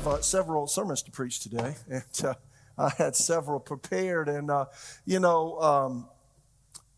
Have 0.00 0.14
uh, 0.14 0.22
several 0.22 0.66
sermons 0.66 1.02
to 1.02 1.10
preach 1.10 1.40
today, 1.40 1.76
and 1.90 2.24
uh, 2.24 2.32
I 2.78 2.88
had 2.96 3.14
several 3.14 3.60
prepared. 3.60 4.30
And, 4.30 4.50
uh, 4.50 4.64
you 5.04 5.20
know, 5.20 5.60
um, 5.60 6.08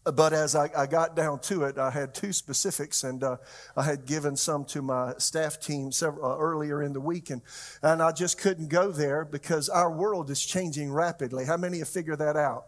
but 0.04 0.32
as 0.32 0.54
I, 0.54 0.70
I, 0.76 0.86
got 0.86 1.16
down 1.16 1.40
to 1.40 1.64
it, 1.64 1.78
I 1.78 1.90
had 1.90 2.14
two 2.14 2.32
specifics, 2.32 3.02
and 3.02 3.24
uh, 3.24 3.38
I 3.76 3.82
had 3.82 4.06
given 4.06 4.36
some 4.36 4.64
to 4.66 4.82
my 4.82 5.14
staff 5.18 5.58
team 5.58 5.90
several, 5.90 6.30
uh, 6.30 6.36
earlier 6.38 6.80
in 6.80 6.92
the 6.92 7.00
week, 7.00 7.30
and, 7.30 7.42
and 7.82 8.00
I 8.00 8.12
just 8.12 8.38
couldn't 8.38 8.68
go 8.68 8.92
there 8.92 9.24
because 9.24 9.68
our 9.68 9.90
world 9.90 10.30
is 10.30 10.40
changing 10.40 10.92
rapidly. 10.92 11.44
How 11.44 11.56
many 11.56 11.80
have 11.80 11.88
figured 11.88 12.20
that 12.20 12.36
out? 12.36 12.66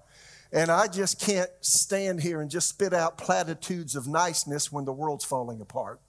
And 0.51 0.69
I 0.69 0.89
just 0.89 1.21
can't 1.21 1.51
stand 1.61 2.23
here 2.23 2.41
and 2.41 2.51
just 2.51 2.69
spit 2.71 2.93
out 2.93 3.19
platitudes 3.19 3.95
of 3.95 4.09
niceness 4.09 4.73
when 4.73 4.85
the 4.85 4.93
world's 4.93 5.25
falling 5.25 5.61
apart. 5.61 6.01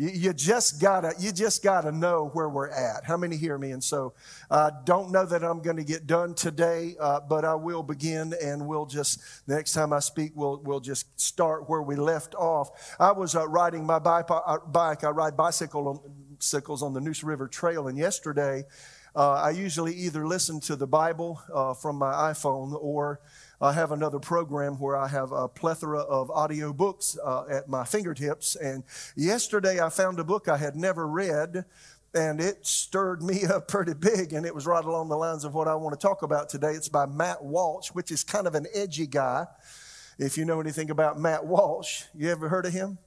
You, 0.00 0.32
just 0.32 0.80
gotta, 0.80 1.12
you 1.18 1.32
just 1.32 1.60
gotta 1.60 1.90
know 1.90 2.30
where 2.32 2.48
we're 2.48 2.68
at. 2.68 3.04
How 3.04 3.16
many 3.16 3.36
hear 3.36 3.58
me? 3.58 3.72
And 3.72 3.82
so, 3.82 4.14
I 4.48 4.54
uh, 4.54 4.70
don't 4.84 5.10
know 5.10 5.26
that 5.26 5.42
I'm 5.42 5.60
going 5.60 5.76
to 5.76 5.82
get 5.82 6.06
done 6.06 6.34
today, 6.34 6.94
uh, 7.00 7.18
but 7.18 7.44
I 7.44 7.56
will 7.56 7.82
begin, 7.82 8.32
and 8.40 8.68
we'll 8.68 8.86
just 8.86 9.20
the 9.48 9.56
next 9.56 9.72
time 9.72 9.92
I 9.92 9.98
speak, 9.98 10.32
we'll 10.36 10.62
we'll 10.62 10.78
just 10.78 11.20
start 11.20 11.68
where 11.68 11.82
we 11.82 11.96
left 11.96 12.36
off. 12.36 12.94
I 13.00 13.10
was 13.10 13.34
uh, 13.34 13.48
riding 13.48 13.84
my 13.84 13.98
bike. 13.98 14.26
Uh, 14.30 14.58
bike. 14.58 15.02
I 15.02 15.10
ride 15.10 15.36
bicycle 15.36 16.08
bicycles 16.32 16.84
on 16.84 16.94
the 16.94 17.00
Neuse 17.00 17.24
River 17.24 17.48
Trail, 17.48 17.88
and 17.88 17.98
yesterday. 17.98 18.66
Uh, 19.16 19.32
I 19.32 19.50
usually 19.50 19.94
either 19.94 20.28
listen 20.28 20.60
to 20.60 20.76
the 20.76 20.86
Bible 20.86 21.42
uh, 21.52 21.74
from 21.74 21.96
my 21.96 22.12
iPhone 22.12 22.78
or 22.80 23.20
I 23.60 23.72
have 23.72 23.90
another 23.90 24.20
program 24.20 24.74
where 24.78 24.96
I 24.96 25.08
have 25.08 25.32
a 25.32 25.48
plethora 25.48 26.00
of 26.00 26.30
audio 26.30 26.72
books 26.72 27.18
uh, 27.24 27.44
at 27.50 27.68
my 27.68 27.84
fingertips. 27.84 28.54
And 28.54 28.84
yesterday 29.16 29.80
I 29.80 29.88
found 29.88 30.20
a 30.20 30.24
book 30.24 30.48
I 30.48 30.56
had 30.56 30.76
never 30.76 31.08
read, 31.08 31.64
and 32.14 32.40
it 32.40 32.64
stirred 32.64 33.20
me 33.20 33.44
up 33.52 33.66
pretty 33.66 33.94
big. 33.94 34.32
And 34.32 34.46
it 34.46 34.54
was 34.54 34.66
right 34.66 34.84
along 34.84 35.08
the 35.08 35.16
lines 35.16 35.44
of 35.44 35.54
what 35.54 35.66
I 35.66 35.74
want 35.74 35.98
to 35.98 36.06
talk 36.06 36.22
about 36.22 36.48
today. 36.48 36.72
It's 36.72 36.88
by 36.88 37.06
Matt 37.06 37.42
Walsh, 37.42 37.88
which 37.88 38.12
is 38.12 38.22
kind 38.22 38.46
of 38.46 38.54
an 38.54 38.66
edgy 38.72 39.08
guy. 39.08 39.46
If 40.18 40.38
you 40.38 40.44
know 40.44 40.60
anything 40.60 40.90
about 40.90 41.18
Matt 41.18 41.46
Walsh, 41.46 42.04
you 42.14 42.30
ever 42.30 42.48
heard 42.48 42.66
of 42.66 42.72
him? 42.72 42.98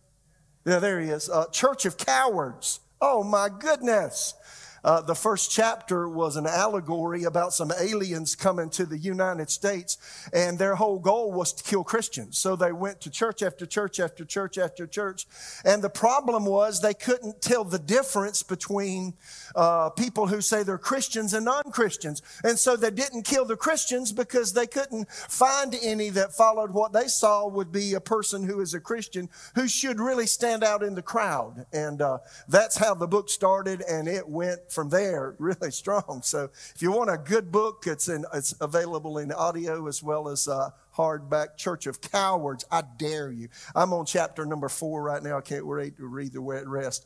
Yeah, 0.65 0.79
there 0.79 0.99
he 0.99 1.09
is. 1.09 1.29
Uh, 1.29 1.45
Church 1.47 1.85
of 1.85 1.97
Cowards. 1.97 2.81
Oh 2.99 3.23
my 3.23 3.49
goodness. 3.49 4.35
Uh, 4.83 5.01
the 5.01 5.15
first 5.15 5.51
chapter 5.51 6.07
was 6.07 6.35
an 6.35 6.47
allegory 6.47 7.23
about 7.23 7.53
some 7.53 7.71
aliens 7.79 8.35
coming 8.35 8.69
to 8.69 8.85
the 8.85 8.97
United 8.97 9.49
States, 9.49 9.97
and 10.33 10.57
their 10.57 10.75
whole 10.75 10.99
goal 10.99 11.31
was 11.31 11.53
to 11.53 11.63
kill 11.63 11.83
Christians. 11.83 12.37
So 12.37 12.55
they 12.55 12.71
went 12.71 13.01
to 13.01 13.09
church 13.09 13.41
after 13.41 13.65
church 13.65 13.99
after 13.99 14.25
church 14.25 14.57
after 14.57 14.87
church. 14.87 15.27
And 15.63 15.83
the 15.83 15.89
problem 15.89 16.45
was 16.45 16.81
they 16.81 16.93
couldn't 16.93 17.41
tell 17.41 17.63
the 17.63 17.79
difference 17.79 18.43
between 18.43 19.13
uh, 19.55 19.89
people 19.91 20.27
who 20.27 20.41
say 20.41 20.63
they're 20.63 20.77
Christians 20.77 21.33
and 21.33 21.45
non 21.45 21.71
Christians. 21.71 22.21
And 22.43 22.57
so 22.57 22.75
they 22.75 22.91
didn't 22.91 23.23
kill 23.23 23.45
the 23.45 23.57
Christians 23.57 24.11
because 24.11 24.53
they 24.53 24.67
couldn't 24.67 25.09
find 25.11 25.75
any 25.81 26.09
that 26.09 26.33
followed 26.33 26.71
what 26.71 26.93
they 26.93 27.07
saw 27.07 27.47
would 27.47 27.71
be 27.71 27.93
a 27.93 28.01
person 28.01 28.47
who 28.47 28.61
is 28.61 28.73
a 28.73 28.79
Christian 28.79 29.29
who 29.55 29.67
should 29.67 29.99
really 29.99 30.27
stand 30.27 30.63
out 30.63 30.83
in 30.83 30.95
the 30.95 31.01
crowd. 31.01 31.65
And 31.71 32.01
uh, 32.01 32.19
that's 32.47 32.77
how 32.77 32.95
the 32.95 33.07
book 33.07 33.29
started, 33.29 33.83
and 33.87 34.07
it 34.07 34.27
went 34.27 34.70
from 34.71 34.89
there 34.89 35.35
really 35.39 35.71
strong. 35.71 36.21
So 36.23 36.49
if 36.75 36.81
you 36.81 36.91
want 36.91 37.09
a 37.09 37.17
good 37.17 37.51
book, 37.51 37.83
it's, 37.87 38.07
in, 38.07 38.25
it's 38.33 38.53
available 38.61 39.17
in 39.17 39.31
audio 39.31 39.87
as 39.87 40.01
well 40.01 40.27
as 40.29 40.47
uh, 40.47 40.69
hardback 40.95 41.57
Church 41.57 41.87
of 41.87 42.01
Cowards. 42.01 42.65
I 42.71 42.83
dare 42.97 43.31
you. 43.31 43.49
I'm 43.75 43.93
on 43.93 44.05
chapter 44.05 44.45
number 44.45 44.69
four 44.69 45.03
right 45.03 45.21
now. 45.21 45.37
I 45.37 45.41
can't 45.41 45.65
wait 45.65 45.97
to 45.97 46.07
read 46.07 46.33
the 46.33 46.39
rest. 46.39 47.05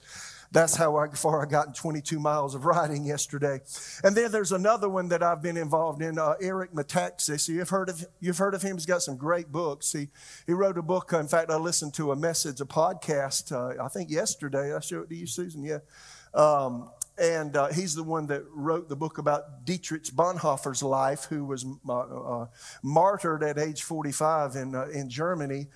That's 0.52 0.76
how 0.76 1.06
far 1.16 1.42
I 1.42 1.50
got 1.50 1.68
in 1.68 1.74
22 1.74 2.20
miles 2.20 2.56
of 2.56 2.66
riding 2.66 3.06
yesterday. 3.06 3.60
And 4.04 4.16
then 4.16 4.32
there's 4.32 4.52
another 4.52 4.88
one 4.88 5.10
that 5.10 5.22
I've 5.22 5.42
been 5.42 5.58
involved 5.58 6.02
in, 6.02 6.18
uh, 6.18 6.36
Eric 6.42 6.74
Metaxas. 6.74 7.48
You've 7.50 7.70
heard 7.70 7.90
of 7.90 8.06
you've 8.20 8.38
heard 8.38 8.54
of 8.54 8.62
him. 8.62 8.78
He's 8.78 8.86
got 8.86 9.02
some 9.02 9.18
great 9.18 9.52
books. 9.52 9.92
He 9.92 10.10
he 10.46 10.54
wrote 10.54 10.78
a 10.78 10.82
book. 10.82 11.12
In 11.14 11.28
fact, 11.28 11.50
I 11.52 11.58
listened 11.58 11.94
to 11.96 12.12
a 12.12 12.16
message, 12.16 12.62
a 12.62 12.66
podcast. 12.66 13.52
Uh, 13.52 13.84
I 13.84 13.88
think 13.90 14.10
yesterday. 14.10 14.74
I 14.74 14.80
showed 14.80 15.04
it 15.04 15.10
to 15.10 15.16
you, 15.16 15.28
Susan. 15.28 15.64
Yeah. 15.64 15.80
Um, 16.34 16.90
and 17.18 17.56
uh, 17.56 17.68
he's 17.68 17.96
the 17.96 18.04
one 18.04 18.28
that 18.28 18.44
wrote 18.54 18.90
the 18.90 18.96
book 18.96 19.18
about 19.18 19.66
Dietrich 19.66 20.04
Bonhoeffer's 20.04 20.84
life, 20.84 21.26
who 21.26 21.46
was 21.46 21.66
uh, 21.88 21.94
uh, 21.94 22.48
martyred 22.84 23.44
at 23.44 23.58
age 23.58 23.84
45 23.84 24.56
in, 24.56 24.76
uh, 24.76 24.88
in 24.88 25.10
Germany 25.10 25.68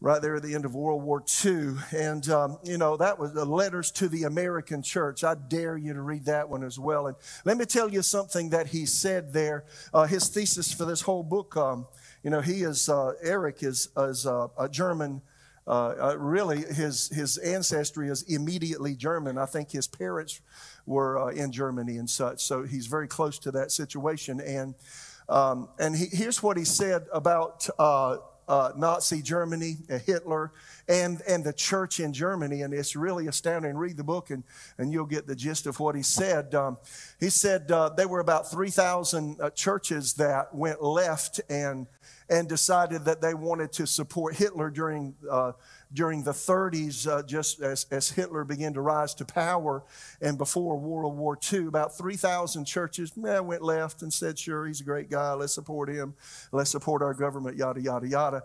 right 0.00 0.22
there 0.22 0.36
at 0.36 0.42
the 0.42 0.54
end 0.54 0.64
of 0.64 0.76
World 0.76 1.02
War 1.02 1.24
II. 1.44 1.74
And, 1.96 2.28
um, 2.28 2.58
you 2.62 2.78
know, 2.78 2.96
that 2.96 3.18
was 3.18 3.32
the 3.32 3.44
letters 3.44 3.90
to 3.92 4.08
the 4.08 4.24
American 4.24 4.80
church. 4.82 5.24
I 5.24 5.34
dare 5.34 5.76
you 5.76 5.92
to 5.92 6.00
read 6.00 6.26
that 6.26 6.48
one 6.48 6.62
as 6.62 6.78
well. 6.78 7.08
And 7.08 7.16
let 7.44 7.56
me 7.56 7.64
tell 7.64 7.90
you 7.90 8.02
something 8.02 8.50
that 8.50 8.68
he 8.68 8.86
said 8.86 9.32
there. 9.32 9.64
Uh, 9.92 10.04
his 10.04 10.28
thesis 10.28 10.72
for 10.72 10.84
this 10.84 11.00
whole 11.00 11.24
book, 11.24 11.56
um, 11.56 11.86
you 12.22 12.30
know, 12.30 12.40
he 12.40 12.62
is, 12.62 12.88
uh, 12.88 13.14
Eric 13.22 13.64
is, 13.64 13.88
is 13.96 14.24
a 14.26 14.68
German. 14.70 15.22
Uh, 15.68 15.94
uh, 16.00 16.16
really, 16.18 16.62
his, 16.62 17.10
his 17.10 17.36
ancestry 17.36 18.08
is 18.08 18.22
immediately 18.22 18.94
German. 18.94 19.36
I 19.36 19.44
think 19.44 19.70
his 19.70 19.86
parents 19.86 20.40
were 20.86 21.18
uh, 21.18 21.26
in 21.26 21.52
Germany 21.52 21.98
and 21.98 22.08
such. 22.08 22.42
So 22.42 22.62
he's 22.62 22.86
very 22.86 23.06
close 23.06 23.38
to 23.40 23.50
that 23.50 23.70
situation. 23.70 24.40
And, 24.40 24.74
um, 25.28 25.68
and 25.78 25.94
he, 25.94 26.06
here's 26.06 26.42
what 26.42 26.56
he 26.56 26.64
said 26.64 27.04
about 27.12 27.68
uh, 28.48 28.72
Nazi 28.76 29.22
Germany, 29.22 29.76
Hitler, 30.06 30.52
and, 30.88 31.20
and 31.28 31.44
the 31.44 31.52
church 31.52 32.00
in 32.00 32.12
Germany. 32.12 32.62
And 32.62 32.72
it's 32.72 32.96
really 32.96 33.26
astounding. 33.26 33.76
Read 33.76 33.96
the 33.96 34.04
book 34.04 34.30
and, 34.30 34.42
and 34.78 34.92
you'll 34.92 35.06
get 35.06 35.26
the 35.26 35.36
gist 35.36 35.66
of 35.66 35.78
what 35.78 35.94
he 35.94 36.02
said. 36.02 36.54
Um, 36.54 36.78
he 37.20 37.28
said 37.28 37.70
uh, 37.70 37.90
there 37.90 38.08
were 38.08 38.20
about 38.20 38.50
3,000 38.50 39.40
uh, 39.40 39.50
churches 39.50 40.14
that 40.14 40.54
went 40.54 40.82
left 40.82 41.40
and, 41.50 41.86
and 42.30 42.48
decided 42.48 43.04
that 43.04 43.20
they 43.20 43.34
wanted 43.34 43.70
to 43.72 43.86
support 43.86 44.36
Hitler 44.36 44.70
during 44.70 45.14
uh, 45.30 45.52
during 45.92 46.22
the 46.22 46.32
30s, 46.32 47.06
uh, 47.06 47.22
just 47.22 47.60
as, 47.60 47.86
as 47.90 48.10
Hitler 48.10 48.44
began 48.44 48.74
to 48.74 48.80
rise 48.80 49.14
to 49.16 49.24
power, 49.24 49.82
and 50.20 50.36
before 50.36 50.76
World 50.76 51.16
War 51.16 51.38
II, 51.52 51.66
about 51.66 51.96
3,000 51.96 52.64
churches 52.64 53.12
went 53.16 53.62
left 53.62 54.02
and 54.02 54.12
said, 54.12 54.38
Sure, 54.38 54.66
he's 54.66 54.80
a 54.80 54.84
great 54.84 55.10
guy. 55.10 55.32
Let's 55.32 55.54
support 55.54 55.88
him. 55.88 56.14
Let's 56.52 56.70
support 56.70 57.02
our 57.02 57.14
government, 57.14 57.56
yada, 57.56 57.80
yada, 57.80 58.06
yada. 58.06 58.42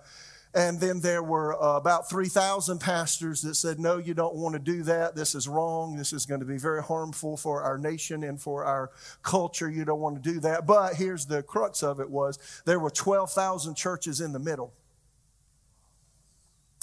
And 0.56 0.80
then 0.80 1.00
there 1.00 1.24
were 1.24 1.62
uh, 1.62 1.78
about 1.78 2.08
3,000 2.10 2.80
pastors 2.80 3.42
that 3.42 3.56
said, 3.56 3.80
No, 3.80 3.98
you 3.98 4.14
don't 4.14 4.36
want 4.36 4.54
to 4.54 4.60
do 4.60 4.84
that. 4.84 5.16
This 5.16 5.34
is 5.34 5.48
wrong. 5.48 5.98
This 5.98 6.14
is 6.14 6.26
going 6.26 6.42
to 6.42 6.46
be 6.46 6.58
very 6.58 6.84
harmful 6.84 7.38
for 7.38 7.64
our 7.64 7.78
nation 7.78 8.24
and 8.24 8.40
for 8.40 8.64
our 8.64 8.92
culture. 9.24 9.70
You 9.70 9.84
don't 9.84 10.00
want 10.00 10.22
to 10.22 10.34
do 10.34 10.40
that. 10.42 10.68
But 10.68 10.96
here's 10.96 11.26
the 11.26 11.42
crux 11.42 11.82
of 11.82 12.00
it 12.00 12.10
was 12.10 12.38
there 12.66 12.80
were 12.80 12.92
12,000 12.92 13.76
churches 13.76 14.22
in 14.22 14.32
the 14.32 14.40
middle. 14.40 14.74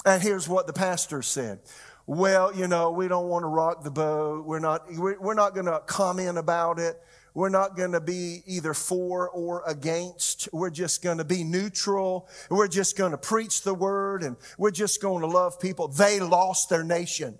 And 0.05 0.21
here's 0.21 0.49
what 0.49 0.67
the 0.67 0.73
pastor 0.73 1.21
said. 1.21 1.59
Well, 2.07 2.55
you 2.55 2.67
know, 2.67 2.91
we 2.91 3.07
don't 3.07 3.27
want 3.27 3.43
to 3.43 3.47
rock 3.47 3.83
the 3.83 3.91
boat. 3.91 4.45
We're 4.45 4.59
not, 4.59 4.85
we're 4.91 5.33
not 5.33 5.53
going 5.53 5.67
to 5.67 5.79
comment 5.85 6.37
about 6.37 6.79
it. 6.79 6.99
We're 7.33 7.49
not 7.49 7.77
going 7.77 7.93
to 7.93 8.01
be 8.01 8.43
either 8.45 8.73
for 8.73 9.29
or 9.29 9.63
against. 9.65 10.49
We're 10.51 10.71
just 10.71 11.01
going 11.01 11.19
to 11.19 11.23
be 11.23 11.43
neutral. 11.43 12.27
We're 12.49 12.67
just 12.67 12.97
going 12.97 13.11
to 13.11 13.17
preach 13.17 13.61
the 13.61 13.73
word 13.73 14.23
and 14.23 14.35
we're 14.57 14.71
just 14.71 15.01
going 15.01 15.21
to 15.21 15.27
love 15.27 15.59
people. 15.59 15.87
They 15.87 16.19
lost 16.19 16.69
their 16.69 16.83
nation. 16.83 17.39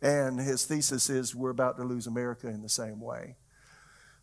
And 0.00 0.38
his 0.38 0.66
thesis 0.66 1.10
is 1.10 1.34
we're 1.34 1.50
about 1.50 1.78
to 1.78 1.84
lose 1.84 2.06
America 2.06 2.46
in 2.48 2.62
the 2.62 2.68
same 2.68 3.00
way. 3.00 3.36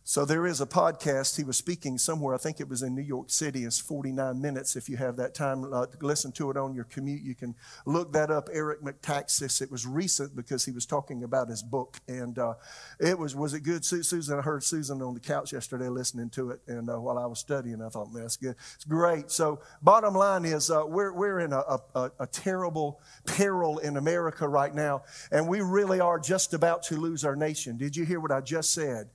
So 0.04 0.24
there 0.24 0.48
is 0.48 0.60
a 0.60 0.66
podcast. 0.66 1.36
He 1.36 1.44
was 1.44 1.56
speaking 1.56 1.96
somewhere. 1.96 2.34
I 2.34 2.38
think 2.38 2.58
it 2.58 2.68
was 2.68 2.82
in 2.82 2.92
New 2.92 3.02
York 3.02 3.30
City. 3.30 3.62
It's 3.62 3.78
49 3.78 4.42
minutes. 4.42 4.74
If 4.74 4.88
you 4.88 4.96
have 4.96 5.14
that 5.16 5.32
time 5.32 5.72
uh, 5.72 5.86
to 5.86 5.96
listen 6.04 6.32
to 6.32 6.50
it 6.50 6.56
on 6.56 6.74
your 6.74 6.84
commute, 6.84 7.22
you 7.22 7.36
can 7.36 7.54
look 7.86 8.12
that 8.12 8.28
up. 8.28 8.48
Eric 8.52 8.82
Metaxas. 8.82 9.62
It 9.62 9.70
was 9.70 9.86
recent 9.86 10.34
because 10.34 10.64
he 10.64 10.72
was 10.72 10.86
talking 10.86 11.22
about 11.22 11.48
his 11.48 11.62
book, 11.62 12.00
and 12.08 12.36
uh, 12.36 12.54
it 12.98 13.16
was 13.16 13.36
was 13.36 13.54
it 13.54 13.60
good, 13.60 13.84
Susan? 13.84 14.36
I 14.36 14.42
heard 14.42 14.64
Susan 14.64 15.00
on 15.02 15.14
the 15.14 15.20
couch 15.20 15.52
yesterday 15.52 15.88
listening 15.88 16.30
to 16.30 16.50
it, 16.50 16.60
and 16.66 16.90
uh, 16.90 16.98
while 16.98 17.16
I 17.16 17.26
was 17.26 17.38
studying, 17.38 17.80
I 17.80 17.88
thought, 17.88 18.12
man, 18.12 18.22
that's 18.22 18.36
good. 18.36 18.56
It's 18.74 18.84
great. 18.84 19.30
So 19.30 19.60
bottom 19.82 20.14
line 20.14 20.44
is, 20.44 20.68
uh, 20.68 20.82
we're 20.84 21.12
we're 21.12 21.38
in 21.38 21.52
a, 21.52 21.78
a, 21.94 22.10
a 22.18 22.26
terrible 22.26 23.00
peril 23.24 23.78
in 23.78 23.96
America 23.96 24.48
right 24.48 24.74
now, 24.74 25.04
and 25.30 25.46
we 25.46 25.60
really 25.60 26.00
are 26.00 26.18
just 26.18 26.54
about 26.54 26.82
to 26.84 26.96
lose 26.96 27.24
our 27.24 27.36
nation. 27.36 27.76
Did 27.76 27.96
you 27.96 28.04
hear 28.04 28.18
what 28.18 28.32
I 28.32 28.40
just 28.40 28.72
said? 28.72 29.08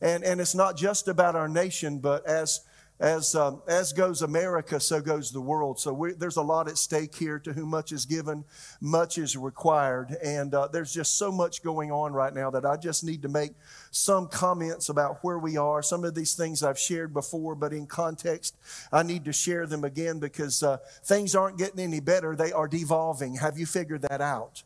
And, 0.00 0.24
and 0.24 0.40
it's 0.40 0.54
not 0.54 0.76
just 0.76 1.08
about 1.08 1.34
our 1.34 1.48
nation, 1.48 1.98
but 1.98 2.26
as, 2.26 2.60
as, 3.00 3.34
um, 3.34 3.62
as 3.66 3.92
goes 3.92 4.22
America, 4.22 4.78
so 4.78 5.00
goes 5.00 5.30
the 5.30 5.40
world. 5.40 5.80
So 5.80 5.92
we, 5.92 6.12
there's 6.12 6.36
a 6.36 6.42
lot 6.42 6.68
at 6.68 6.78
stake 6.78 7.14
here. 7.14 7.38
To 7.40 7.52
whom 7.52 7.70
much 7.70 7.90
is 7.90 8.06
given, 8.06 8.44
much 8.80 9.18
is 9.18 9.36
required. 9.36 10.16
And 10.22 10.54
uh, 10.54 10.68
there's 10.68 10.92
just 10.92 11.18
so 11.18 11.32
much 11.32 11.62
going 11.62 11.90
on 11.90 12.12
right 12.12 12.32
now 12.32 12.50
that 12.50 12.64
I 12.64 12.76
just 12.76 13.02
need 13.02 13.22
to 13.22 13.28
make 13.28 13.52
some 13.90 14.28
comments 14.28 14.88
about 14.88 15.18
where 15.22 15.38
we 15.38 15.56
are. 15.56 15.82
Some 15.82 16.04
of 16.04 16.14
these 16.14 16.34
things 16.34 16.62
I've 16.62 16.78
shared 16.78 17.12
before, 17.12 17.54
but 17.54 17.72
in 17.72 17.86
context, 17.86 18.56
I 18.92 19.02
need 19.02 19.24
to 19.24 19.32
share 19.32 19.66
them 19.66 19.84
again 19.84 20.18
because 20.18 20.62
uh, 20.62 20.78
things 21.04 21.34
aren't 21.34 21.58
getting 21.58 21.80
any 21.80 22.00
better. 22.00 22.36
They 22.36 22.52
are 22.52 22.68
devolving. 22.68 23.36
Have 23.36 23.58
you 23.58 23.66
figured 23.66 24.02
that 24.02 24.20
out? 24.20 24.62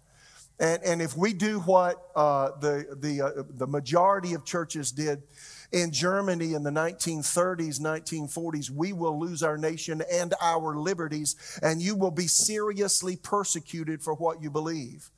And, 0.60 0.82
and 0.82 1.00
if 1.00 1.16
we 1.16 1.32
do 1.32 1.60
what 1.60 2.10
uh, 2.16 2.50
the, 2.60 2.96
the, 3.00 3.22
uh, 3.22 3.42
the 3.48 3.66
majority 3.66 4.34
of 4.34 4.44
churches 4.44 4.90
did 4.90 5.22
in 5.70 5.92
Germany 5.92 6.54
in 6.54 6.62
the 6.62 6.70
1930s, 6.70 7.80
1940s, 7.80 8.70
we 8.70 8.92
will 8.92 9.18
lose 9.20 9.42
our 9.42 9.56
nation 9.56 10.02
and 10.12 10.34
our 10.40 10.76
liberties, 10.76 11.36
and 11.62 11.80
you 11.80 11.94
will 11.94 12.10
be 12.10 12.26
seriously 12.26 13.16
persecuted 13.16 14.02
for 14.02 14.14
what 14.14 14.42
you 14.42 14.50
believe. 14.50 15.10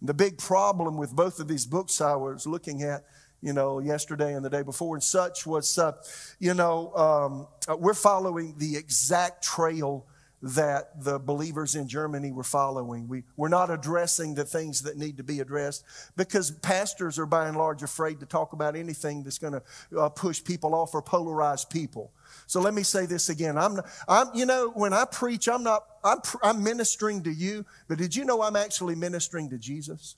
The 0.00 0.14
big 0.14 0.38
problem 0.38 0.96
with 0.96 1.14
both 1.14 1.38
of 1.40 1.48
these 1.48 1.66
books 1.66 2.00
I 2.00 2.14
was 2.14 2.46
looking 2.46 2.82
at, 2.82 3.04
you 3.40 3.52
know, 3.52 3.78
yesterday 3.78 4.34
and 4.34 4.44
the 4.44 4.50
day 4.50 4.62
before 4.62 4.96
and 4.96 5.02
such 5.02 5.46
was, 5.46 5.78
uh, 5.78 5.92
you 6.40 6.54
know, 6.54 6.92
um, 6.94 7.46
uh, 7.68 7.76
we're 7.76 7.94
following 7.94 8.54
the 8.58 8.76
exact 8.76 9.44
trail 9.44 10.06
that 10.40 11.02
the 11.02 11.18
believers 11.18 11.74
in 11.74 11.88
Germany 11.88 12.30
were 12.30 12.44
following. 12.44 13.08
We, 13.08 13.24
we're 13.36 13.48
not 13.48 13.70
addressing 13.70 14.34
the 14.34 14.44
things 14.44 14.82
that 14.82 14.96
need 14.96 15.16
to 15.16 15.24
be 15.24 15.40
addressed 15.40 15.84
because 16.16 16.50
pastors 16.50 17.18
are 17.18 17.26
by 17.26 17.48
and 17.48 17.56
large 17.56 17.82
afraid 17.82 18.20
to 18.20 18.26
talk 18.26 18.52
about 18.52 18.76
anything 18.76 19.24
that's 19.24 19.38
going 19.38 19.54
to 19.54 19.98
uh, 19.98 20.08
push 20.10 20.42
people 20.42 20.74
off 20.74 20.94
or 20.94 21.02
polarize 21.02 21.68
people. 21.68 22.12
So 22.46 22.60
let 22.60 22.72
me 22.72 22.84
say 22.84 23.06
this 23.06 23.30
again. 23.30 23.58
I'm, 23.58 23.80
I'm 24.06 24.28
you 24.32 24.46
know, 24.46 24.70
when 24.74 24.92
I 24.92 25.06
preach, 25.06 25.48
I'm 25.48 25.64
not, 25.64 25.84
I'm, 26.04 26.18
I'm 26.42 26.62
ministering 26.62 27.24
to 27.24 27.32
you, 27.32 27.66
but 27.88 27.98
did 27.98 28.14
you 28.14 28.24
know 28.24 28.42
I'm 28.42 28.56
actually 28.56 28.94
ministering 28.94 29.50
to 29.50 29.58
Jesus? 29.58 30.16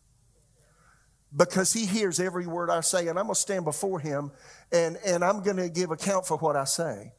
Because 1.35 1.73
he 1.73 1.87
hears 1.87 2.21
every 2.21 2.47
word 2.47 2.69
I 2.69 2.81
say, 2.81 3.09
and 3.09 3.19
I'm 3.19 3.27
going 3.27 3.37
to 3.37 3.41
stand 3.41 3.65
before 3.65 4.01
him 4.01 4.33
and, 4.71 4.99
and 5.07 5.25
I'm 5.25 5.43
going 5.43 5.57
to 5.57 5.71
give 5.71 5.93
account 5.93 6.27
for 6.27 6.37
what 6.37 6.57
I 6.57 6.65
say. 6.65 7.13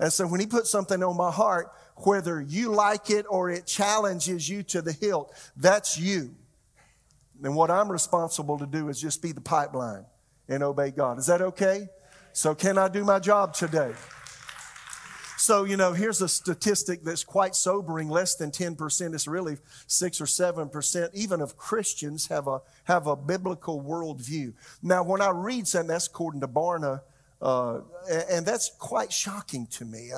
And 0.00 0.10
so 0.10 0.26
when 0.26 0.40
he 0.40 0.46
puts 0.46 0.70
something 0.70 1.02
on 1.02 1.16
my 1.16 1.30
heart, 1.30 1.70
whether 2.06 2.40
you 2.40 2.72
like 2.72 3.10
it 3.10 3.26
or 3.28 3.50
it 3.50 3.66
challenges 3.66 4.48
you 4.48 4.62
to 4.64 4.82
the 4.82 4.92
hilt, 4.92 5.32
that's 5.56 5.98
you. 5.98 6.34
And 7.42 7.54
what 7.56 7.70
I'm 7.70 7.90
responsible 7.90 8.58
to 8.58 8.66
do 8.66 8.88
is 8.88 9.00
just 9.00 9.22
be 9.22 9.32
the 9.32 9.40
pipeline 9.40 10.04
and 10.48 10.62
obey 10.62 10.90
God. 10.90 11.18
Is 11.18 11.26
that 11.26 11.40
okay? 11.40 11.88
So, 12.32 12.54
can 12.54 12.78
I 12.78 12.88
do 12.88 13.04
my 13.04 13.18
job 13.18 13.54
today? 13.54 13.92
So, 15.40 15.64
you 15.64 15.78
know, 15.78 15.94
here's 15.94 16.20
a 16.20 16.28
statistic 16.28 17.02
that's 17.02 17.24
quite 17.24 17.54
sobering. 17.54 18.10
Less 18.10 18.34
than 18.34 18.50
10%, 18.50 19.14
it's 19.14 19.26
really 19.26 19.56
6 19.86 20.20
or 20.20 20.26
7%, 20.26 21.08
even 21.14 21.40
of 21.40 21.56
Christians 21.56 22.26
have 22.26 22.46
a, 22.46 22.60
have 22.84 23.06
a 23.06 23.16
biblical 23.16 23.82
worldview. 23.82 24.52
Now, 24.82 25.02
when 25.02 25.22
I 25.22 25.30
read 25.30 25.66
something, 25.66 25.88
that's 25.88 26.08
according 26.08 26.42
to 26.42 26.48
Barna, 26.48 27.00
uh, 27.40 27.80
and 28.30 28.44
that's 28.44 28.70
quite 28.78 29.10
shocking 29.10 29.66
to 29.68 29.86
me. 29.86 30.12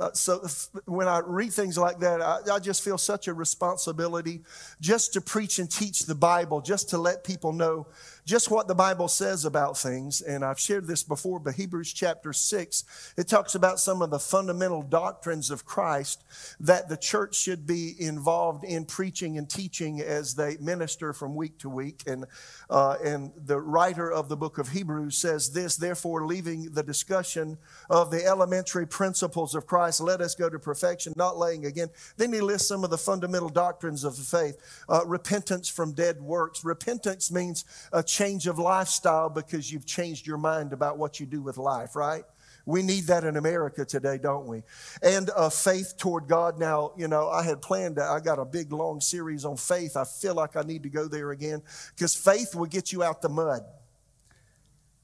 Uh, 0.00 0.10
so 0.12 0.46
when 0.86 1.06
I 1.06 1.20
read 1.24 1.52
things 1.52 1.76
like 1.76 1.98
that, 2.00 2.20
I, 2.20 2.38
I, 2.54 2.58
just 2.58 2.82
feel 2.82 2.98
such 2.98 3.28
a 3.28 3.34
responsibility 3.34 4.40
just 4.80 5.12
to 5.12 5.20
preach 5.20 5.58
and 5.58 5.70
teach 5.70 6.06
the 6.06 6.14
Bible, 6.14 6.60
just 6.60 6.88
to 6.90 6.98
let 6.98 7.24
people 7.24 7.52
know 7.52 7.86
just 8.24 8.50
what 8.50 8.68
the 8.68 8.74
Bible 8.74 9.08
says 9.08 9.44
about 9.44 9.76
things. 9.76 10.20
And 10.20 10.44
I've 10.44 10.58
shared 10.58 10.86
this 10.86 11.02
before, 11.02 11.40
but 11.40 11.54
Hebrews 11.54 11.92
chapter 11.92 12.32
6, 12.32 13.14
it 13.16 13.26
talks 13.26 13.54
about 13.54 13.80
some 13.80 14.00
of 14.00 14.10
the 14.10 14.18
fundamental 14.18 14.82
doctrines 14.82 15.50
of 15.50 15.64
Christ 15.64 16.24
that 16.60 16.88
the 16.88 16.96
church 16.96 17.34
should 17.34 17.66
be 17.66 17.94
involved 17.98 18.64
in 18.64 18.84
preaching 18.84 19.38
and 19.38 19.50
teaching 19.50 20.00
as 20.00 20.34
they 20.34 20.56
minister 20.58 21.12
from 21.12 21.34
week 21.34 21.58
to 21.58 21.68
week. 21.68 22.02
And, 22.06 22.26
uh, 22.70 22.96
and 23.04 23.32
the 23.36 23.60
writer 23.60 24.12
of 24.12 24.28
the 24.28 24.36
book 24.36 24.58
of 24.58 24.68
Hebrews 24.68 25.16
says 25.16 25.52
this, 25.52 25.76
therefore, 25.76 26.24
leaving 26.26 26.72
the 26.72 26.82
discussion 26.82 27.58
of 27.90 28.10
the 28.12 28.24
elementary 28.24 28.86
principles 28.86 29.54
of 29.54 29.66
Christ, 29.66 30.00
let 30.00 30.20
us 30.20 30.36
go 30.36 30.48
to 30.48 30.58
perfection, 30.58 31.12
not 31.16 31.38
laying 31.38 31.66
again. 31.66 31.88
Then 32.16 32.32
he 32.32 32.40
lists 32.40 32.68
some 32.68 32.84
of 32.84 32.90
the 32.90 32.98
fundamental 32.98 33.48
doctrines 33.48 34.04
of 34.04 34.16
the 34.16 34.22
faith. 34.22 34.84
Uh, 34.88 35.00
repentance 35.06 35.68
from 35.68 35.92
dead 35.92 36.20
works. 36.20 36.64
Repentance 36.64 37.30
means 37.32 37.64
a 37.92 38.02
change 38.12 38.46
of 38.46 38.58
lifestyle 38.58 39.30
because 39.30 39.72
you've 39.72 39.86
changed 39.86 40.26
your 40.26 40.36
mind 40.36 40.72
about 40.72 40.98
what 40.98 41.18
you 41.18 41.26
do 41.26 41.40
with 41.40 41.56
life, 41.56 41.96
right? 41.96 42.24
We 42.66 42.82
need 42.82 43.04
that 43.08 43.24
in 43.24 43.36
America 43.36 43.84
today, 43.84 44.18
don't 44.18 44.46
we? 44.46 44.62
And 45.02 45.30
a 45.36 45.50
faith 45.50 45.94
toward 45.96 46.28
God. 46.28 46.58
Now, 46.58 46.92
you 46.96 47.08
know, 47.08 47.28
I 47.28 47.42
had 47.42 47.60
planned, 47.60 47.96
to, 47.96 48.04
I 48.04 48.20
got 48.20 48.38
a 48.38 48.44
big 48.44 48.72
long 48.72 49.00
series 49.00 49.44
on 49.44 49.56
faith. 49.56 49.96
I 49.96 50.04
feel 50.04 50.34
like 50.34 50.56
I 50.56 50.62
need 50.62 50.82
to 50.84 50.88
go 50.88 51.08
there 51.08 51.32
again 51.32 51.62
because 51.96 52.14
faith 52.14 52.54
will 52.54 52.66
get 52.66 52.92
you 52.92 53.02
out 53.02 53.22
the 53.22 53.28
mud. 53.28 53.62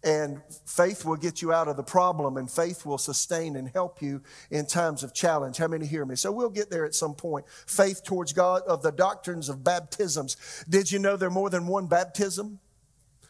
And 0.04 0.40
faith 0.64 1.04
will 1.04 1.16
get 1.16 1.42
you 1.42 1.52
out 1.52 1.66
of 1.66 1.76
the 1.76 1.82
problem, 1.82 2.36
and 2.36 2.48
faith 2.48 2.86
will 2.86 2.98
sustain 2.98 3.56
and 3.56 3.68
help 3.68 4.00
you 4.00 4.22
in 4.48 4.64
times 4.64 5.02
of 5.02 5.12
challenge. 5.12 5.56
How 5.56 5.66
many 5.66 5.86
hear 5.86 6.04
me? 6.04 6.14
So 6.14 6.30
we'll 6.30 6.50
get 6.50 6.70
there 6.70 6.84
at 6.84 6.94
some 6.94 7.14
point. 7.14 7.46
Faith 7.66 8.04
towards 8.04 8.32
God 8.32 8.62
of 8.68 8.80
the 8.80 8.92
doctrines 8.92 9.48
of 9.48 9.64
baptisms. 9.64 10.36
Did 10.68 10.92
you 10.92 11.00
know 11.00 11.16
there 11.16 11.26
are 11.26 11.32
more 11.32 11.50
than 11.50 11.66
one 11.66 11.88
baptism? 11.88 12.60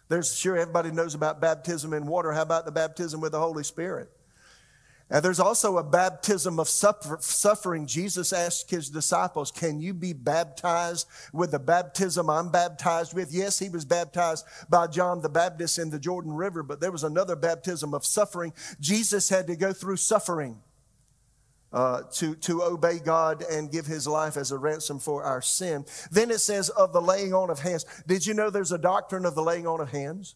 There's 0.09 0.35
sure 0.35 0.57
everybody 0.57 0.91
knows 0.91 1.15
about 1.15 1.41
baptism 1.41 1.93
in 1.93 2.07
water. 2.07 2.33
How 2.33 2.43
about 2.43 2.65
the 2.65 2.73
baptism 2.73 3.21
with 3.21 3.33
the 3.33 3.39
Holy 3.39 3.65
Spirit? 3.65 4.11
And 5.11 5.25
there's 5.25 5.41
also 5.41 5.79
a 5.79 5.83
baptism 5.83 6.61
of 6.61 6.69
suffer, 6.69 7.17
suffering. 7.21 7.87
Jesus 7.87 8.33
asked 8.33 8.71
his 8.71 8.91
disciples, 8.91 9.51
Can 9.51 9.81
you 9.81 9.95
be 9.95 10.13
baptized 10.13 11.07
with 11.33 11.53
the 11.53 11.59
baptism 11.59 12.29
I'm 12.29 12.51
baptized 12.51 13.15
with? 13.15 13.33
Yes, 13.33 13.59
he 13.59 13.71
was 13.71 13.87
baptized 13.87 14.45
by 14.69 14.87
John 14.87 15.23
the 15.23 15.31
Baptist 15.31 15.79
in 15.79 15.89
the 15.89 15.99
Jordan 15.99 16.33
River, 16.35 16.63
but 16.63 16.81
there 16.81 16.93
was 16.93 17.05
another 17.05 17.37
baptism 17.37 17.95
of 17.95 18.05
suffering. 18.05 18.53
Jesus 18.81 19.31
had 19.31 19.47
to 19.47 19.57
go 19.57 19.73
through 19.73 19.97
suffering 19.97 20.61
uh, 21.73 22.03
to, 22.15 22.35
to 22.37 22.63
obey 22.63 22.99
God 22.99 23.43
and 23.43 23.71
give 23.71 23.87
his 23.87 24.07
life 24.07 24.37
as 24.37 24.53
a 24.53 24.59
ransom 24.59 24.99
for 24.99 25.23
our 25.23 25.43
sin. 25.43 25.85
Then 26.11 26.31
it 26.31 26.39
says 26.39 26.69
of 26.71 26.93
the 26.93 27.03
laying 27.03 27.35
on 27.35 27.51
of 27.51 27.61
hands. 27.61 27.85
Did 28.07 28.27
you 28.27 28.35
know 28.35 28.51
there's 28.51 28.73
a 28.73 28.79
doctrine 28.79 29.25
of 29.25 29.35
the 29.35 29.43
laying 29.43 29.67
on 29.67 29.81
of 29.81 29.91
hands? 29.91 30.35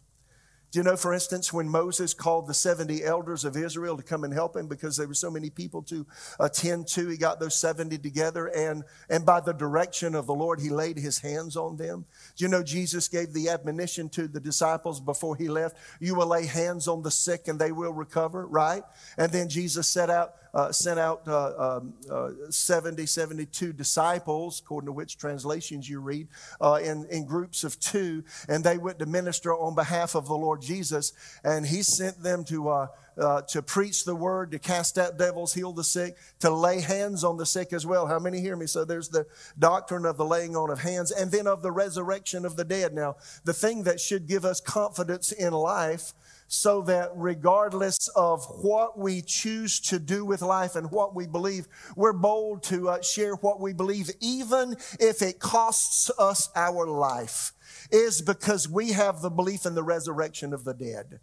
Do 0.73 0.79
you 0.79 0.85
know, 0.85 0.97
for 0.97 1.13
instance, 1.13 1.53
when 1.53 1.69
Moses 1.69 2.15
called 2.15 2.47
the 2.47 2.55
70 2.55 3.05
elders 3.05 3.45
of 3.45 3.59
Israel 3.59 3.99
to 3.99 4.03
come 4.03 4.25
and 4.25 4.33
help 4.33 4.57
him 4.57 4.69
because 4.69 4.97
there 4.97 5.07
were 5.07 5.13
so 5.13 5.31
many 5.31 5.51
people 5.51 5.83
to 5.83 6.07
attend 6.41 6.89
to, 6.89 7.09
he 7.09 7.19
got 7.19 7.39
those 7.39 7.61
70 7.61 7.99
together 7.99 8.47
and, 8.47 8.83
and 9.11 9.27
by 9.27 9.41
the 9.41 9.53
direction 9.53 10.15
of 10.15 10.25
the 10.25 10.33
Lord, 10.33 10.61
he 10.61 10.71
laid 10.71 10.97
his 10.97 11.19
hands 11.19 11.59
on 11.59 11.77
them. 11.77 12.07
Do 12.37 12.45
you 12.47 12.49
know 12.49 12.63
Jesus 12.63 13.07
gave 13.07 13.35
the 13.35 13.51
admonition 13.51 14.09
to 14.11 14.27
the 14.27 14.41
disciples 14.41 14.99
before 14.99 15.37
he 15.37 15.51
left? 15.51 15.77
You 16.01 16.15
will 16.15 16.29
lay 16.29 16.47
hands 16.47 16.89
on 16.89 17.03
the 17.03 17.11
sick 17.11 17.49
and 17.49 17.61
they 17.61 17.73
will 17.73 17.93
recover, 17.93 18.47
right? 18.47 18.83
And 19.19 19.31
then 19.31 19.51
Jesus 19.51 19.87
set 19.89 20.09
out 20.09 20.37
uh, 20.55 20.71
sent 20.71 20.99
out 20.99 21.27
uh, 21.27 21.79
um, 21.79 21.95
uh, 22.11 22.31
70, 22.51 23.07
72 23.07 23.73
disciples, 23.73 24.61
according 24.61 24.87
to 24.87 24.93
which 24.93 25.17
translations 25.17 25.89
you 25.89 26.01
read, 26.01 26.29
uh, 26.61 26.79
in, 26.83 27.07
in 27.11 27.25
groups 27.25 27.65
of 27.65 27.79
two, 27.81 28.23
and 28.49 28.63
they 28.63 28.79
went 28.79 28.99
to 28.99 29.07
minister 29.07 29.55
on 29.55 29.75
behalf 29.75 30.15
of 30.15 30.27
the 30.27 30.35
Lord 30.35 30.61
Jesus. 30.61 31.13
And 31.43 31.67
he 31.67 31.83
sent 31.83 32.23
them 32.23 32.45
to, 32.45 32.69
uh, 32.69 32.87
uh, 33.19 33.43
to 33.43 33.63
preach 33.63 34.05
the 34.05 34.15
word, 34.15 34.51
to 34.53 34.59
cast 34.59 34.99
out 34.99 35.19
devils, 35.19 35.55
heal 35.55 35.73
the 35.73 35.85
sick, 35.85 36.17
to 36.41 36.51
lay 36.51 36.81
hands 36.81 37.25
on 37.25 37.37
the 37.37 37.47
sick 37.47 37.73
as 37.73 37.87
well. 37.87 38.07
How 38.07 38.19
many 38.19 38.41
hear 38.41 38.57
me? 38.57 38.67
So 38.67 38.85
there's 38.85 39.09
the 39.09 39.27
doctrine 39.59 40.05
of 40.05 40.17
the 40.17 40.25
laying 40.25 40.57
on 40.57 40.71
of 40.71 40.81
hands 40.81 41.11
and 41.11 41.31
then 41.31 41.47
of 41.47 41.63
the 41.63 41.73
resurrection 41.73 42.45
of 42.45 42.57
the 42.57 42.65
dead. 42.65 42.93
Now, 42.93 43.17
the 43.45 43.55
thing 43.55 43.85
that 43.85 44.01
should 44.01 44.27
give 44.27 44.45
us 44.45 44.61
confidence 44.61 45.33
in 45.33 45.53
life 45.53 46.13
so 46.53 46.83
that 46.83 47.11
regardless 47.15 48.09
of 48.09 48.45
what 48.61 48.99
we 48.99 49.23
choose 49.23 49.81
to 49.81 49.99
do 49.99 50.25
with 50.25 50.43
life 50.43 50.77
and 50.77 50.91
what 50.91 51.15
we 51.15 51.27
believe, 51.27 51.67
we're 51.97 52.13
bold 52.13 52.63
to 52.63 52.91
uh, 52.91 53.01
share 53.01 53.35
what 53.37 53.59
we 53.59 53.73
believe, 53.73 54.11
even 54.21 54.77
if 55.01 55.23
it 55.23 55.39
costs 55.39 56.11
us 56.19 56.51
our 56.55 56.87
life, 56.87 57.53
is 57.91 58.21
because 58.21 58.69
we 58.69 58.93
have 58.93 59.23
the 59.23 59.31
belief 59.31 59.65
in 59.65 59.75
the 59.75 59.83
resurrection 59.83 60.53
of 60.53 60.65
the 60.65 60.75
dead 60.75 61.21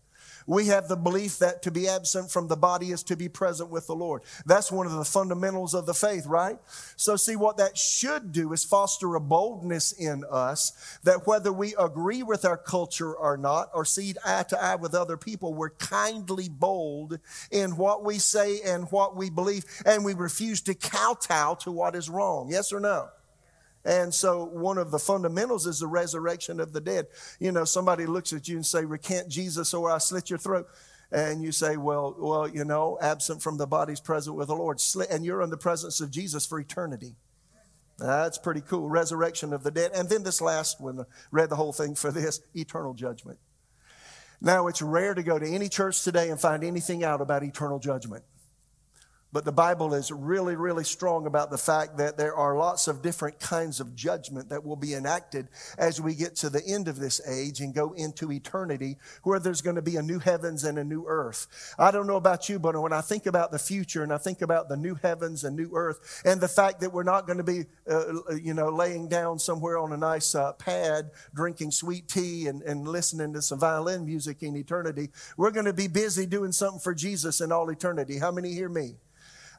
we 0.48 0.68
have 0.68 0.88
the 0.88 0.96
belief 0.96 1.40
that 1.40 1.62
to 1.64 1.72
be 1.72 1.88
absent 1.88 2.32
from 2.32 2.48
the 2.48 2.56
body 2.56 2.92
is 2.92 3.04
to 3.04 3.16
be 3.16 3.30
present 3.30 3.70
with 3.70 3.88
the 3.88 3.96
Lord. 3.96 4.24
That's 4.46 4.72
one 4.72 4.86
of 4.86 4.94
the 4.94 5.06
fundamentals 5.06 5.74
of 5.74 5.86
the 5.86 5.94
faith, 5.94 6.26
right? 6.26 6.58
So, 6.96 7.16
see, 7.16 7.36
what 7.36 7.58
that 7.58 7.78
should 7.78 8.32
do 8.32 8.54
is 8.54 8.64
foster 8.64 9.16
a 9.16 9.20
boldness 9.20 9.92
in 9.92 10.24
us 10.30 11.00
that 11.04 11.28
whether 11.28 11.52
we 11.52 11.76
agree 11.78 12.24
with 12.24 12.46
our 12.46 12.58
culture 12.58 13.14
or 13.14 13.38
not, 13.38 13.70
or 13.74 13.86
see 13.86 14.16
eye 14.26 14.44
to 14.50 14.62
eye 14.62 14.76
with 14.76 14.96
other 14.96 15.18
people, 15.18 15.54
we're 15.54 15.70
kindly 15.72 16.50
bold 16.50 17.20
in 17.52 17.78
what 17.78 18.04
we 18.04 18.18
say 18.18 18.62
and 18.62 18.92
what 18.92 19.16
we 19.16 19.30
believe, 19.30 19.66
and 19.86 20.04
we 20.04 20.14
refuse 20.14 20.62
to 20.62 20.74
kowtow 20.74 21.56
to 21.56 21.72
what 21.72 21.96
is 21.96 22.10
wrong. 22.10 22.50
Yes 22.50 22.72
or 22.72 22.80
no? 22.80 23.10
And 23.86 24.14
so, 24.14 24.44
one 24.44 24.78
of 24.78 24.92
the 24.92 25.00
fundamentals 25.00 25.66
is 25.66 25.80
the 25.80 25.88
resurrection 25.88 26.60
of 26.60 26.74
the 26.74 26.82
dead. 26.82 27.08
You 27.40 27.52
know, 27.52 27.64
somebody 27.64 28.06
looks 28.06 28.34
at 28.34 28.48
you 28.48 28.58
and 28.58 28.66
say, 28.66 28.84
"Recant 28.84 29.30
Jesus, 29.30 29.74
or 29.74 29.90
I 29.90 29.98
slit 30.00 30.30
your 30.30 30.40
throat." 30.40 30.68
And 31.12 31.42
you 31.42 31.52
say, 31.52 31.78
"Well, 31.78 32.16
well, 32.18 32.48
you 32.48 32.66
know, 32.66 32.98
absent 33.02 33.42
from 33.42 33.58
the 33.58 33.68
body's 33.68 34.02
present 34.02 34.36
with 34.36 34.50
the 34.50 34.56
Lord, 34.56 34.82
and 35.10 35.26
you're 35.26 35.42
in 35.42 35.50
the 35.50 35.58
presence 35.58 36.02
of 36.02 36.12
Jesus 36.12 36.46
for 36.46 36.60
eternity." 36.60 37.16
That's 37.98 38.38
pretty 38.38 38.62
cool. 38.62 38.90
Resurrection 38.90 39.52
of 39.54 39.64
the 39.64 39.72
dead. 39.72 39.92
And 39.94 40.08
then 40.08 40.24
this 40.24 40.40
last 40.40 40.80
one, 40.80 41.06
read 41.32 41.50
the 41.50 41.58
whole 41.58 41.74
thing 41.74 41.96
for 41.96 42.12
this 42.12 42.42
eternal 42.56 42.94
judgment. 42.94 43.40
Now, 44.42 44.68
it's 44.68 44.82
rare 44.82 45.14
to 45.14 45.24
go 45.24 45.38
to 45.38 45.46
any 45.46 45.68
church 45.68 46.02
today 46.04 46.30
and 46.30 46.40
find 46.40 46.64
anything 46.64 47.04
out 47.04 47.20
about 47.20 47.44
eternal 47.44 47.78
judgment. 47.78 48.24
But 49.32 49.46
the 49.46 49.52
Bible 49.52 49.94
is 49.94 50.12
really, 50.12 50.56
really 50.56 50.84
strong 50.84 51.28
about 51.28 51.52
the 51.52 51.58
fact 51.58 51.98
that 51.98 52.18
there 52.18 52.34
are 52.34 52.58
lots 52.58 52.88
of 52.88 53.04
different 53.04 53.40
kinds 53.40 53.80
of 53.80 53.96
judgment 53.96 54.50
that 54.50 54.66
will 54.66 54.76
be 54.76 54.96
enacted 54.96 55.50
as 55.78 56.02
we 56.02 56.16
get 56.16 56.36
to 56.38 56.50
the 56.50 56.66
end 56.66 56.88
of 56.88 57.00
this 57.00 57.22
age 57.28 57.60
and 57.60 57.72
go 57.72 57.94
into 57.94 58.32
eternity, 58.32 58.98
where 59.24 59.40
there's 59.40 59.62
going 59.62 59.76
to 59.76 59.84
be 59.84 59.98
a 59.98 60.02
new 60.02 60.18
heavens 60.18 60.64
and 60.64 60.80
a 60.80 60.84
new 60.84 61.06
earth. 61.08 61.46
I 61.78 61.92
don't 61.92 62.08
know 62.08 62.16
about 62.16 62.50
you, 62.50 62.58
but 62.58 62.80
when 62.82 62.92
I 62.92 63.02
think 63.02 63.28
about 63.28 63.52
the 63.52 63.60
future 63.60 64.02
and 64.02 64.12
I 64.12 64.18
think 64.18 64.42
about 64.42 64.68
the 64.68 64.78
new 64.78 64.96
heavens 64.96 65.44
and 65.44 65.56
new 65.56 65.70
earth 65.76 66.24
and 66.26 66.42
the 66.42 66.48
fact 66.48 66.80
that 66.82 66.92
we're 66.92 67.04
not 67.04 67.28
going 67.28 67.38
to 67.38 67.44
be, 67.44 67.66
uh, 67.88 68.36
you 68.36 68.56
know, 68.56 68.70
laying 68.70 69.08
down 69.08 69.38
somewhere 69.38 69.78
on 69.78 69.94
a 69.94 69.98
nice 69.98 70.34
uh, 70.34 70.54
pad, 70.54 71.12
drinking 71.36 71.70
sweet 71.70 72.08
tea 72.08 72.48
and, 72.48 72.64
and 72.64 72.88
listening 72.88 73.34
to 73.34 73.44
some 73.44 73.60
violin 73.60 74.08
music 74.08 74.42
in 74.42 74.56
eternity, 74.56 75.10
we're 75.38 75.52
going 75.52 75.66
to 75.66 75.74
be 75.74 75.88
busy 75.88 76.26
doing 76.26 76.52
something 76.52 76.80
for 76.80 76.96
Jesus 76.96 77.42
in 77.42 77.52
all 77.52 77.70
eternity. 77.70 78.18
How 78.18 78.32
many 78.32 78.54
hear 78.54 78.70
me? 78.70 78.96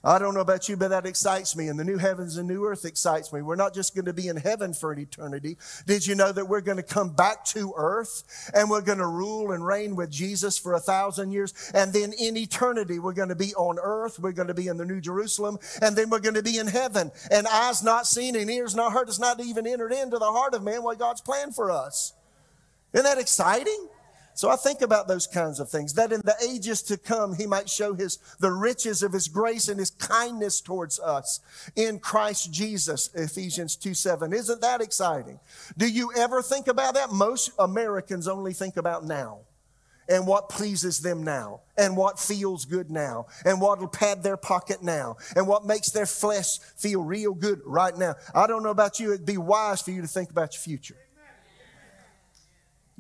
I 0.03 0.19
don't 0.19 0.33
know 0.33 0.41
about 0.41 0.67
you, 0.67 0.79
but 0.79 0.89
that 0.89 1.05
excites 1.05 1.55
me. 1.55 1.69
And 1.69 1.79
the 1.79 1.85
new 1.85 1.99
heavens 1.99 2.39
and 2.39 2.49
new 2.49 2.65
earth 2.65 2.87
excites 2.87 3.35
me. 3.35 3.43
We're 3.43 3.57
not 3.57 3.75
just 3.75 3.95
going 3.95 4.07
to 4.07 4.15
be 4.15 4.29
in 4.29 4.37
heaven 4.37 4.73
for 4.73 4.93
an 4.93 4.99
eternity. 4.99 5.59
Did 5.87 6.07
you 6.07 6.15
know 6.15 6.33
that 6.33 6.49
we're 6.49 6.63
going 6.63 6.79
to 6.79 6.83
come 6.83 7.11
back 7.11 7.45
to 7.47 7.75
earth 7.77 8.51
and 8.55 8.71
we're 8.71 8.81
going 8.81 8.99
to 8.99 9.07
rule 9.07 9.53
and 9.53 9.65
reign 9.65 9.97
with 9.97 10.11
Jesus 10.11 10.57
for 10.57 10.73
a 10.73 10.81
thousand 10.81 11.33
years? 11.33 11.53
And 11.75 11.93
then 11.93 12.15
in 12.19 12.39
eternity, 12.39 12.99
we're 12.99 13.13
going 13.13 13.29
to 13.29 13.35
be 13.35 13.55
on 13.57 13.79
earth. 13.79 14.19
We're 14.19 14.33
going 14.33 14.49
to 14.49 14.55
be 14.55 14.69
in 14.69 14.79
the 14.79 14.87
New 14.87 15.03
Jerusalem. 15.03 15.59
And 15.83 15.95
then 15.95 16.09
we're 16.09 16.21
going 16.21 16.35
to 16.35 16.43
be 16.43 16.57
in 16.57 16.67
heaven. 16.67 17.13
And 17.31 17.47
eyes 17.47 17.83
not 17.83 18.07
seen 18.07 18.37
and 18.37 18.51
ears 18.51 18.75
not 18.75 18.93
heard. 18.93 19.09
It's 19.09 19.19
not 19.19 19.39
even 19.41 19.67
entered 19.67 19.93
into 19.93 20.17
the 20.17 20.33
heart 20.33 20.55
of 20.55 20.63
man 20.63 20.83
what 20.83 20.99
God's 20.99 21.21
planned 21.21 21.55
for 21.55 21.71
us. 21.71 22.15
Isn't 22.95 23.05
that 23.05 23.19
exciting? 23.19 23.90
So 24.41 24.49
I 24.49 24.57
think 24.57 24.81
about 24.81 25.07
those 25.07 25.27
kinds 25.27 25.61
of 25.61 25.69
things, 25.69 25.93
that 25.93 26.13
in 26.13 26.23
the 26.25 26.35
ages 26.43 26.81
to 26.85 26.97
come, 26.97 27.35
he 27.35 27.47
might 27.47 27.69
show 27.69 27.93
his, 27.93 28.17
the 28.39 28.51
riches 28.51 29.03
of 29.03 29.13
his 29.13 29.29
grace 29.29 29.69
and 29.69 29.79
his 29.79 29.91
kindness 29.91 30.63
towards 30.63 30.99
us 30.99 31.41
in 31.77 31.99
Christ 31.99 32.51
Jesus, 32.51 33.11
Ephesians 33.15 33.77
2 33.77 33.93
7. 33.93 34.33
Isn't 34.33 34.63
that 34.63 34.81
exciting? 34.81 35.39
Do 35.77 35.87
you 35.87 36.11
ever 36.17 36.41
think 36.41 36.69
about 36.69 36.95
that? 36.95 37.13
Most 37.13 37.51
Americans 37.59 38.27
only 38.27 38.55
think 38.55 38.79
about 38.79 39.05
now 39.05 39.41
and 40.09 40.27
what 40.27 40.49
pleases 40.49 41.01
them 41.01 41.23
now, 41.23 41.61
and 41.77 41.95
what 41.95 42.19
feels 42.19 42.65
good 42.65 42.91
now, 42.91 43.27
and 43.45 43.61
what 43.61 43.79
will 43.79 43.89
pad 43.89 44.23
their 44.23 44.39
pocket 44.39 44.83
now, 44.83 45.17
and 45.37 45.47
what 45.47 45.67
makes 45.67 45.91
their 45.91 46.07
flesh 46.07 46.59
feel 46.79 47.05
real 47.05 47.35
good 47.35 47.61
right 47.67 47.97
now. 47.97 48.15
I 48.35 48.47
don't 48.47 48.63
know 48.63 48.71
about 48.71 48.99
you, 48.99 49.13
it'd 49.13 49.27
be 49.27 49.37
wise 49.37 49.83
for 49.83 49.91
you 49.91 50.01
to 50.01 50.09
think 50.09 50.31
about 50.31 50.55
your 50.55 50.63
future. 50.63 50.97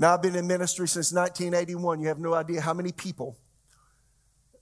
Now, 0.00 0.14
I've 0.14 0.22
been 0.22 0.34
in 0.34 0.46
ministry 0.46 0.88
since 0.88 1.12
1981. 1.12 2.00
You 2.00 2.08
have 2.08 2.18
no 2.18 2.32
idea 2.32 2.62
how 2.62 2.72
many 2.72 2.90
people, 2.90 3.36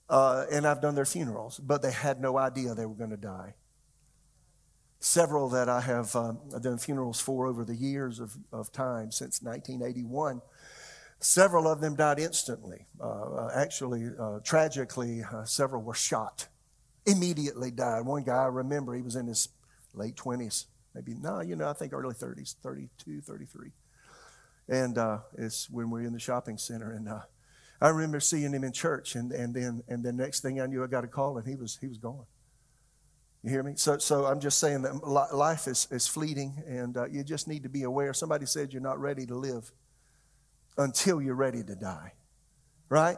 uh, 0.09 0.43
and 0.51 0.67
I've 0.67 0.81
done 0.81 0.95
their 0.95 1.05
funerals, 1.05 1.61
but 1.63 1.81
they 1.81 1.93
had 1.93 2.19
no 2.19 2.37
idea 2.37 2.75
they 2.75 2.85
were 2.85 2.93
going 2.93 3.11
to 3.11 3.17
die. 3.17 3.53
Several 4.99 5.47
that 5.51 5.69
I 5.69 5.79
have 5.79 6.13
um, 6.13 6.39
done 6.61 6.77
funerals 6.77 7.21
for 7.21 7.47
over 7.47 7.63
the 7.63 7.73
years 7.73 8.19
of, 8.19 8.35
of 8.51 8.73
time 8.73 9.11
since 9.11 9.41
1981. 9.41 10.41
Several 11.21 11.69
of 11.69 11.79
them 11.79 11.95
died 11.95 12.19
instantly. 12.19 12.87
Uh, 12.99 13.05
uh, 13.05 13.51
actually, 13.55 14.09
uh, 14.19 14.39
tragically, 14.43 15.23
uh, 15.23 15.45
several 15.45 15.81
were 15.81 15.93
shot. 15.93 16.49
Immediately 17.05 17.71
died. 17.71 18.05
One 18.05 18.23
guy, 18.23 18.43
I 18.43 18.47
remember, 18.47 18.93
he 18.93 19.01
was 19.01 19.15
in 19.15 19.27
his 19.27 19.47
late 19.93 20.17
20s, 20.17 20.65
maybe, 20.93 21.13
no, 21.13 21.39
you 21.39 21.55
know, 21.55 21.69
I 21.69 21.73
think 21.73 21.93
early 21.93 22.13
30s, 22.13 22.55
32, 22.61 23.21
33. 23.21 23.71
And 24.69 24.97
uh, 24.97 25.19
it's 25.37 25.69
when 25.69 25.89
we 25.89 26.01
were 26.01 26.07
in 26.07 26.13
the 26.13 26.19
shopping 26.19 26.57
center. 26.57 26.91
And 26.91 27.09
uh, 27.09 27.21
I 27.81 27.89
remember 27.89 28.19
seeing 28.19 28.53
him 28.53 28.63
in 28.63 28.71
church. 28.71 29.15
And, 29.15 29.31
and 29.31 29.53
then 29.53 29.83
and 29.87 30.03
the 30.03 30.13
next 30.13 30.41
thing 30.41 30.61
I 30.61 30.67
knew, 30.67 30.83
I 30.83 30.87
got 30.87 31.03
a 31.03 31.07
call 31.07 31.37
and 31.37 31.47
he 31.47 31.55
was, 31.55 31.77
he 31.81 31.87
was 31.87 31.97
gone. 31.97 32.25
You 33.43 33.49
hear 33.49 33.63
me? 33.63 33.73
So, 33.75 33.97
so 33.97 34.25
I'm 34.25 34.39
just 34.39 34.59
saying 34.59 34.83
that 34.83 35.07
life 35.07 35.67
is, 35.67 35.87
is 35.91 36.07
fleeting 36.07 36.61
and 36.67 36.95
uh, 36.95 37.05
you 37.07 37.23
just 37.23 37.47
need 37.47 37.63
to 37.63 37.69
be 37.69 37.83
aware. 37.83 38.13
Somebody 38.13 38.45
said 38.45 38.73
you're 38.73 38.81
not 38.81 38.99
ready 38.99 39.25
to 39.25 39.35
live 39.35 39.71
until 40.77 41.21
you're 41.21 41.35
ready 41.35 41.63
to 41.63 41.75
die. 41.75 42.13
Right? 42.89 43.17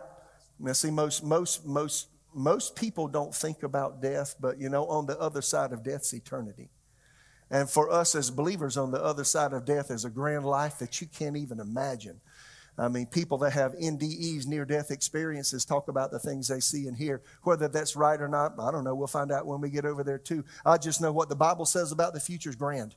Now, 0.59 0.73
see, 0.73 0.91
most, 0.91 1.23
most, 1.23 1.65
most, 1.65 2.07
most 2.33 2.75
people 2.75 3.07
don't 3.07 3.33
think 3.33 3.63
about 3.63 4.01
death, 4.01 4.35
but 4.39 4.59
you 4.59 4.69
know, 4.69 4.85
on 4.87 5.05
the 5.05 5.19
other 5.19 5.41
side 5.41 5.73
of 5.73 5.83
death's 5.83 6.13
eternity. 6.13 6.69
And 7.51 7.69
for 7.69 7.91
us 7.91 8.15
as 8.15 8.31
believers 8.31 8.77
on 8.77 8.91
the 8.91 9.03
other 9.03 9.25
side 9.25 9.53
of 9.53 9.65
death 9.65 9.91
is 9.91 10.05
a 10.05 10.09
grand 10.09 10.45
life 10.45 10.79
that 10.79 11.01
you 11.01 11.07
can't 11.07 11.35
even 11.37 11.59
imagine. 11.59 12.21
I 12.77 12.87
mean, 12.87 13.05
people 13.05 13.37
that 13.39 13.51
have 13.51 13.73
NDEs, 13.73 14.47
near 14.47 14.63
death 14.63 14.89
experiences, 14.89 15.65
talk 15.65 15.89
about 15.89 16.09
the 16.09 16.19
things 16.19 16.47
they 16.47 16.61
see 16.61 16.87
and 16.87 16.95
hear. 16.95 17.21
Whether 17.43 17.67
that's 17.67 17.97
right 17.97 18.19
or 18.19 18.29
not, 18.29 18.53
I 18.57 18.71
don't 18.71 18.85
know. 18.85 18.95
We'll 18.95 19.07
find 19.07 19.31
out 19.31 19.45
when 19.45 19.59
we 19.59 19.69
get 19.69 19.85
over 19.85 20.03
there, 20.03 20.17
too. 20.17 20.45
I 20.65 20.77
just 20.77 21.01
know 21.01 21.11
what 21.11 21.27
the 21.27 21.35
Bible 21.35 21.65
says 21.65 21.91
about 21.91 22.13
the 22.13 22.21
future 22.21 22.49
is 22.49 22.55
grand 22.55 22.95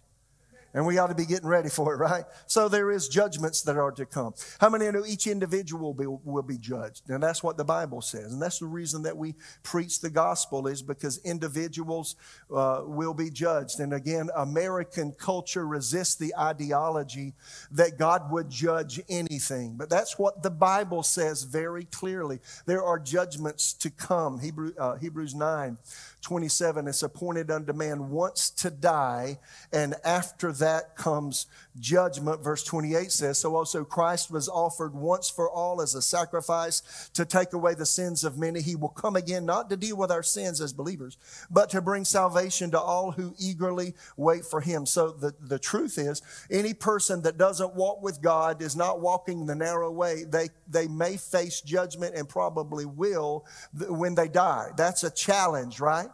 and 0.75 0.85
we 0.85 0.99
ought 0.99 1.07
to 1.07 1.14
be 1.14 1.25
getting 1.25 1.47
ready 1.47 1.69
for 1.69 1.95
it, 1.95 1.99
right? 1.99 2.25
So 2.47 2.69
there 2.69 2.90
is 2.90 3.09
judgments 3.09 3.62
that 3.62 3.76
are 3.76 3.93
to 3.93 4.04
come. 4.04 4.35
How 4.61 4.69
many 4.69 4.90
know 4.90 5.04
each 5.07 5.28
individual 5.28 5.95
will 5.95 5.95
be, 5.95 6.07
will 6.25 6.43
be 6.43 6.59
judged? 6.59 7.09
And 7.09 7.23
that's 7.23 7.43
what 7.43 7.57
the 7.57 7.64
Bible 7.64 8.02
says. 8.02 8.33
And 8.33 8.43
that's 8.43 8.59
the 8.59 8.66
reason 8.66 9.02
that 9.02 9.16
we 9.16 9.37
preach 9.62 10.00
the 10.00 10.11
gospel 10.11 10.66
is 10.66 10.83
because 10.83 11.19
individuals 11.19 12.16
uh, 12.52 12.83
will 12.85 13.14
be 13.14 13.31
judged. 13.31 13.78
And 13.78 13.95
again, 13.95 14.31
American 14.37 15.12
culture 15.12 15.66
resists 15.66 16.16
the 16.16 16.35
ideology 16.37 17.35
that 17.71 17.97
God 17.97 18.33
would 18.33 18.50
judge 18.50 19.00
anything. 19.09 19.76
But 19.76 19.88
that's 19.88 20.19
what 20.19 20.43
the 20.43 20.50
Bible 20.50 21.04
says 21.04 21.45
very 21.45 21.85
clearly. 21.85 22.40
There 22.66 22.83
are 22.83 22.99
judgments 22.99 23.73
to 23.75 23.90
come. 23.90 24.40
Hebrew, 24.40 24.73
uh, 24.76 24.97
Hebrews 24.97 25.37
9 25.37 25.78
27, 26.21 26.88
it's 26.88 27.02
appointed 27.02 27.50
unto 27.50 27.75
man 27.75 28.09
once 28.09 28.49
to 28.49 28.71
die, 28.71 29.38
and 29.75 29.95
after 30.04 30.52
that 30.52 30.63
comes 30.97 31.47
judgment. 31.78 32.42
Verse 32.42 32.62
28 32.64 33.11
says, 33.11 33.38
So 33.38 33.56
also 33.56 33.85
Christ 33.85 34.30
was 34.30 34.49
offered 34.49 34.94
once 34.94 35.28
for 35.28 35.50
all 35.50 35.80
as 35.80 35.94
a 35.94 36.02
sacrifice 36.02 37.11
to 37.14 37.25
take 37.25 37.52
away 37.52 37.75
the 37.75 37.87
sins 37.87 38.25
of 38.25 38.38
many. 38.38 38.61
He 38.61 38.76
will 38.76 38.88
come 38.88 39.16
again, 39.16 39.44
not 39.44 39.71
to 39.71 39.76
deal 39.76 39.97
with 39.97 40.11
our 40.11 40.23
sins 40.23 40.61
as 40.61 40.73
believers, 40.73 41.18
but 41.50 41.71
to 41.71 41.80
bring 41.80 42.04
salvation 42.04 42.71
to 42.71 42.80
all 42.80 43.11
who 43.11 43.35
eagerly 43.38 43.94
wait 44.16 44.44
for 44.44 44.61
him. 44.61 44.87
So 44.87 45.11
the, 45.11 45.35
the 45.40 45.59
truth 45.59 45.99
is, 45.99 46.23
any 46.50 46.75
person 46.75 47.23
that 47.23 47.38
doesn't 47.38 47.75
walk 47.75 48.02
with 48.02 48.23
God 48.23 48.62
is 48.62 48.76
not 48.76 49.00
walking 49.00 49.47
the 49.47 49.54
narrow 49.54 49.90
way. 49.90 50.25
They, 50.25 50.49
they 50.68 50.88
may 50.88 51.16
face 51.16 51.61
judgment 51.61 52.14
and 52.14 52.28
probably 52.28 52.85
will 52.85 53.47
when 53.88 54.14
they 54.14 54.28
die. 54.28 54.71
That's 54.76 55.04
a 55.04 55.11
challenge, 55.11 55.80
right? 55.80 56.09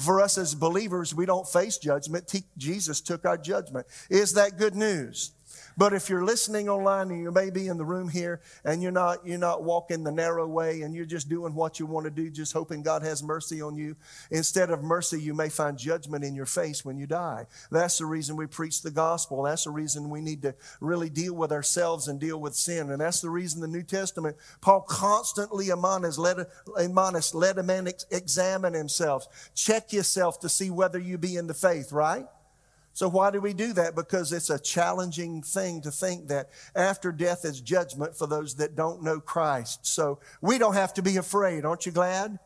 For 0.00 0.20
us 0.20 0.38
as 0.38 0.54
believers, 0.54 1.14
we 1.14 1.26
don't 1.26 1.46
face 1.46 1.76
judgment. 1.76 2.32
Jesus 2.56 3.00
took 3.00 3.26
our 3.26 3.36
judgment. 3.36 3.86
Is 4.08 4.32
that 4.32 4.56
good 4.56 4.74
news? 4.74 5.32
But 5.80 5.94
if 5.94 6.10
you're 6.10 6.26
listening 6.26 6.68
online 6.68 7.10
and 7.10 7.22
you 7.22 7.32
may 7.32 7.48
be 7.48 7.68
in 7.68 7.78
the 7.78 7.86
room 7.86 8.10
here 8.10 8.42
and 8.66 8.82
you're 8.82 8.92
not, 8.92 9.26
you're 9.26 9.38
not 9.38 9.64
walking 9.64 10.04
the 10.04 10.12
narrow 10.12 10.46
way 10.46 10.82
and 10.82 10.94
you're 10.94 11.06
just 11.06 11.30
doing 11.30 11.54
what 11.54 11.80
you 11.80 11.86
want 11.86 12.04
to 12.04 12.10
do, 12.10 12.28
just 12.28 12.52
hoping 12.52 12.82
God 12.82 13.02
has 13.02 13.22
mercy 13.22 13.62
on 13.62 13.76
you, 13.76 13.96
instead 14.30 14.68
of 14.68 14.82
mercy, 14.82 15.18
you 15.18 15.32
may 15.32 15.48
find 15.48 15.78
judgment 15.78 16.22
in 16.22 16.34
your 16.34 16.44
face 16.44 16.84
when 16.84 16.98
you 16.98 17.06
die. 17.06 17.46
That's 17.70 17.96
the 17.96 18.04
reason 18.04 18.36
we 18.36 18.44
preach 18.44 18.82
the 18.82 18.90
gospel. 18.90 19.44
That's 19.44 19.64
the 19.64 19.70
reason 19.70 20.10
we 20.10 20.20
need 20.20 20.42
to 20.42 20.54
really 20.82 21.08
deal 21.08 21.32
with 21.32 21.50
ourselves 21.50 22.08
and 22.08 22.20
deal 22.20 22.38
with 22.38 22.54
sin. 22.54 22.90
And 22.90 23.00
that's 23.00 23.22
the 23.22 23.30
reason 23.30 23.62
the 23.62 23.66
New 23.66 23.82
Testament, 23.82 24.36
Paul 24.60 24.82
constantly 24.82 25.70
admonished, 25.70 26.18
let 26.18 26.38
a, 26.40 26.46
admonished, 26.76 27.34
let 27.34 27.56
a 27.56 27.62
man 27.62 27.88
ex- 27.88 28.04
examine 28.10 28.74
himself. 28.74 29.50
Check 29.54 29.94
yourself 29.94 30.40
to 30.40 30.50
see 30.50 30.68
whether 30.68 30.98
you 30.98 31.16
be 31.16 31.36
in 31.36 31.46
the 31.46 31.54
faith, 31.54 31.90
right? 31.90 32.26
So, 33.00 33.08
why 33.08 33.30
do 33.30 33.40
we 33.40 33.54
do 33.54 33.72
that? 33.72 33.94
Because 33.94 34.30
it's 34.30 34.50
a 34.50 34.58
challenging 34.58 35.40
thing 35.40 35.80
to 35.80 35.90
think 35.90 36.28
that 36.28 36.50
after 36.76 37.12
death 37.12 37.46
is 37.46 37.58
judgment 37.62 38.14
for 38.14 38.26
those 38.26 38.56
that 38.56 38.76
don't 38.76 39.02
know 39.02 39.20
Christ. 39.20 39.86
So, 39.86 40.18
we 40.42 40.58
don't 40.58 40.74
have 40.74 40.92
to 40.92 41.02
be 41.02 41.16
afraid. 41.16 41.64
Aren't 41.64 41.86
you 41.86 41.92
glad? 41.92 42.38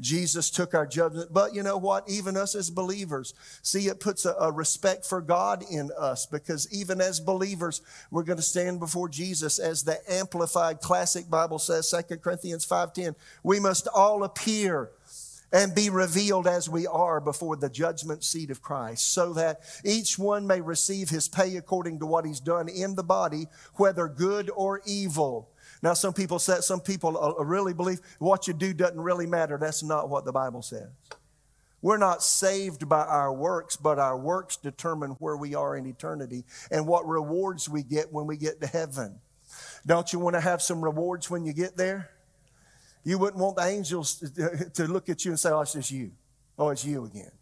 Jesus 0.00 0.50
took 0.50 0.74
our 0.74 0.84
judgment. 0.84 1.32
But 1.32 1.54
you 1.54 1.62
know 1.62 1.76
what? 1.76 2.10
Even 2.10 2.36
us 2.36 2.56
as 2.56 2.70
believers, 2.70 3.34
see, 3.62 3.86
it 3.86 4.00
puts 4.00 4.24
a, 4.24 4.32
a, 4.32 4.50
respect 4.50 5.04
for 5.04 5.20
God 5.20 5.62
in 5.70 5.90
us 5.96 6.26
because 6.26 6.66
even 6.72 7.00
as 7.00 7.20
believers, 7.20 7.80
we're 8.10 8.24
going 8.24 8.38
to 8.38 8.42
stand 8.42 8.80
before 8.80 9.08
Jesus 9.08 9.60
as 9.60 9.84
the 9.84 10.00
amplified 10.12 10.80
classic 10.80 11.30
Bible 11.30 11.60
says, 11.60 11.88
2 11.88 12.16
Corinthians 12.16 12.66
5.10. 12.66 13.14
We 13.44 13.60
must 13.60 13.86
all 13.86 14.24
appear 14.24 14.90
and 15.52 15.74
be 15.74 15.90
revealed 15.90 16.46
as 16.46 16.68
we 16.68 16.86
are 16.86 17.20
before 17.20 17.56
the 17.56 17.68
judgment 17.68 18.24
seat 18.24 18.50
of 18.50 18.62
Christ, 18.62 19.12
so 19.12 19.32
that 19.34 19.60
each 19.84 20.18
one 20.18 20.46
may 20.46 20.60
receive 20.60 21.10
his 21.10 21.28
pay 21.28 21.56
according 21.56 21.98
to 22.00 22.06
what 22.06 22.24
he's 22.24 22.40
done 22.40 22.68
in 22.68 22.94
the 22.94 23.02
body, 23.02 23.46
whether 23.74 24.06
good 24.08 24.50
or 24.54 24.80
evil. 24.86 25.50
Now, 25.82 25.94
some 25.94 26.12
people 26.12 26.38
say, 26.38 26.60
some 26.60 26.80
people 26.80 27.16
uh, 27.16 27.44
really 27.44 27.72
believe 27.72 28.00
what 28.18 28.46
you 28.46 28.54
do 28.54 28.72
doesn't 28.72 29.00
really 29.00 29.26
matter. 29.26 29.58
That's 29.58 29.82
not 29.82 30.08
what 30.08 30.24
the 30.24 30.32
Bible 30.32 30.62
says. 30.62 30.88
We're 31.82 31.96
not 31.96 32.22
saved 32.22 32.88
by 32.88 33.04
our 33.04 33.32
works, 33.32 33.76
but 33.76 33.98
our 33.98 34.18
works 34.18 34.56
determine 34.58 35.12
where 35.12 35.36
we 35.36 35.54
are 35.54 35.76
in 35.76 35.86
eternity 35.86 36.44
and 36.70 36.86
what 36.86 37.08
rewards 37.08 37.68
we 37.68 37.82
get 37.82 38.12
when 38.12 38.26
we 38.26 38.36
get 38.36 38.60
to 38.60 38.66
heaven. 38.66 39.20
Don't 39.86 40.12
you 40.12 40.18
want 40.18 40.34
to 40.34 40.40
have 40.40 40.60
some 40.60 40.84
rewards 40.84 41.30
when 41.30 41.46
you 41.46 41.54
get 41.54 41.76
there? 41.76 42.10
You 43.02 43.18
wouldn't 43.18 43.40
want 43.42 43.56
the 43.56 43.64
angels 43.64 44.20
to 44.74 44.84
look 44.86 45.08
at 45.08 45.24
you 45.24 45.30
and 45.30 45.40
say, 45.40 45.50
oh, 45.50 45.60
it's 45.60 45.72
just 45.72 45.90
you. 45.90 46.12
Oh, 46.58 46.68
it's 46.68 46.84
you 46.84 47.04
again. 47.04 47.32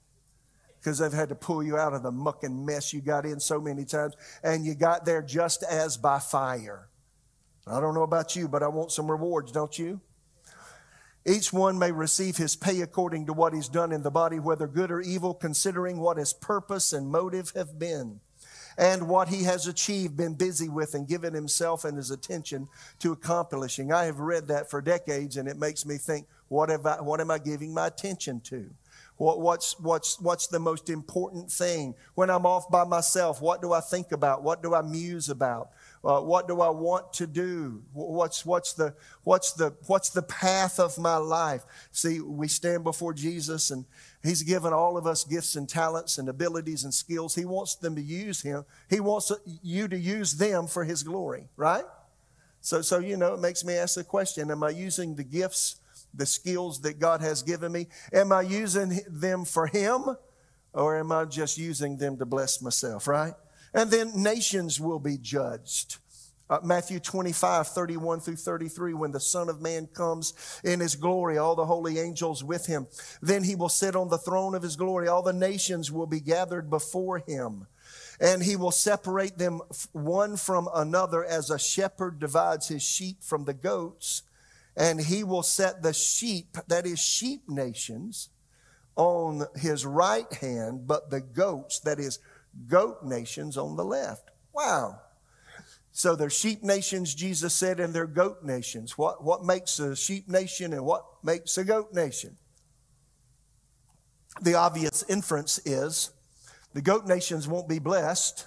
Because 0.78 0.98
they've 0.98 1.12
had 1.12 1.28
to 1.30 1.34
pull 1.34 1.62
you 1.62 1.76
out 1.76 1.92
of 1.92 2.04
the 2.04 2.12
muck 2.12 2.44
and 2.44 2.64
mess 2.64 2.92
you 2.92 3.00
got 3.00 3.26
in 3.26 3.40
so 3.40 3.60
many 3.60 3.84
times, 3.84 4.14
and 4.44 4.64
you 4.64 4.74
got 4.74 5.04
there 5.04 5.22
just 5.22 5.64
as 5.64 5.96
by 5.96 6.20
fire. 6.20 6.88
I 7.66 7.80
don't 7.80 7.94
know 7.94 8.04
about 8.04 8.36
you, 8.36 8.48
but 8.48 8.62
I 8.62 8.68
want 8.68 8.92
some 8.92 9.10
rewards, 9.10 9.50
don't 9.50 9.76
you? 9.78 10.00
Each 11.26 11.52
one 11.52 11.78
may 11.78 11.92
receive 11.92 12.36
his 12.36 12.56
pay 12.56 12.80
according 12.80 13.26
to 13.26 13.32
what 13.32 13.52
he's 13.52 13.68
done 13.68 13.92
in 13.92 14.02
the 14.02 14.10
body, 14.10 14.38
whether 14.38 14.66
good 14.66 14.90
or 14.90 15.00
evil, 15.00 15.34
considering 15.34 15.98
what 15.98 16.16
his 16.16 16.32
purpose 16.32 16.92
and 16.92 17.10
motive 17.10 17.52
have 17.54 17.78
been, 17.78 18.20
and 18.78 19.08
what 19.08 19.28
he 19.28 19.42
has 19.42 19.66
achieved, 19.66 20.16
been 20.16 20.35
busy 20.35 20.68
with, 20.68 20.94
and 20.94 21.06
given 21.08 21.35
himself 21.35 21.85
and 21.85 21.97
his 21.97 22.12
attention 22.12 22.68
to 23.00 23.11
accomplishing. 23.11 23.92
I 23.92 24.04
have 24.04 24.20
read 24.20 24.47
that 24.47 24.70
for 24.70 24.80
decades, 24.80 25.37
and 25.37 25.49
it 25.49 25.58
makes 25.58 25.85
me 25.85 25.99
think, 25.99 26.28
what, 26.47 26.68
have 26.68 26.87
I, 26.87 27.02
what 27.02 27.20
am 27.20 27.30
I 27.30 27.38
giving 27.38 27.75
my 27.75 27.88
attention 27.88 28.40
to? 28.42 28.70
What, 29.16 29.40
what's, 29.40 29.78
what's, 29.80 30.20
what's 30.20 30.47
the 30.47 30.61
most 30.61 30.88
important 30.90 31.50
thing? 31.50 31.97
When 32.14 32.30
I'm 32.30 32.47
off 32.47 32.70
by 32.70 32.85
myself, 32.85 33.42
what 33.42 33.61
do 33.61 33.73
I 33.73 33.80
think 33.80 34.12
about? 34.12 34.44
What 34.44 34.62
do 34.62 34.76
I 34.76 34.82
muse 34.82 35.28
about? 35.28 35.70
Uh, 36.05 36.21
what 36.21 36.47
do 36.47 36.61
I 36.61 36.69
want 36.69 37.12
to 37.14 37.26
do? 37.26 37.83
What's, 37.93 38.47
what's, 38.47 38.73
the, 38.73 38.95
what's, 39.25 39.52
the, 39.52 39.75
what's 39.87 40.11
the 40.11 40.23
path 40.23 40.78
of 40.78 40.97
my 40.99 41.17
life? 41.17 41.64
See, 41.90 42.21
we 42.21 42.49
stand 42.49 42.85
before 42.85 43.12
Jesus 43.12 43.71
and 43.71 43.85
He's 44.23 44.43
given 44.43 44.73
all 44.73 44.97
of 44.97 45.07
us 45.07 45.25
gifts 45.25 45.55
and 45.57 45.69
talents 45.69 46.19
and 46.19 46.28
abilities 46.28 46.85
and 46.85 46.93
skills. 46.93 47.35
He 47.35 47.45
wants 47.45 47.76
them 47.76 47.95
to 47.95 48.02
use 48.02 48.43
Him. 48.43 48.64
He 48.90 49.00
wants 49.00 49.33
you 49.62 49.88
to 49.88 49.99
use 49.99 50.35
them 50.35 50.67
for 50.67 50.85
His 50.85 51.02
glory, 51.02 51.49
right? 51.57 51.85
So, 52.61 52.83
so 52.83 52.99
you 52.99 53.17
know, 53.17 53.35
it 53.35 53.40
makes 53.40 53.64
me 53.64 53.75
ask 53.75 53.95
the 53.95 54.05
question 54.05 54.50
Am 54.50 54.62
I 54.62 54.71
using 54.71 55.14
the 55.14 55.25
gifts, 55.25 55.81
the 56.12 56.26
skills 56.26 56.81
that 56.83 56.99
God 56.99 57.21
has 57.21 57.43
given 57.43 57.73
me? 57.73 57.87
Am 58.12 58.33
I 58.33 58.43
using 58.43 59.00
them 59.09 59.45
for 59.45 59.67
Him 59.67 60.17
or 60.73 60.99
am 60.99 61.12
I 61.12 61.25
just 61.25 61.59
using 61.59 61.97
them 61.97 62.19
to 62.19 62.26
bless 62.26 62.61
myself, 62.61 63.07
right? 63.09 63.35
And 63.75 63.90
then 63.90 64.22
nations 64.22 64.80
will 64.80 64.98
be 64.98 65.18
judged. 65.18 65.98
Uh, 66.50 66.58
Matthew 66.62 66.98
25, 66.98 67.68
31 67.68 68.20
through 68.20 68.37
33, 68.37 68.94
when 68.94 69.12
the 69.12 69.20
Son 69.20 69.50
of 69.50 69.60
Man 69.60 69.87
comes 69.87 70.32
in 70.64 70.80
his 70.80 70.96
glory, 70.96 71.37
all 71.37 71.54
the 71.54 71.66
holy 71.66 71.98
angels 71.98 72.42
with 72.42 72.64
him, 72.64 72.87
then 73.20 73.44
he 73.44 73.54
will 73.54 73.68
sit 73.68 73.94
on 73.94 74.08
the 74.08 74.16
throne 74.16 74.54
of 74.54 74.62
his 74.62 74.75
glory. 74.75 75.08
All 75.08 75.22
the 75.22 75.32
nations 75.34 75.92
will 75.92 76.06
be 76.06 76.20
gathered 76.20 76.70
before 76.70 77.18
him. 77.18 77.66
And 78.18 78.42
he 78.42 78.56
will 78.56 78.70
separate 78.70 79.37
them 79.37 79.60
one 79.92 80.37
from 80.37 80.68
another 80.75 81.22
as 81.22 81.50
a 81.50 81.58
shepherd 81.58 82.18
divides 82.18 82.68
his 82.68 82.82
sheep 82.82 83.22
from 83.22 83.44
the 83.44 83.54
goats. 83.54 84.22
And 84.75 85.00
he 85.00 85.25
will 85.25 85.42
set 85.42 85.82
the 85.82 85.92
sheep, 85.92 86.56
that 86.68 86.87
is, 86.87 86.98
sheep 86.98 87.42
nations, 87.48 88.30
on 88.96 89.46
his 89.54 89.84
right 89.84 90.32
hand, 90.34 90.87
but 90.87 91.10
the 91.10 91.20
goats, 91.20 91.78
that 91.80 92.00
is, 92.00 92.18
goat 92.67 93.02
nations 93.02 93.57
on 93.57 93.76
the 93.76 93.85
left. 93.85 94.31
Wow. 94.52 95.00
So 95.93 96.14
they're 96.14 96.31
sheep 96.31 96.62
nations, 96.62 97.14
Jesus 97.14 97.55
said, 97.55 97.81
and 97.81 97.93
they're 97.93 98.07
goat 98.07 98.43
nations. 98.43 98.97
What, 98.97 99.25
what 99.25 99.45
makes 99.45 99.78
a 99.81 99.97
sheep 99.97 100.28
nation 100.28 100.73
and 100.73 100.85
what 100.85 101.05
makes 101.25 101.59
a 101.59 101.64
goat 101.64 101.93
nation? 101.93 102.37
The 104.41 104.54
obvious 104.54 105.04
inference 105.08 105.58
is 105.65 106.11
the 106.73 106.82
goat 106.82 107.06
nations 107.06 107.49
won't 107.49 107.69
be 107.69 107.80
blessed 107.80 108.47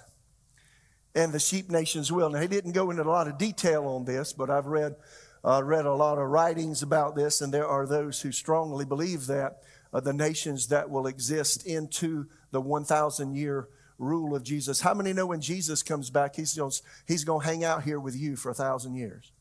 and 1.14 1.32
the 1.32 1.38
sheep 1.38 1.70
nations 1.70 2.10
will. 2.10 2.30
Now, 2.30 2.40
he 2.40 2.46
didn't 2.46 2.72
go 2.72 2.90
into 2.90 3.02
a 3.02 3.04
lot 3.04 3.28
of 3.28 3.38
detail 3.38 3.86
on 3.86 4.04
this, 4.04 4.32
but 4.32 4.48
I've 4.48 4.66
read, 4.66 4.96
uh, 5.44 5.62
read 5.62 5.84
a 5.84 5.92
lot 5.92 6.18
of 6.18 6.28
writings 6.28 6.82
about 6.82 7.16
this, 7.16 7.40
and 7.40 7.52
there 7.52 7.66
are 7.66 7.86
those 7.86 8.22
who 8.22 8.32
strongly 8.32 8.84
believe 8.84 9.26
that 9.26 9.58
uh, 9.92 10.00
the 10.00 10.12
nations 10.12 10.68
that 10.68 10.88
will 10.88 11.06
exist 11.06 11.66
into 11.66 12.26
the 12.50 12.60
1,000 12.60 13.34
year 13.34 13.68
rule 14.02 14.34
of 14.34 14.42
Jesus. 14.42 14.80
How 14.80 14.94
many 14.94 15.12
know 15.12 15.26
when 15.26 15.40
Jesus 15.40 15.82
comes 15.82 16.10
back, 16.10 16.36
he's 16.36 16.54
going 16.54 16.72
he's 17.06 17.24
to 17.24 17.38
hang 17.38 17.64
out 17.64 17.84
here 17.84 18.00
with 18.00 18.16
you 18.16 18.36
for 18.36 18.50
a 18.50 18.54
thousand 18.54 18.96
years? 18.96 19.32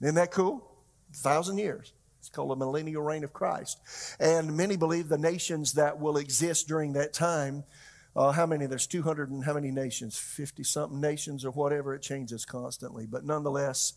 Isn't 0.00 0.14
that 0.16 0.32
cool? 0.32 0.66
A 1.12 1.16
thousand 1.16 1.58
years. 1.58 1.92
It's 2.18 2.28
called 2.28 2.50
the 2.50 2.56
millennial 2.56 3.02
reign 3.02 3.24
of 3.24 3.32
Christ. 3.32 3.80
And 4.18 4.56
many 4.56 4.76
believe 4.76 5.08
the 5.08 5.18
nations 5.18 5.74
that 5.74 6.00
will 6.00 6.16
exist 6.16 6.68
during 6.68 6.92
that 6.94 7.12
time, 7.12 7.64
uh, 8.14 8.32
how 8.32 8.46
many? 8.46 8.66
There's 8.66 8.86
200 8.86 9.30
and 9.30 9.44
how 9.44 9.54
many 9.54 9.70
nations? 9.70 10.16
50 10.16 10.62
something 10.64 11.00
nations 11.00 11.44
or 11.44 11.50
whatever. 11.50 11.94
It 11.94 12.02
changes 12.02 12.44
constantly. 12.44 13.06
But 13.06 13.24
nonetheless, 13.24 13.94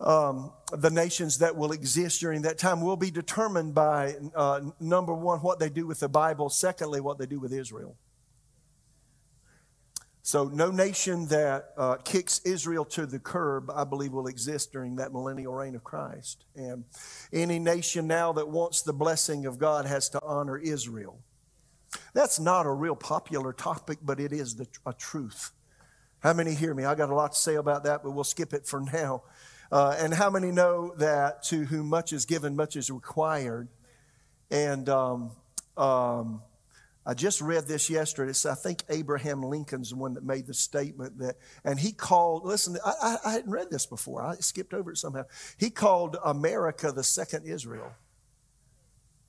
um, 0.00 0.52
the 0.72 0.90
nations 0.90 1.38
that 1.38 1.56
will 1.56 1.72
exist 1.72 2.20
during 2.20 2.42
that 2.42 2.58
time 2.58 2.80
will 2.80 2.96
be 2.96 3.10
determined 3.10 3.74
by 3.74 4.16
uh, 4.34 4.60
number 4.78 5.14
one, 5.14 5.40
what 5.40 5.58
they 5.58 5.68
do 5.68 5.86
with 5.86 6.00
the 6.00 6.08
Bible, 6.08 6.48
secondly, 6.50 7.00
what 7.00 7.18
they 7.18 7.26
do 7.26 7.40
with 7.40 7.52
Israel. 7.52 7.96
So, 10.22 10.44
no 10.44 10.70
nation 10.70 11.26
that 11.28 11.70
uh, 11.78 11.96
kicks 11.96 12.40
Israel 12.44 12.84
to 12.86 13.06
the 13.06 13.18
curb, 13.18 13.70
I 13.74 13.84
believe, 13.84 14.12
will 14.12 14.26
exist 14.26 14.70
during 14.70 14.96
that 14.96 15.12
millennial 15.12 15.54
reign 15.54 15.74
of 15.74 15.82
Christ. 15.82 16.44
And 16.54 16.84
any 17.32 17.58
nation 17.58 18.06
now 18.06 18.32
that 18.34 18.48
wants 18.48 18.82
the 18.82 18.92
blessing 18.92 19.46
of 19.46 19.58
God 19.58 19.86
has 19.86 20.10
to 20.10 20.20
honor 20.22 20.58
Israel. 20.58 21.18
That's 22.12 22.38
not 22.38 22.66
a 22.66 22.70
real 22.70 22.96
popular 22.96 23.52
topic, 23.52 23.98
but 24.02 24.20
it 24.20 24.32
is 24.32 24.56
the, 24.56 24.66
a 24.84 24.92
truth. 24.92 25.52
How 26.20 26.34
many 26.34 26.54
hear 26.54 26.74
me? 26.74 26.84
I 26.84 26.94
got 26.94 27.08
a 27.08 27.14
lot 27.14 27.32
to 27.32 27.38
say 27.38 27.54
about 27.54 27.84
that, 27.84 28.02
but 28.02 28.10
we'll 28.10 28.24
skip 28.24 28.52
it 28.52 28.66
for 28.66 28.80
now. 28.80 29.22
Uh, 29.72 29.96
and 29.98 30.12
how 30.12 30.28
many 30.28 30.50
know 30.50 30.94
that 30.98 31.42
to 31.44 31.64
whom 31.64 31.88
much 31.88 32.12
is 32.12 32.26
given, 32.26 32.56
much 32.56 32.76
is 32.76 32.90
required? 32.90 33.68
And 34.50 34.88
um, 34.88 35.30
um, 35.76 36.42
I 37.06 37.14
just 37.14 37.40
read 37.40 37.66
this 37.66 37.88
yesterday. 37.88 38.30
It's, 38.30 38.44
I 38.44 38.54
think 38.54 38.82
Abraham 38.90 39.42
Lincoln's 39.42 39.90
the 39.90 39.96
one 39.96 40.14
that 40.14 40.24
made 40.24 40.46
the 40.46 40.54
statement 40.54 41.18
that, 41.18 41.36
and 41.64 41.80
he 41.80 41.92
called, 41.92 42.44
listen, 42.44 42.76
I, 42.84 43.16
I, 43.24 43.32
hadn't 43.32 43.50
read 43.50 43.70
this 43.70 43.86
before. 43.86 44.22
I 44.22 44.36
skipped 44.36 44.74
over 44.74 44.92
it 44.92 44.98
somehow. 44.98 45.24
He 45.58 45.70
called 45.70 46.18
America 46.22 46.92
the 46.92 47.02
second 47.02 47.46
Israel. 47.46 47.92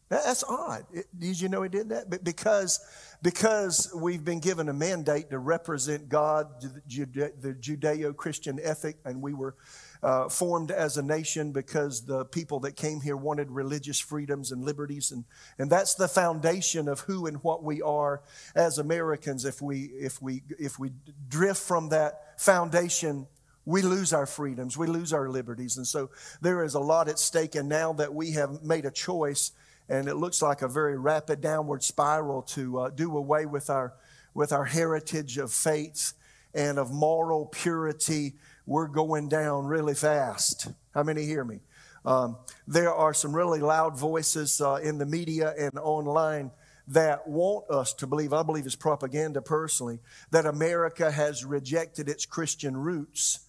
That's 0.10 0.43
odd. 0.43 0.86
Did 1.17 1.39
you 1.39 1.47
know 1.47 1.63
he 1.63 1.69
did 1.69 1.88
that? 1.89 2.10
But 2.10 2.25
because, 2.25 2.81
because 3.21 3.89
we've 3.95 4.25
been 4.25 4.41
given 4.41 4.67
a 4.67 4.73
mandate 4.73 5.29
to 5.29 5.39
represent 5.39 6.10
God, 6.10 6.47
the 6.60 7.53
Judeo 7.53 8.13
Christian 8.17 8.60
ethic, 8.62 8.97
and 9.05 9.21
we 9.21 9.34
were 9.34 9.55
uh, 10.04 10.28
formed 10.30 10.72
as 10.72 10.98
a 10.98 11.02
nation 11.02 11.52
because 11.52 12.06
the 12.06 12.26
people 12.26 12.60
that 12.62 12.76
came 12.76 13.02
here 13.02 13.16
wanted 13.16 13.52
religious 13.52 14.00
freedoms 14.00 14.52
and 14.52 14.64
liberties. 14.64 15.12
And, 15.12 15.26
and 15.60 15.70
that's 15.70 15.94
the 15.94 16.08
foundation 16.08 16.88
of 16.88 17.02
who 17.02 17.28
and 17.28 17.38
what 17.38 17.64
we 17.64 17.82
are 17.82 18.22
as 18.56 18.78
Americans. 18.78 19.46
If 19.46 19.62
we, 19.62 19.84
if 19.94 20.22
we, 20.22 20.42
if 20.58 20.80
we 20.80 20.92
drift 21.30 21.62
from 21.62 21.90
that 21.90 22.40
foundation, 22.42 23.28
we 23.66 23.84
lose 23.84 24.12
our 24.12 24.26
freedoms, 24.26 24.76
we 24.76 24.88
lose 24.88 25.14
our 25.14 25.30
liberties. 25.30 25.78
And 25.78 25.86
so 25.86 26.10
there 26.42 26.64
is 26.64 26.74
a 26.74 26.80
lot 26.80 27.08
at 27.08 27.20
stake. 27.20 27.54
And 27.54 27.70
now 27.70 27.94
that 27.94 28.14
we 28.14 28.32
have 28.32 28.64
made 28.64 28.86
a 28.86 28.92
choice, 28.92 29.52
and 29.88 30.08
it 30.08 30.16
looks 30.16 30.42
like 30.42 30.64
a 30.64 30.68
very 30.68 30.98
rapid 30.98 31.42
downward 31.42 31.84
spiral 31.84 32.42
to 32.44 32.80
uh, 32.80 32.90
do 32.90 33.16
away 33.16 33.46
with 33.46 33.70
our, 33.70 33.94
with 34.34 34.52
our 34.52 34.66
heritage 34.66 35.38
of 35.38 35.52
faith 35.52 36.14
and 36.54 36.80
of 36.80 36.92
moral 36.92 37.46
purity 37.46 38.34
we're 38.71 38.88
going 38.88 39.27
down 39.27 39.65
really 39.65 39.93
fast. 39.93 40.69
How 40.93 41.03
many 41.03 41.25
hear 41.25 41.43
me? 41.43 41.60
Um, 42.05 42.38
there 42.65 42.93
are 42.93 43.13
some 43.13 43.36
really 43.36 43.60
loud 43.60 43.99
voices 43.99 44.62
uh, 44.62 44.75
in 44.75 44.97
the 44.97 45.05
media 45.05 45.53
and 45.60 45.77
online 45.77 46.51
that 46.88 47.27
want 47.27 47.69
us 47.69 47.93
to 47.95 48.07
believe, 48.07 48.31
I 48.31 48.43
believe 48.43 48.65
it's 48.65 48.75
propaganda 48.75 49.41
personally, 49.41 49.99
that 50.31 50.45
America 50.45 51.12
has 51.12 51.43
rejected 51.43 52.07
its 52.07 52.25
Christian 52.25 52.77
roots 52.77 53.41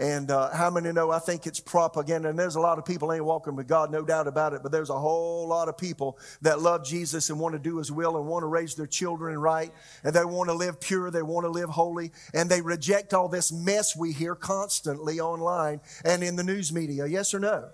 and 0.00 0.30
uh, 0.30 0.48
how 0.56 0.70
many 0.70 0.90
know 0.92 1.10
I 1.10 1.18
think 1.18 1.46
it's 1.46 1.60
propaganda? 1.60 2.30
And 2.30 2.38
there's 2.38 2.54
a 2.54 2.60
lot 2.60 2.78
of 2.78 2.86
people 2.86 3.12
ain't 3.12 3.22
walking 3.22 3.54
with 3.54 3.68
God, 3.68 3.92
no 3.92 4.02
doubt 4.02 4.26
about 4.26 4.54
it. 4.54 4.62
But 4.62 4.72
there's 4.72 4.88
a 4.88 4.98
whole 4.98 5.46
lot 5.46 5.68
of 5.68 5.76
people 5.76 6.18
that 6.40 6.58
love 6.58 6.86
Jesus 6.86 7.28
and 7.28 7.38
want 7.38 7.52
to 7.52 7.58
do 7.58 7.76
His 7.76 7.92
will 7.92 8.16
and 8.16 8.26
want 8.26 8.42
to 8.42 8.46
raise 8.46 8.74
their 8.74 8.86
children 8.86 9.38
right. 9.38 9.70
And 10.02 10.14
they 10.14 10.24
want 10.24 10.48
to 10.48 10.54
live 10.54 10.80
pure. 10.80 11.10
They 11.10 11.20
want 11.20 11.44
to 11.44 11.50
live 11.50 11.68
holy. 11.68 12.12
And 12.32 12.48
they 12.48 12.62
reject 12.62 13.12
all 13.12 13.28
this 13.28 13.52
mess 13.52 13.94
we 13.94 14.12
hear 14.12 14.34
constantly 14.34 15.20
online 15.20 15.82
and 16.02 16.24
in 16.24 16.34
the 16.34 16.44
news 16.44 16.72
media. 16.72 17.04
Yes 17.04 17.34
or 17.34 17.38
no? 17.38 17.68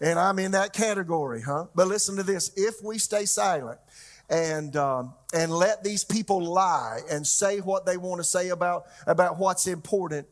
And 0.00 0.18
I'm 0.18 0.38
in 0.38 0.52
that 0.52 0.72
category, 0.72 1.42
huh? 1.42 1.66
But 1.74 1.88
listen 1.88 2.16
to 2.16 2.22
this. 2.22 2.52
If 2.56 2.82
we 2.82 2.96
stay 2.96 3.26
silent, 3.26 3.80
and 4.28 4.76
um, 4.76 5.14
and 5.32 5.52
let 5.52 5.84
these 5.84 6.04
people 6.04 6.42
lie 6.42 7.00
and 7.08 7.24
say 7.24 7.58
what 7.60 7.86
they 7.86 7.96
want 7.96 8.18
to 8.18 8.24
say 8.24 8.48
about 8.48 8.86
about 9.06 9.38
what's 9.38 9.66
important 9.68 10.26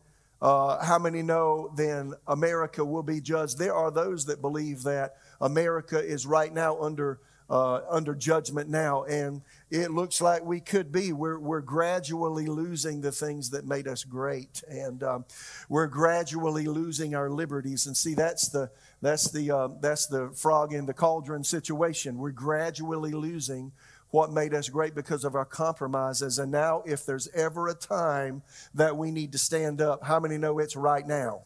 uh, 0.44 0.85
how 0.85 0.98
many 0.98 1.22
know 1.22 1.72
then 1.74 2.12
America 2.26 2.85
will 2.85 3.02
be 3.02 3.18
judged? 3.18 3.57
There 3.57 3.74
are 3.74 3.90
those 3.90 4.26
that 4.26 4.42
believe 4.42 4.83
that 4.83 5.16
America 5.40 5.98
is 5.98 6.26
right 6.26 6.52
now 6.52 6.78
under 6.83 7.18
uh, 7.48 7.80
under 7.90 8.14
judgment 8.14 8.68
now, 8.68 9.04
and 9.04 9.42
it 9.70 9.90
looks 9.90 10.20
like 10.20 10.44
we 10.44 10.61
could 10.61 10.90
be. 10.90 11.12
We're, 11.12 11.38
we're 11.38 11.61
gradually 11.61 12.46
losing 12.46 13.00
the 13.02 13.12
things 13.12 13.50
that 13.50 13.66
made 13.66 13.87
us 13.87 14.04
great, 14.04 14.62
and 14.68 15.02
um, 15.02 15.24
we're 15.68 15.87
gradually 15.87 16.66
losing 16.66 17.14
our 17.14 17.30
liberties. 17.30 17.87
And 17.87 17.96
see, 17.96 18.14
that's 18.14 18.48
the 18.48 18.70
that's 19.02 19.30
the 19.30 19.50
uh, 19.50 19.68
that's 19.80 20.07
the 20.07 20.30
frog 20.35 20.72
in 20.72 20.87
the 20.87 20.94
cauldron 20.94 21.44
situation. 21.44 22.18
We're 22.18 22.30
gradually 22.30 23.12
losing 23.12 23.72
what 24.14 24.31
made 24.31 24.55
us 24.55 24.68
great 24.68 24.94
because 24.94 25.24
of 25.24 25.35
our 25.35 25.44
compromises. 25.44 26.38
And 26.38 26.53
now, 26.53 26.85
if 26.87 27.05
there's 27.05 27.27
ever 27.35 27.66
a 27.66 27.74
time 27.74 28.44
that 28.72 28.96
we 28.96 29.11
need 29.11 29.33
to 29.33 29.38
stand 29.38 29.81
up, 29.81 30.05
how 30.05 30.20
many 30.20 30.38
know 30.38 30.61
it's 30.61 30.77
right 30.77 31.05
now? 31.05 31.42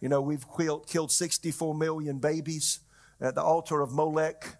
You 0.00 0.08
know, 0.08 0.20
we've 0.20 0.46
killed 0.56 1.10
64 1.10 1.74
million 1.74 2.20
babies 2.20 2.78
at 3.20 3.34
the 3.34 3.42
altar 3.42 3.80
of 3.80 3.90
Molech 3.90 4.58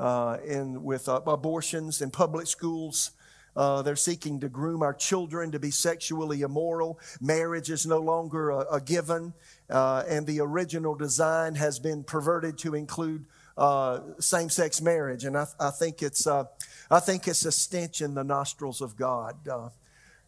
uh, 0.00 0.38
in, 0.44 0.82
with 0.82 1.08
uh, 1.08 1.20
abortions 1.28 2.02
in 2.02 2.10
public 2.10 2.48
schools. 2.48 3.12
Uh, 3.54 3.82
they're 3.82 3.94
seeking 3.94 4.40
to 4.40 4.48
groom 4.48 4.82
our 4.82 4.94
children 4.94 5.52
to 5.52 5.60
be 5.60 5.70
sexually 5.70 6.40
immoral. 6.40 6.98
Marriage 7.20 7.70
is 7.70 7.86
no 7.86 8.00
longer 8.00 8.50
a, 8.50 8.66
a 8.68 8.80
given, 8.80 9.32
uh, 9.68 10.02
and 10.08 10.26
the 10.26 10.40
original 10.40 10.96
design 10.96 11.54
has 11.54 11.78
been 11.78 12.02
perverted 12.02 12.58
to 12.58 12.74
include 12.74 13.26
uh, 13.56 14.00
same-sex 14.18 14.80
marriage. 14.80 15.24
And 15.24 15.36
I, 15.36 15.46
I 15.58 15.70
think 15.70 16.02
it's 16.02 16.26
uh, 16.26 16.44
I 16.90 17.00
think 17.00 17.28
it's 17.28 17.44
a 17.44 17.52
stench 17.52 18.00
in 18.00 18.14
the 18.14 18.24
nostrils 18.24 18.80
of 18.80 18.96
God. 18.96 19.36
Uh, 19.48 19.68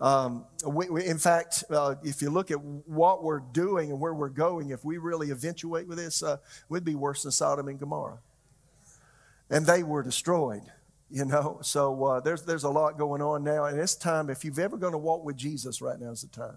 um, 0.01 0.45
we, 0.67 0.89
we, 0.91 1.07
in 1.07 1.19
fact, 1.19 1.65
uh, 1.71 1.95
if 2.03 2.23
you 2.23 2.31
look 2.31 2.51
at 2.51 2.61
what 2.61 3.23
we're 3.23 3.41
doing 3.41 3.91
and 3.91 4.01
where 4.01 4.15
we're 4.15 4.29
going, 4.29 4.71
if 4.71 4.85
we 4.85 4.99
really 4.99 5.31
eventuate 5.31 5.87
with 5.87 5.99
this, 5.99 6.23
we'd 6.69 6.85
be 6.85 6.97
worse 6.97 7.23
than 7.23 7.33
Sodom 7.33 7.69
and 7.69 7.79
Gomorrah 7.79 8.19
and 9.53 9.67
they 9.67 9.83
were 9.83 10.03
destroyed. 10.03 10.63
You 11.11 11.27
know, 11.27 11.59
so 11.63 12.05
uh, 12.05 12.21
there's 12.21 12.43
there's 12.43 12.65
a 12.65 12.71
lot 12.71 12.97
going 12.97 13.21
on 13.21 13.45
now, 13.45 13.67
and 13.67 13.79
it's 13.79 13.95
time. 13.95 14.31
If 14.31 14.45
you've 14.45 14.59
ever 14.59 14.79
going 14.79 14.93
to 14.93 14.99
walk 14.99 15.25
with 15.25 15.37
Jesus, 15.37 15.83
right 15.83 16.01
now 16.01 16.11
is 16.11 16.23
the 16.23 16.29
time. 16.29 16.57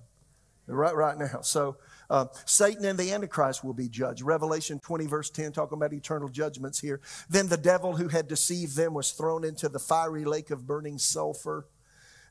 Right, 0.68 0.96
right 0.96 1.18
now. 1.18 1.42
So 1.42 1.78
uh, 2.10 2.26
Satan 2.46 2.86
and 2.86 2.98
the 2.98 3.12
Antichrist 3.12 3.64
will 3.64 3.74
be 3.74 3.88
judged. 3.88 4.22
Revelation 4.24 4.80
20, 4.80 5.06
verse 5.06 5.30
10, 5.30 5.52
talking 5.52 5.78
about 5.78 5.94
eternal 5.94 6.28
judgments 6.28 6.80
here. 6.80 7.02
Then 7.30 7.48
the 7.48 7.58
devil 7.58 7.96
who 7.96 8.08
had 8.08 8.28
deceived 8.28 8.76
them 8.76 8.94
was 8.94 9.12
thrown 9.12 9.44
into 9.44 9.70
the 9.70 9.80
fiery 9.80 10.26
lake 10.26 10.50
of 10.50 10.66
burning 10.66 10.98
sulfur, 10.98 11.68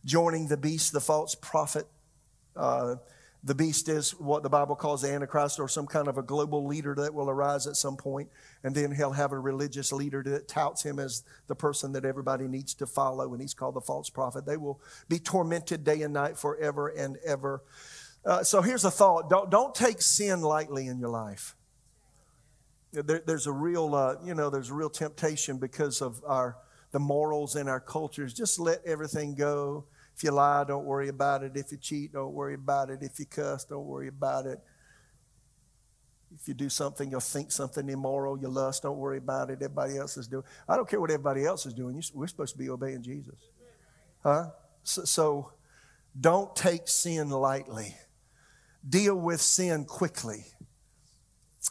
joining 0.05 0.49
the 0.49 0.57
beast, 0.57 0.93
the 0.93 1.01
false 1.01 1.35
prophet. 1.35 1.87
Uh, 2.57 2.97
the 3.47 3.55
beast 3.55 3.91
is 3.91 4.13
what 4.13 4.43
the 4.43 4.49
Bible 4.49 4.75
calls 4.75 5.03
the 5.03 5.13
Antichrist 5.13 5.61
or 5.61 5.69
some 5.69 5.87
kind 5.87 6.09
of 6.09 6.17
a 6.17 6.23
global 6.23 6.67
leader 6.67 6.95
that 6.95 7.13
will 7.13 7.29
arise 7.29 7.67
at 7.67 7.77
some. 7.77 7.99
And 8.63 8.75
then 8.75 8.91
he'll 8.91 9.13
have 9.13 9.33
a 9.33 9.39
religious 9.39 9.93
leader 9.93 10.23
that 10.23 10.49
touts 10.49 10.83
him 10.83 10.99
as 10.99 11.25
the 11.47 11.55
person 11.55 11.93
that 11.93 12.07
everybody 12.07 12.49
needs 12.49 12.73
to 12.75 12.87
follow, 12.87 13.33
and 13.33 13.43
he's 13.43 13.53
called 13.53 13.75
the 13.75 13.83
false 13.83 14.09
prophet. 14.09 14.47
They 14.47 14.57
will 14.57 14.81
be 15.11 15.19
tormented 15.19 15.85
day 15.85 16.01
and 16.03 16.15
night 16.15 16.39
forever 16.39 16.89
and 16.89 17.19
ever. 17.25 17.63
Uh, 18.25 18.43
so 18.43 18.63
here's 18.63 18.85
a 18.85 18.91
thought 18.91 19.29
don't, 19.29 19.51
don't 19.51 19.75
take 19.75 20.01
sin 20.01 20.41
lightly 20.41 20.87
in 20.87 20.99
your 20.99 21.11
life. 21.11 21.57
There, 22.93 23.23
there's 23.27 23.47
a 23.47 23.53
real, 23.53 23.95
uh, 23.95 24.17
you 24.25 24.35
know, 24.35 24.51
there's 24.51 24.71
a 24.71 24.75
real 24.75 24.91
temptation 24.91 25.59
because 25.59 26.01
of 26.01 26.23
our 26.27 26.57
the 26.93 27.01
morals 27.01 27.57
in 27.57 27.69
our 27.69 27.81
cultures. 27.81 28.33
Just 28.33 28.61
let 28.61 28.79
everything 28.87 29.35
go 29.35 29.85
if 30.17 30.23
you 30.23 30.31
lie, 30.31 30.65
don't 30.65 30.85
worry 30.85 31.09
about 31.09 31.43
it. 31.43 31.53
If 31.57 31.73
you 31.73 31.79
cheat, 31.79 32.13
don't 32.13 32.33
worry 32.33 32.55
about 32.55 32.91
it. 32.91 33.01
If 33.03 33.19
you 33.19 33.27
cuss, 33.27 33.65
don't 33.65 33.87
worry 33.87 34.09
about 34.09 34.47
it. 34.47 34.61
If 36.33 36.47
you 36.47 36.55
do 36.55 36.69
something, 36.69 37.11
you'll 37.11 37.21
think 37.21 37.51
something 37.51 37.89
immoral, 37.89 38.39
you 38.39 38.49
lust, 38.49 38.83
don't 38.83 38.97
worry 38.97 39.19
about 39.19 39.51
it. 39.51 39.55
Everybody 39.55 39.99
else 39.99 40.17
is 40.17 40.27
doing. 40.27 40.45
I 40.69 40.77
don't 40.77 40.89
care 40.89 41.01
what 41.01 41.11
everybody 41.11 41.45
else 41.45 41.67
is 41.67 41.75
doing. 41.75 42.01
We're 42.15 42.27
supposed 42.27 42.53
to 42.53 42.59
be 42.59 42.71
obeying 42.71 43.03
Jesus. 43.03 43.39
Huh? 44.23 44.51
So, 44.83 45.05
so 45.05 45.53
don't 46.21 46.55
take 46.55 46.89
sin 46.89 47.31
lightly. 47.31 47.95
Deal 48.87 49.17
with 49.17 49.41
sin 49.41 49.85
quickly. 49.85 50.45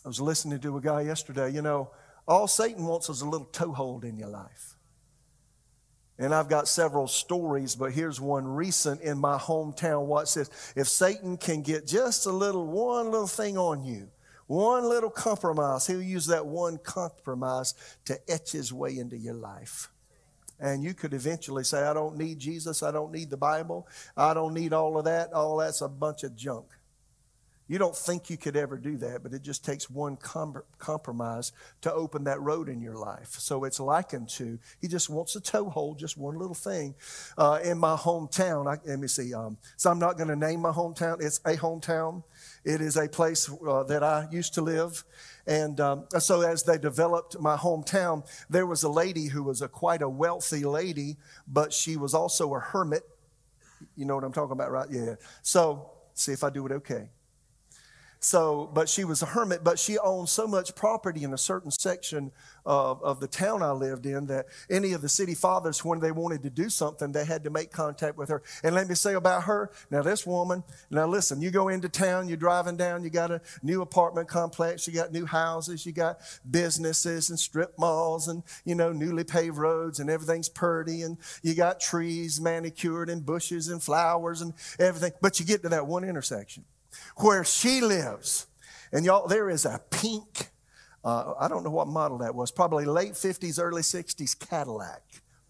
I 0.04 0.08
was 0.08 0.20
listening 0.20 0.60
to 0.62 0.78
a 0.78 0.82
guy 0.82 1.02
yesterday. 1.02 1.52
You 1.52 1.62
know, 1.62 1.92
all 2.28 2.48
Satan 2.48 2.86
wants 2.86 3.10
is 3.10 3.22
a 3.22 3.30
little 3.30 3.48
toehold 3.48 4.04
in 4.04 4.18
your 4.18 4.30
life. 4.30 4.76
And 6.18 6.34
I've 6.34 6.48
got 6.48 6.68
several 6.68 7.08
stories, 7.08 7.76
but 7.76 7.92
here's 7.92 8.22
one 8.22 8.48
recent 8.48 9.02
in 9.02 9.18
my 9.18 9.38
hometown. 9.38 10.06
Watch 10.06 10.36
this. 10.36 10.50
If 10.76 10.88
Satan 10.88 11.38
can 11.38 11.62
get 11.62 11.88
just 11.88 12.26
a 12.26 12.32
little, 12.32 12.68
one 12.68 13.06
little 13.06 13.28
thing 13.28 13.58
on 13.58 13.84
you, 13.84 14.10
one 14.46 14.88
little 14.88 15.10
compromise, 15.10 15.88
he'll 15.88 16.02
use 16.02 16.28
that 16.28 16.46
one 16.46 16.78
compromise 16.78 17.74
to 18.06 18.20
etch 18.30 18.52
his 18.52 18.72
way 18.72 18.98
into 18.98 19.18
your 19.18 19.34
life. 19.34 19.90
And 20.60 20.84
you 20.84 20.94
could 20.94 21.14
eventually 21.14 21.64
say, 21.64 21.84
I 21.84 21.94
don't 21.94 22.16
need 22.16 22.40
Jesus. 22.40 22.84
I 22.84 22.92
don't 22.92 23.12
need 23.12 23.30
the 23.30 23.38
Bible. 23.38 23.88
I 24.16 24.34
don't 24.34 24.54
need 24.54 24.72
all 24.72 24.98
of 24.98 25.06
that. 25.06 25.34
All 25.34 25.58
that's 25.58 25.82
a 25.82 25.90
bunch 25.90 26.24
of 26.24 26.36
junk. 26.36 26.68
You 27.68 27.78
don't 27.78 27.96
think 27.96 28.30
you 28.30 28.38
could 28.38 28.58
ever 28.58 28.78
do 28.78 28.98
that, 28.98 29.24
but 29.24 29.34
it 29.34 29.42
just 29.42 29.64
takes 29.64 29.90
one 29.90 30.18
com- 30.18 30.64
compromise 30.78 31.54
to 31.82 31.94
open 31.94 32.26
that 32.26 32.42
road 32.42 32.68
in 32.68 32.82
your 32.82 32.98
life. 32.98 33.36
So 33.40 33.64
it's 33.64 33.80
likened 33.80 34.30
to, 34.30 34.60
he 34.82 34.88
just 34.90 35.10
wants 35.10 35.36
a 35.38 35.42
toehold, 35.42 35.98
just 35.98 36.18
one 36.18 36.38
little 36.38 36.56
thing. 36.56 36.94
Uh, 37.38 37.60
in 37.64 37.78
my 37.78 37.96
hometown, 37.96 38.68
I, 38.68 38.80
let 38.86 39.00
me 39.00 39.08
see, 39.08 39.34
um, 39.34 39.58
so 39.78 39.90
I'm 39.90 40.00
not 40.00 40.18
going 40.18 40.28
to 40.28 40.36
name 40.36 40.60
my 40.60 40.72
hometown. 40.72 41.22
It's 41.22 41.40
a 41.46 41.56
hometown. 41.56 42.24
It 42.66 42.82
is 42.82 42.98
a 42.98 43.08
place 43.08 43.50
uh, 43.50 43.84
that 43.84 44.04
I 44.04 44.28
used 44.30 44.54
to 44.56 44.62
live. 44.62 45.04
And 45.48 45.80
um, 45.80 46.06
so 46.20 46.42
as 46.42 46.64
they 46.64 46.78
developed 46.78 47.40
my 47.40 47.56
hometown, 47.56 48.28
there 48.50 48.66
was 48.66 48.84
a 48.84 48.90
lady 48.90 49.28
who 49.28 49.44
was 49.44 49.62
a 49.62 49.70
quite 49.70 50.02
a 50.02 50.10
wealthy 50.10 50.66
lady, 50.66 51.18
but 51.48 51.72
she 51.72 51.96
was 51.96 52.14
also 52.14 52.54
a 52.56 52.60
hermit. 52.60 53.04
You 53.96 54.06
know 54.06 54.16
what 54.16 54.24
I'm 54.24 54.34
talking 54.34 54.54
about, 54.54 54.72
right? 54.72 54.88
Yeah. 54.92 55.16
So 55.42 55.92
see 56.14 56.34
if 56.34 56.44
I 56.44 56.50
do 56.50 56.66
it 56.66 56.72
okay. 56.74 57.10
So, 58.24 58.70
but 58.74 58.88
she 58.88 59.04
was 59.04 59.22
a 59.22 59.26
hermit, 59.26 59.66
but 59.66 59.78
she 59.78 59.98
owned 60.00 60.30
so 60.30 60.48
much 60.48 60.76
property 60.76 61.26
in 61.26 61.34
a 61.34 61.38
certain 61.38 61.72
section 61.72 62.32
of, 62.66 63.04
of 63.04 63.20
the 63.20 63.28
town 63.28 63.62
I 63.62 63.72
lived 63.72 64.06
in 64.06 64.28
that 64.28 64.46
any 64.70 64.94
of 64.94 65.02
the 65.02 65.10
city 65.10 65.36
fathers, 65.36 65.84
when 65.84 66.00
they 66.00 66.14
wanted 66.14 66.42
to 66.44 66.50
do 66.50 66.70
something, 66.70 67.12
they 67.12 67.26
had 67.26 67.44
to 67.44 67.50
make 67.50 67.74
contact 67.74 68.18
with 68.18 68.30
her. 68.30 68.42
And 68.64 68.76
let 68.76 68.88
me 68.88 68.96
say 68.96 69.16
about 69.16 69.44
her, 69.44 69.72
now 69.92 70.04
this 70.04 70.26
woman, 70.26 70.64
now 70.90 71.06
listen, 71.06 71.42
you 71.42 71.52
go 71.52 71.68
into 71.68 71.90
town, 71.90 72.30
you're 72.30 72.38
driving 72.38 72.78
down, 72.78 73.04
you 73.04 73.10
got 73.10 73.30
a 73.30 73.42
new 73.62 73.82
apartment 73.82 74.30
complex, 74.30 74.88
you 74.88 74.94
got 74.94 75.12
new 75.12 75.26
houses, 75.26 75.86
you 75.86 75.92
got 75.92 76.20
businesses 76.50 77.30
and 77.30 77.38
strip 77.38 77.78
malls 77.78 78.30
and, 78.30 78.42
you 78.64 78.74
know, 78.74 78.94
newly 78.94 79.26
paved 79.26 79.58
roads 79.58 80.00
and 80.00 80.10
everything's 80.10 80.48
purty 80.48 81.02
and 81.02 81.18
you 81.42 81.56
got 81.56 81.82
trees 81.82 82.40
manicured 82.40 83.10
and 83.10 83.26
bushes 83.26 83.68
and 83.68 83.84
flowers 83.84 84.40
and 84.40 84.54
everything. 84.80 85.12
But 85.22 85.42
you 85.42 85.46
get 85.46 85.62
to 85.64 85.70
that 85.70 85.88
one 85.88 86.06
intersection 86.06 86.64
where 87.18 87.44
she 87.44 87.82
lives. 87.82 88.48
And 88.92 89.06
y'all, 89.06 89.28
there 89.28 89.50
is 89.50 89.66
a 89.66 89.82
pink, 89.90 90.50
uh, 91.04 91.34
I 91.40 91.48
don't 91.48 91.64
know 91.64 91.72
what 91.72 91.88
model 91.88 92.20
that 92.20 92.36
was, 92.36 92.52
probably 92.52 92.86
late 92.86 93.14
50s, 93.14 93.60
early 93.62 93.82
60s 93.82 94.38
Cadillac. 94.50 95.02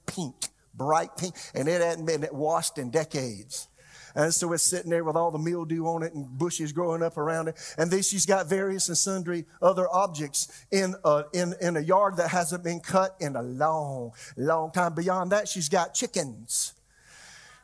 Pink, 0.05 0.35
bright 0.73 1.15
pink, 1.17 1.35
and 1.53 1.67
it 1.67 1.81
hadn't 1.81 2.05
been 2.05 2.27
washed 2.31 2.77
in 2.77 2.89
decades. 2.89 3.67
And 4.15 4.33
so 4.33 4.53
it's 4.53 4.63
sitting 4.63 4.91
there 4.91 5.03
with 5.03 5.15
all 5.15 5.31
the 5.31 5.39
mildew 5.39 5.85
on 5.85 6.03
it 6.03 6.13
and 6.13 6.27
bushes 6.37 6.71
growing 6.71 7.01
up 7.01 7.17
around 7.17 7.47
it. 7.47 7.75
And 7.77 7.89
then 7.89 8.03
she's 8.03 8.25
got 8.25 8.47
various 8.47 8.87
and 8.87 8.97
sundry 8.97 9.45
other 9.61 9.87
objects 9.91 10.65
in 10.71 10.95
a, 11.03 11.23
in, 11.33 11.55
in 11.61 11.77
a 11.77 11.79
yard 11.79 12.17
that 12.17 12.29
hasn't 12.29 12.63
been 12.63 12.79
cut 12.79 13.15
in 13.19 13.35
a 13.35 13.41
long, 13.41 14.11
long 14.37 14.71
time. 14.71 14.93
Beyond 14.93 15.31
that, 15.31 15.47
she's 15.47 15.67
got 15.67 15.93
chickens 15.93 16.73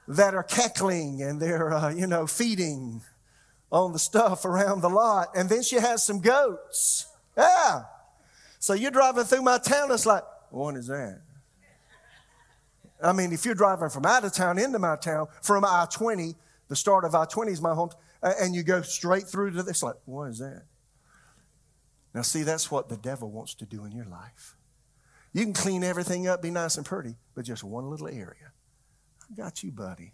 that 0.07 0.33
are 0.33 0.43
cackling 0.43 1.21
and 1.21 1.39
they're, 1.39 1.71
uh, 1.71 1.93
you 1.93 2.07
know, 2.07 2.25
feeding 2.25 3.01
on 3.71 3.93
the 3.93 3.99
stuff 3.99 4.45
around 4.45 4.81
the 4.81 4.89
lot. 4.89 5.29
And 5.35 5.49
then 5.49 5.63
she 5.63 5.75
has 5.75 6.03
some 6.03 6.19
goats. 6.19 7.07
Yeah. 7.37 7.83
So 8.59 8.73
you're 8.73 8.91
driving 8.91 9.23
through 9.23 9.43
my 9.43 9.57
town, 9.57 9.91
it's 9.91 10.05
like, 10.05 10.23
what 10.49 10.75
is 10.75 10.87
that? 10.87 11.21
I 13.01 13.13
mean, 13.13 13.31
if 13.31 13.45
you're 13.45 13.55
driving 13.55 13.89
from 13.89 14.05
out 14.05 14.25
of 14.25 14.33
town 14.33 14.57
into 14.57 14.79
my 14.79 14.97
town, 14.97 15.27
from 15.41 15.63
I 15.63 15.87
20, 15.89 16.35
the 16.67 16.75
start 16.75 17.05
of 17.05 17.15
I 17.15 17.25
20 17.25 17.51
is 17.51 17.61
my 17.61 17.73
home, 17.73 17.91
and 18.21 18.53
you 18.53 18.63
go 18.63 18.81
straight 18.81 19.23
through 19.23 19.51
to 19.51 19.63
this, 19.63 19.81
like, 19.81 19.95
what 20.05 20.25
is 20.25 20.39
that? 20.39 20.63
Now, 22.13 22.23
see, 22.23 22.43
that's 22.43 22.69
what 22.69 22.89
the 22.89 22.97
devil 22.97 23.31
wants 23.31 23.53
to 23.55 23.65
do 23.65 23.85
in 23.85 23.93
your 23.93 24.05
life. 24.05 24.57
You 25.31 25.43
can 25.43 25.53
clean 25.53 25.83
everything 25.83 26.27
up, 26.27 26.41
be 26.41 26.49
nice 26.49 26.75
and 26.75 26.85
pretty, 26.85 27.15
but 27.35 27.45
just 27.45 27.63
one 27.63 27.89
little 27.89 28.07
area. 28.07 28.51
I 29.31 29.35
got 29.35 29.63
you, 29.63 29.71
buddy. 29.71 30.11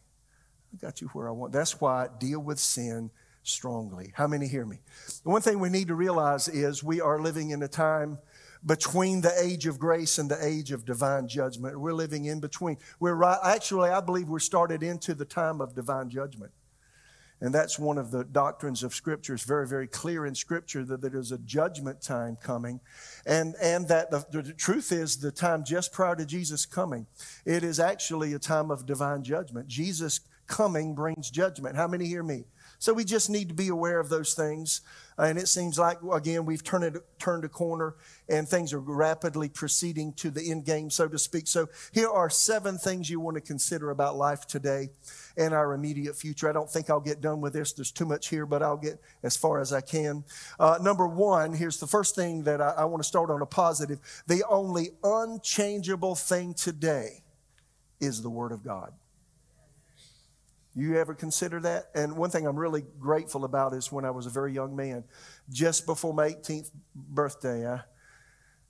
I 0.73 0.77
got 0.77 1.01
you 1.01 1.07
where 1.07 1.27
I 1.27 1.31
want. 1.31 1.53
That's 1.53 1.79
why 1.79 2.07
deal 2.19 2.39
with 2.39 2.59
sin 2.59 3.09
strongly. 3.47 4.11
How 4.15 4.27
many 4.27 4.47
hear 4.47 4.65
me? 4.65 4.79
The 5.23 5.29
one 5.29 5.41
thing 5.41 5.59
we 5.59 5.69
need 5.69 5.87
to 5.87 5.95
realize 5.95 6.47
is 6.47 6.83
we 6.83 7.01
are 7.01 7.19
living 7.19 7.51
in 7.51 7.63
a 7.63 7.67
time 7.67 8.17
between 8.65 9.21
the 9.21 9.33
age 9.39 9.67
of 9.67 9.77
grace 9.77 10.17
and 10.17 10.29
the 10.29 10.43
age 10.43 10.71
of 10.71 10.85
divine 10.85 11.27
judgment. 11.27 11.79
We're 11.79 11.93
living 11.93 12.25
in 12.25 12.39
between. 12.39 12.77
We're 12.99 13.13
right, 13.13 13.37
actually, 13.43 13.89
I 13.89 14.01
believe 14.01 14.27
we're 14.27 14.39
started 14.39 14.81
into 14.81 15.13
the 15.13 15.25
time 15.25 15.61
of 15.61 15.75
divine 15.75 16.09
judgment. 16.09 16.51
And 17.41 17.53
that's 17.53 17.77
one 17.77 17.97
of 17.97 18.11
the 18.11 18.23
doctrines 18.23 18.81
of 18.81 18.95
Scripture. 18.95 19.33
It's 19.33 19.43
very, 19.43 19.67
very 19.67 19.87
clear 19.87 20.25
in 20.25 20.33
Scripture 20.33 20.85
that 20.85 21.01
there 21.01 21.17
is 21.17 21.31
a 21.31 21.37
judgment 21.39 22.01
time 22.01 22.37
coming. 22.41 22.79
And, 23.25 23.55
and 23.61 23.87
that 23.89 24.09
the, 24.09 24.25
the 24.31 24.53
truth 24.53 24.91
is, 24.91 25.17
the 25.17 25.31
time 25.31 25.65
just 25.65 25.91
prior 25.91 26.15
to 26.15 26.25
Jesus 26.25 26.65
coming, 26.65 27.07
it 27.45 27.63
is 27.63 27.79
actually 27.79 28.33
a 28.33 28.39
time 28.39 28.71
of 28.71 28.85
divine 28.85 29.21
judgment. 29.21 29.67
Jesus 29.67 30.21
coming 30.47 30.95
brings 30.95 31.29
judgment. 31.29 31.75
How 31.75 31.87
many 31.87 32.05
hear 32.05 32.23
me? 32.23 32.45
So 32.79 32.93
we 32.93 33.03
just 33.03 33.29
need 33.29 33.49
to 33.49 33.55
be 33.55 33.69
aware 33.69 33.99
of 33.99 34.09
those 34.09 34.33
things. 34.33 34.81
And 35.17 35.37
it 35.37 35.47
seems 35.47 35.79
like, 35.79 35.99
again, 36.13 36.45
we've 36.45 36.63
turned, 36.63 36.99
turned 37.19 37.45
a 37.45 37.49
corner 37.49 37.95
and 38.27 38.47
things 38.47 38.73
are 38.73 38.79
rapidly 38.79 39.47
proceeding 39.47 40.11
to 40.13 40.29
the 40.29 40.51
end 40.51 40.65
game, 40.65 40.89
so 40.89 41.07
to 41.07 41.17
speak. 41.17 41.47
So 41.47 41.69
here 41.93 42.09
are 42.09 42.29
seven 42.29 42.77
things 42.77 43.09
you 43.09 43.21
want 43.21 43.35
to 43.35 43.41
consider 43.41 43.91
about 43.91 44.17
life 44.17 44.45
today 44.45 44.89
and 45.37 45.53
our 45.53 45.73
immediate 45.73 46.17
future. 46.17 46.49
I 46.49 46.51
don't 46.51 46.69
think 46.69 46.89
I'll 46.89 46.99
get 46.99 47.21
done 47.21 47.39
with 47.39 47.53
this. 47.53 47.71
There's 47.71 47.91
too 47.91 48.05
much 48.05 48.27
here, 48.27 48.45
but 48.45 48.61
I'll 48.61 48.75
get 48.75 48.99
as 49.23 49.37
far 49.37 49.61
as 49.61 49.71
I 49.71 49.81
can. 49.81 50.25
Uh, 50.59 50.79
number 50.81 51.07
one, 51.07 51.53
here's 51.53 51.79
the 51.79 51.87
first 51.87 52.15
thing 52.15 52.43
that 52.43 52.61
I, 52.61 52.71
I 52.71 52.85
want 52.85 53.01
to 53.01 53.07
start 53.07 53.29
on 53.29 53.41
a 53.41 53.45
positive. 53.45 53.99
The 54.27 54.43
only 54.49 54.89
unchangeable 55.01 56.15
thing 56.15 56.53
today 56.53 57.23
is 58.01 58.21
the 58.21 58.29
Word 58.29 58.51
of 58.51 58.63
God. 58.63 58.91
You 60.75 60.97
ever 60.97 61.13
consider 61.13 61.61
that? 61.61 61.85
And 61.95 62.17
one 62.17 62.29
thing 62.29 62.45
I'm 62.45 62.59
really 62.59 62.83
grateful 62.99 63.45
about 63.45 63.73
is 63.73 63.91
when 63.91 64.03
I 64.03 64.11
was 64.11 64.25
a 64.25 64.29
very 64.29 64.51
young 64.51 64.75
man, 64.75 65.05
just 65.49 65.85
before 65.85 66.13
my 66.13 66.29
18th 66.29 66.69
birthday, 66.93 67.65
I, 67.65 67.81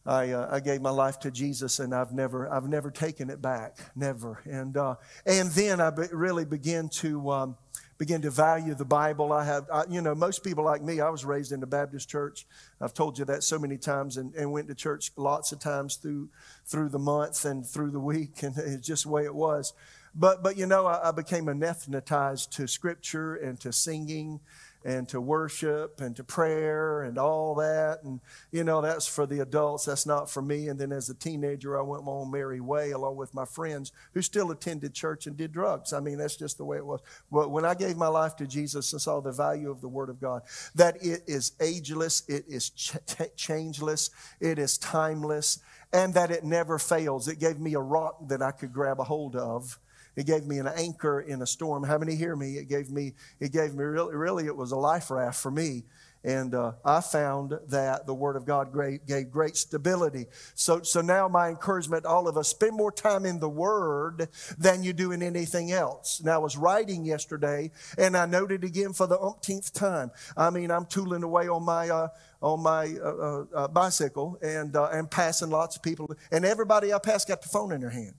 I, 0.06 0.32
uh, 0.32 0.48
I 0.52 0.60
gave 0.60 0.82
my 0.82 0.92
life 0.92 1.20
to 1.22 1.32
Jesus, 1.32 1.80
and 1.80 1.96
I've 1.96 2.12
never, 2.12 2.48
I've 2.48 2.70
never 2.70 2.92
taken 2.92 3.32
it 3.32 3.42
back, 3.42 3.80
never. 3.96 4.40
And 4.46 4.78
uh, 4.78 4.96
and 5.26 5.50
then 5.50 5.82
I 5.82 5.90
be, 5.90 6.04
really 6.12 6.46
began 6.46 6.90
to 6.90 7.32
um, 7.32 7.58
begin 7.98 8.22
to 8.22 8.30
value 8.30 8.76
the 8.76 8.86
Bible. 8.86 9.34
I 9.34 9.44
have, 9.46 9.66
I, 9.74 9.86
you 9.90 10.02
know, 10.02 10.14
most 10.14 10.44
people 10.44 10.64
like 10.64 10.84
me. 10.84 11.00
I 11.00 11.10
was 11.10 11.26
raised 11.26 11.52
in 11.52 11.60
the 11.60 11.66
Baptist 11.66 12.08
church. 12.08 12.46
I've 12.80 12.94
told 12.94 13.18
you 13.18 13.26
that 13.26 13.44
so 13.44 13.58
many 13.58 13.78
times, 13.78 14.18
and, 14.18 14.32
and 14.36 14.52
went 14.52 14.68
to 14.68 14.76
church 14.76 15.12
lots 15.16 15.52
of 15.52 15.58
times 15.58 15.96
through 15.96 16.30
through 16.68 16.90
the 16.90 17.00
month 17.00 17.44
and 17.44 17.66
through 17.66 17.90
the 17.90 18.00
week, 18.00 18.44
and 18.44 18.56
it's 18.56 18.86
just 18.86 19.06
the 19.06 19.10
way 19.10 19.26
it 19.26 19.34
was. 19.34 19.74
But, 20.16 20.44
but 20.44 20.58
you 20.58 20.66
know, 20.66 20.86
I, 20.86 21.10
I 21.10 21.12
became 21.12 21.50
anathematized 21.50 22.54
to 22.54 22.68
scripture 22.68 23.36
and 23.36 23.60
to 23.60 23.74
singing 23.74 24.40
and 24.86 25.10
to 25.10 25.20
worship 25.20 26.00
and 26.00 26.16
to 26.16 26.24
prayer 26.24 27.02
and 27.02 27.18
all 27.18 27.56
that. 27.56 28.04
And, 28.04 28.22
you 28.52 28.64
know, 28.64 28.82
that's 28.82 29.08
for 29.08 29.26
the 29.26 29.40
adults. 29.40 29.86
That's 29.86 30.06
not 30.06 30.30
for 30.30 30.44
me. 30.44 30.68
And 30.68 30.80
then 30.80 30.92
as 30.92 31.10
a 31.10 31.16
teenager, 31.16 31.78
I 31.78 31.82
went 31.82 32.06
my 32.06 32.12
own 32.12 32.32
merry 32.32 32.62
way 32.62 32.92
along 32.92 33.16
with 33.16 33.34
my 33.34 33.46
friends 33.46 33.92
who 34.14 34.22
still 34.22 34.52
attended 34.52 34.94
church 34.94 35.26
and 35.26 35.36
did 35.36 35.52
drugs. 35.52 35.92
I 35.92 36.00
mean, 36.00 36.20
that's 36.20 36.36
just 36.36 36.58
the 36.60 36.66
way 36.66 36.78
it 36.78 36.86
was. 36.86 37.02
But 37.32 37.50
when 37.50 37.66
I 37.66 37.74
gave 37.74 37.98
my 37.98 38.08
life 38.08 38.36
to 38.38 38.48
Jesus 38.48 38.94
and 38.94 39.02
saw 39.02 39.22
the 39.22 39.32
value 39.32 39.72
of 39.72 39.82
the 39.82 39.90
Word 39.90 40.10
of 40.10 40.22
God, 40.22 40.44
that 40.76 41.04
it 41.04 41.24
is 41.26 41.54
ageless, 41.60 42.22
it 42.30 42.46
is 42.48 42.70
ch- 42.70 42.98
changeless, 43.36 44.12
it 44.40 44.60
is 44.60 44.78
timeless, 44.78 45.60
and 45.92 46.14
that 46.14 46.30
it 46.30 46.44
never 46.44 46.78
fails. 46.78 47.28
It 47.28 47.40
gave 47.40 47.60
me 47.60 47.74
a 47.74 47.80
rock 47.80 48.28
that 48.28 48.44
I 48.44 48.52
could 48.52 48.72
grab 48.72 49.00
a 49.00 49.04
hold 49.04 49.36
of 49.36 49.80
it 50.16 50.26
gave 50.26 50.46
me 50.46 50.60
an 50.60 50.68
anchor 50.68 51.22
in 51.22 51.42
a 51.42 51.48
storm. 51.48 51.84
How 51.84 51.98
many 51.98 52.16
hear 52.16 52.36
me? 52.36 52.58
It 52.58 52.70
gave 52.70 52.90
me, 52.90 53.14
it 53.40 53.52
gave 53.52 53.74
me 53.74 53.84
really, 53.84 54.16
really 54.16 54.46
it 54.46 54.56
was 54.56 54.72
a 54.72 54.78
life 54.78 55.12
raft 55.12 55.42
for 55.42 55.52
me. 55.52 55.84
And 56.26 56.56
uh, 56.56 56.72
I 56.84 57.02
found 57.02 57.54
that 57.68 58.08
the 58.08 58.14
Word 58.16 58.36
of 58.36 58.46
God 58.46 58.72
great, 58.72 59.06
gave 59.06 59.30
great 59.30 59.56
stability. 59.56 60.26
So, 60.56 60.82
so 60.82 61.02
now 61.02 61.28
my 61.28 61.50
encouragement 61.50 62.02
to 62.02 62.10
all 62.10 62.28
of 62.28 62.36
us, 62.36 62.48
spend 62.48 62.76
more 62.76 62.92
time 62.92 63.28
in 63.28 63.40
the 63.40 63.48
Word 63.48 64.28
than 64.58 64.82
you 64.82 64.92
do 64.92 65.12
in 65.12 65.22
anything 65.22 65.72
else. 65.72 66.24
Now, 66.26 66.34
I 66.34 66.38
was 66.40 66.58
writing 66.58 67.06
yesterday, 67.06 67.70
and 67.96 68.18
I 68.18 68.26
noted 68.26 68.64
again 68.64 68.92
for 68.92 69.06
the 69.06 69.20
umpteenth 69.20 69.72
time. 69.72 70.10
I 70.36 70.50
mean, 70.50 70.72
I'm 70.72 70.88
tooling 70.88 71.22
away 71.22 71.48
on 71.48 71.64
my, 71.64 71.90
uh, 71.90 72.08
on 72.42 72.64
my 72.64 72.96
uh, 73.04 73.08
uh, 73.08 73.46
uh 73.54 73.68
bicycle 73.68 74.40
and, 74.42 74.76
uh, 74.76 74.90
and 74.92 75.12
passing 75.12 75.52
lots 75.52 75.76
of 75.76 75.84
people. 75.84 76.10
And 76.32 76.44
everybody 76.44 76.92
I 76.92 76.98
pass 76.98 77.24
got 77.24 77.44
the 77.44 77.50
phone 77.50 77.72
in 77.72 77.82
their 77.82 77.92
hand. 77.92 78.16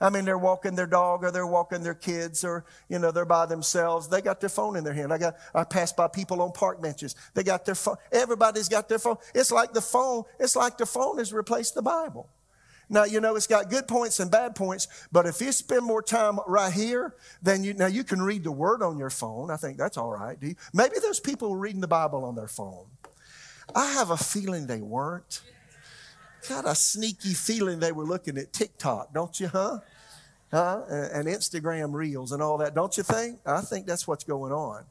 I 0.00 0.10
mean, 0.10 0.24
they're 0.24 0.38
walking 0.38 0.74
their 0.74 0.86
dog 0.86 1.24
or 1.24 1.30
they're 1.30 1.46
walking 1.46 1.82
their 1.82 1.94
kids 1.94 2.42
or, 2.44 2.64
you 2.88 2.98
know, 2.98 3.10
they're 3.10 3.24
by 3.26 3.46
themselves. 3.46 4.08
They 4.08 4.22
got 4.22 4.40
their 4.40 4.48
phone 4.48 4.76
in 4.76 4.84
their 4.84 4.94
hand. 4.94 5.12
I 5.12 5.18
got, 5.18 5.36
I 5.54 5.64
pass 5.64 5.92
by 5.92 6.08
people 6.08 6.40
on 6.40 6.52
park 6.52 6.80
benches. 6.80 7.14
They 7.34 7.42
got 7.42 7.66
their 7.66 7.74
phone. 7.74 7.96
Everybody's 8.10 8.68
got 8.68 8.88
their 8.88 8.98
phone. 8.98 9.16
It's 9.34 9.52
like 9.52 9.72
the 9.72 9.80
phone, 9.80 10.24
it's 10.38 10.56
like 10.56 10.78
the 10.78 10.86
phone 10.86 11.18
has 11.18 11.32
replaced 11.32 11.74
the 11.74 11.82
Bible. 11.82 12.28
Now, 12.92 13.04
you 13.04 13.20
know, 13.20 13.36
it's 13.36 13.46
got 13.46 13.70
good 13.70 13.86
points 13.86 14.18
and 14.18 14.30
bad 14.30 14.56
points, 14.56 14.88
but 15.12 15.24
if 15.24 15.40
you 15.40 15.52
spend 15.52 15.82
more 15.82 16.02
time 16.02 16.40
right 16.46 16.72
here, 16.72 17.14
then 17.40 17.62
you, 17.62 17.72
now 17.72 17.86
you 17.86 18.02
can 18.02 18.20
read 18.20 18.42
the 18.42 18.50
word 18.50 18.82
on 18.82 18.98
your 18.98 19.10
phone. 19.10 19.50
I 19.50 19.56
think 19.56 19.78
that's 19.78 19.96
all 19.96 20.10
right. 20.10 20.36
Maybe 20.74 20.96
those 21.00 21.20
people 21.20 21.50
were 21.50 21.58
reading 21.58 21.80
the 21.80 21.86
Bible 21.86 22.24
on 22.24 22.34
their 22.34 22.48
phone. 22.48 22.86
I 23.76 23.92
have 23.92 24.10
a 24.10 24.16
feeling 24.16 24.66
they 24.66 24.80
weren't. 24.80 25.40
Got 26.48 26.66
a 26.66 26.74
sneaky 26.74 27.34
feeling 27.34 27.80
they 27.80 27.92
were 27.92 28.04
looking 28.04 28.38
at 28.38 28.52
TikTok, 28.52 29.12
don't 29.12 29.38
you, 29.38 29.48
huh? 29.48 29.78
huh? 30.50 30.82
And 30.88 31.28
Instagram 31.28 31.92
reels 31.92 32.32
and 32.32 32.42
all 32.42 32.58
that, 32.58 32.74
don't 32.74 32.96
you 32.96 33.02
think? 33.02 33.40
I 33.46 33.60
think 33.60 33.86
that's 33.86 34.06
what's 34.06 34.24
going 34.24 34.52
on. 34.52 34.84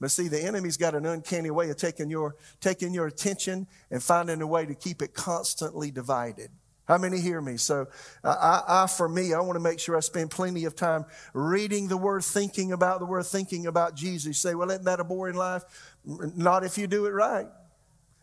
But 0.00 0.10
see, 0.10 0.28
the 0.28 0.42
enemy's 0.42 0.76
got 0.76 0.94
an 0.94 1.06
uncanny 1.06 1.50
way 1.50 1.70
of 1.70 1.76
taking 1.76 2.10
your, 2.10 2.36
taking 2.60 2.92
your 2.92 3.06
attention 3.06 3.66
and 3.90 4.02
finding 4.02 4.42
a 4.42 4.46
way 4.46 4.66
to 4.66 4.74
keep 4.74 5.00
it 5.00 5.14
constantly 5.14 5.90
divided. 5.90 6.50
How 6.86 6.98
many 6.98 7.18
hear 7.18 7.40
me? 7.40 7.56
So, 7.56 7.88
I, 8.22 8.62
I, 8.68 8.86
for 8.86 9.08
me, 9.08 9.34
I 9.34 9.40
want 9.40 9.56
to 9.56 9.60
make 9.60 9.80
sure 9.80 9.96
I 9.96 10.00
spend 10.00 10.30
plenty 10.30 10.66
of 10.66 10.76
time 10.76 11.04
reading 11.32 11.88
the 11.88 11.96
Word, 11.96 12.22
thinking 12.22 12.72
about 12.72 13.00
the 13.00 13.06
Word, 13.06 13.26
thinking 13.26 13.66
about 13.66 13.96
Jesus. 13.96 14.26
You 14.26 14.32
say, 14.34 14.54
well, 14.54 14.70
isn't 14.70 14.84
that 14.84 15.00
a 15.00 15.04
boring 15.04 15.34
life? 15.34 15.64
Not 16.04 16.62
if 16.62 16.78
you 16.78 16.86
do 16.86 17.06
it 17.06 17.10
right. 17.10 17.48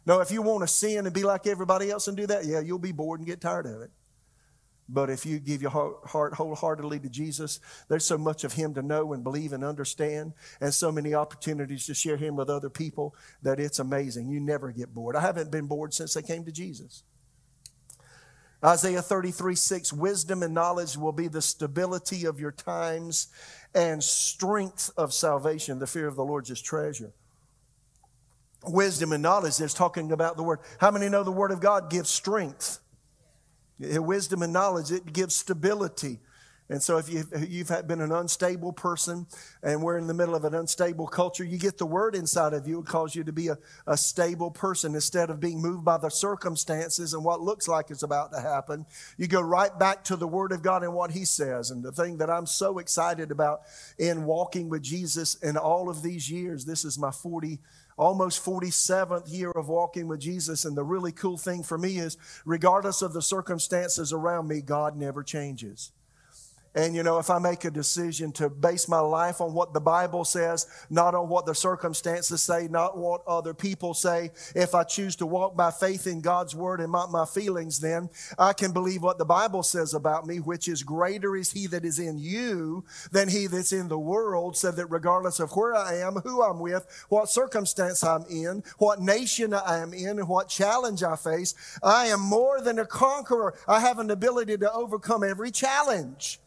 No, 0.06 0.20
if 0.20 0.32
you 0.32 0.42
want 0.42 0.62
to 0.62 0.68
sin 0.68 1.06
and 1.06 1.14
be 1.14 1.24
like 1.24 1.48
everybody 1.48 1.90
else 1.90 2.08
and 2.08 2.18
do 2.18 2.28
that, 2.28 2.46
yeah, 2.46 2.60
you'll 2.60 2.80
be 2.80 2.92
bored 2.92 3.20
and 3.20 3.28
get 3.28 3.42
tired 3.42 3.66
of 3.66 3.82
it. 3.82 3.92
But 4.90 5.10
if 5.10 5.26
you 5.26 5.40
give 5.40 5.62
your 5.62 5.72
heart 5.72 6.34
wholeheartedly 6.34 7.00
to 7.00 7.10
Jesus, 7.10 7.62
there's 7.88 8.06
so 8.06 8.18
much 8.18 8.44
of 8.44 8.54
Him 8.54 8.74
to 8.74 8.82
know 8.82 9.14
and 9.14 9.24
believe 9.24 9.54
and 9.54 9.64
understand, 9.64 10.34
and 10.60 10.74
so 10.74 10.92
many 10.92 11.14
opportunities 11.14 11.86
to 11.86 11.94
share 11.94 12.18
Him 12.18 12.36
with 12.36 12.50
other 12.50 12.70
people 12.70 13.16
that 13.42 13.62
it's 13.62 13.80
amazing. 13.80 14.28
You 14.30 14.42
never 14.42 14.72
get 14.72 14.94
bored. 14.94 15.16
I 15.16 15.22
haven't 15.22 15.52
been 15.52 15.68
bored 15.68 15.94
since 15.94 16.18
I 16.18 16.22
came 16.22 16.44
to 16.44 16.52
Jesus. 16.52 17.04
Isaiah 18.64 19.02
33 19.02 19.56
6 19.56 19.94
Wisdom 19.94 20.44
and 20.44 20.54
knowledge 20.54 20.98
will 20.98 21.12
be 21.12 21.28
the 21.28 21.42
stability 21.42 22.26
of 22.26 22.40
your 22.40 22.52
times 22.52 23.28
and 23.74 24.04
strength 24.04 24.90
of 24.98 25.14
salvation. 25.14 25.80
The 25.80 25.88
fear 25.88 26.08
of 26.08 26.16
the 26.16 26.26
Lord 26.26 26.50
is 26.50 26.62
treasure. 26.62 27.14
Wisdom 28.66 29.12
and 29.12 29.22
knowledge 29.22 29.60
is 29.60 29.74
talking 29.74 30.12
about 30.12 30.38
the 30.38 30.44
Word. 30.44 30.60
How 30.80 30.92
many 30.92 31.10
know 31.10 31.24
the 31.24 31.32
Word 31.32 31.52
of 31.52 31.60
God 31.60 31.90
gives 31.90 32.10
strength? 32.10 32.80
Wisdom 33.80 34.42
and 34.42 34.54
knowledge, 34.54 34.92
it 34.92 35.12
gives 35.12 35.36
stability. 35.36 36.20
And 36.70 36.82
so, 36.82 36.98
if 36.98 37.10
you've, 37.10 37.28
you've 37.50 37.88
been 37.88 38.00
an 38.00 38.14
unstable 38.14 38.72
person 38.72 39.28
and 39.62 39.84
we're 39.84 39.98
in 39.98 40.08
the 40.08 40.14
middle 40.14 40.34
of 40.34 40.46
an 40.46 40.56
unstable 40.56 41.08
culture, 41.08 41.44
you 41.44 41.58
get 41.58 41.78
the 41.78 41.86
word 41.86 42.16
inside 42.16 42.54
of 42.54 42.68
you. 42.68 42.80
It 42.80 42.86
calls 42.86 43.14
you 43.14 43.24
to 43.26 43.34
be 43.34 43.50
a, 43.50 43.58
a 43.86 43.98
stable 43.98 44.50
person 44.50 44.96
instead 44.96 45.30
of 45.30 45.42
being 45.42 45.62
moved 45.62 45.84
by 45.84 45.98
the 45.98 46.10
circumstances 46.10 47.14
and 47.14 47.24
what 47.24 47.42
looks 47.42 47.68
like 47.68 47.92
is 47.92 48.02
about 48.02 48.32
to 48.32 48.40
happen. 48.40 48.86
You 49.18 49.28
go 49.28 49.42
right 49.42 49.78
back 49.78 50.06
to 50.06 50.16
the 50.16 50.28
word 50.28 50.54
of 50.54 50.64
God 50.64 50.84
and 50.84 50.94
what 50.94 51.12
he 51.12 51.26
says. 51.26 51.70
And 51.70 51.84
the 51.84 51.92
thing 51.92 52.18
that 52.18 52.30
I'm 52.30 52.46
so 52.46 52.80
excited 52.80 53.30
about 53.30 53.64
in 53.98 54.24
walking 54.24 54.70
with 54.70 54.84
Jesus 54.84 55.36
in 55.36 55.58
all 55.58 55.90
of 55.90 56.02
these 56.02 56.32
years, 56.32 56.64
this 56.64 56.86
is 56.86 56.98
my 56.98 57.12
40 57.12 57.60
almost 57.98 58.44
47th 58.44 59.32
year 59.32 59.52
of 59.52 59.68
walking 59.68 60.08
with 60.08 60.20
Jesus. 60.20 60.66
And 60.66 60.76
the 60.76 60.84
really 60.84 61.12
cool 61.12 61.38
thing 61.38 61.64
for 61.64 61.78
me 61.78 61.98
is, 61.98 62.18
regardless 62.46 63.02
of 63.02 63.14
the 63.14 63.22
circumstances 63.22 64.12
around 64.14 64.48
me, 64.48 64.62
God 64.62 64.98
never 64.98 65.24
changes. 65.24 65.92
And 66.76 66.96
you 66.96 67.04
know, 67.04 67.20
if 67.20 67.30
I 67.30 67.38
make 67.38 67.66
a 67.66 67.72
decision 67.72 68.32
to 68.34 68.50
base 68.50 68.88
my 68.88 69.00
life 69.00 69.42
on 69.42 69.54
what 69.54 69.74
the 69.74 69.80
Bible 69.80 70.26
says, 70.26 70.66
not 70.90 71.14
on 71.14 71.30
what 71.30 71.46
the 71.46 71.54
circumstances 71.54 72.42
say, 72.42 72.68
not 72.68 72.98
what 72.98 73.22
other 73.28 73.54
people 73.54 73.94
say, 73.94 74.32
if 74.56 74.74
I 74.74 74.84
choose 74.84 75.16
to 75.18 75.28
walk 75.28 75.56
by 75.56 75.70
faith 75.70 76.08
in 76.08 76.22
God's 76.22 76.56
word 76.56 76.82
and 76.82 76.92
not 76.92 77.12
my 77.12 77.26
feelings, 77.26 77.80
then 77.80 78.10
I 78.40 78.54
can 78.54 78.72
believe 78.72 79.04
what 79.04 79.20
the 79.20 79.26
Bible 79.26 79.62
says 79.62 79.94
about 79.94 80.26
me, 80.26 80.38
which 80.38 80.68
is 80.68 80.82
greater 80.82 81.36
is 81.36 81.52
he 81.52 81.68
that 81.68 81.86
is 81.86 82.00
in 82.00 82.18
you 82.18 82.86
than 83.12 83.30
he 83.30 83.46
that's 83.46 83.72
in 83.72 83.88
the 83.88 84.00
world, 84.00 84.58
so 84.58 84.72
that 84.72 84.88
regardless 84.88 85.40
of 85.40 85.52
where 85.52 85.76
I 85.76 85.98
am, 85.98 86.16
who 86.16 86.42
I'm 86.42 86.60
with, 86.60 87.06
what 87.10 87.30
circumstance 87.30 88.04
I'm 88.04 88.26
in, 88.30 88.64
what 88.80 89.00
nation 89.00 89.54
I 89.54 89.78
am 89.78 89.94
in, 89.94 90.18
and 90.20 90.28
what 90.28 90.50
challenge 90.50 91.04
I 91.04 91.16
face, 91.18 91.54
I 91.84 92.08
am 92.08 92.22
more 92.22 92.62
than 92.62 92.80
a 92.80 92.86
conqueror. 92.86 93.54
I 93.68 93.80
have 93.80 94.00
an 94.00 94.10
ability 94.10 94.58
to 94.58 94.72
overcome 94.72 95.24
every 95.24 95.52
challenge. 95.52 96.40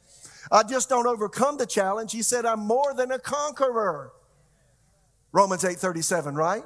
I 0.50 0.62
just 0.62 0.88
don't 0.88 1.06
overcome 1.06 1.56
the 1.56 1.66
challenge. 1.66 2.12
He 2.12 2.22
said, 2.22 2.46
I'm 2.46 2.60
more 2.60 2.94
than 2.94 3.10
a 3.10 3.18
conqueror. 3.18 4.12
Romans 5.32 5.64
8 5.64 5.78
37, 5.78 6.34
right? 6.34 6.64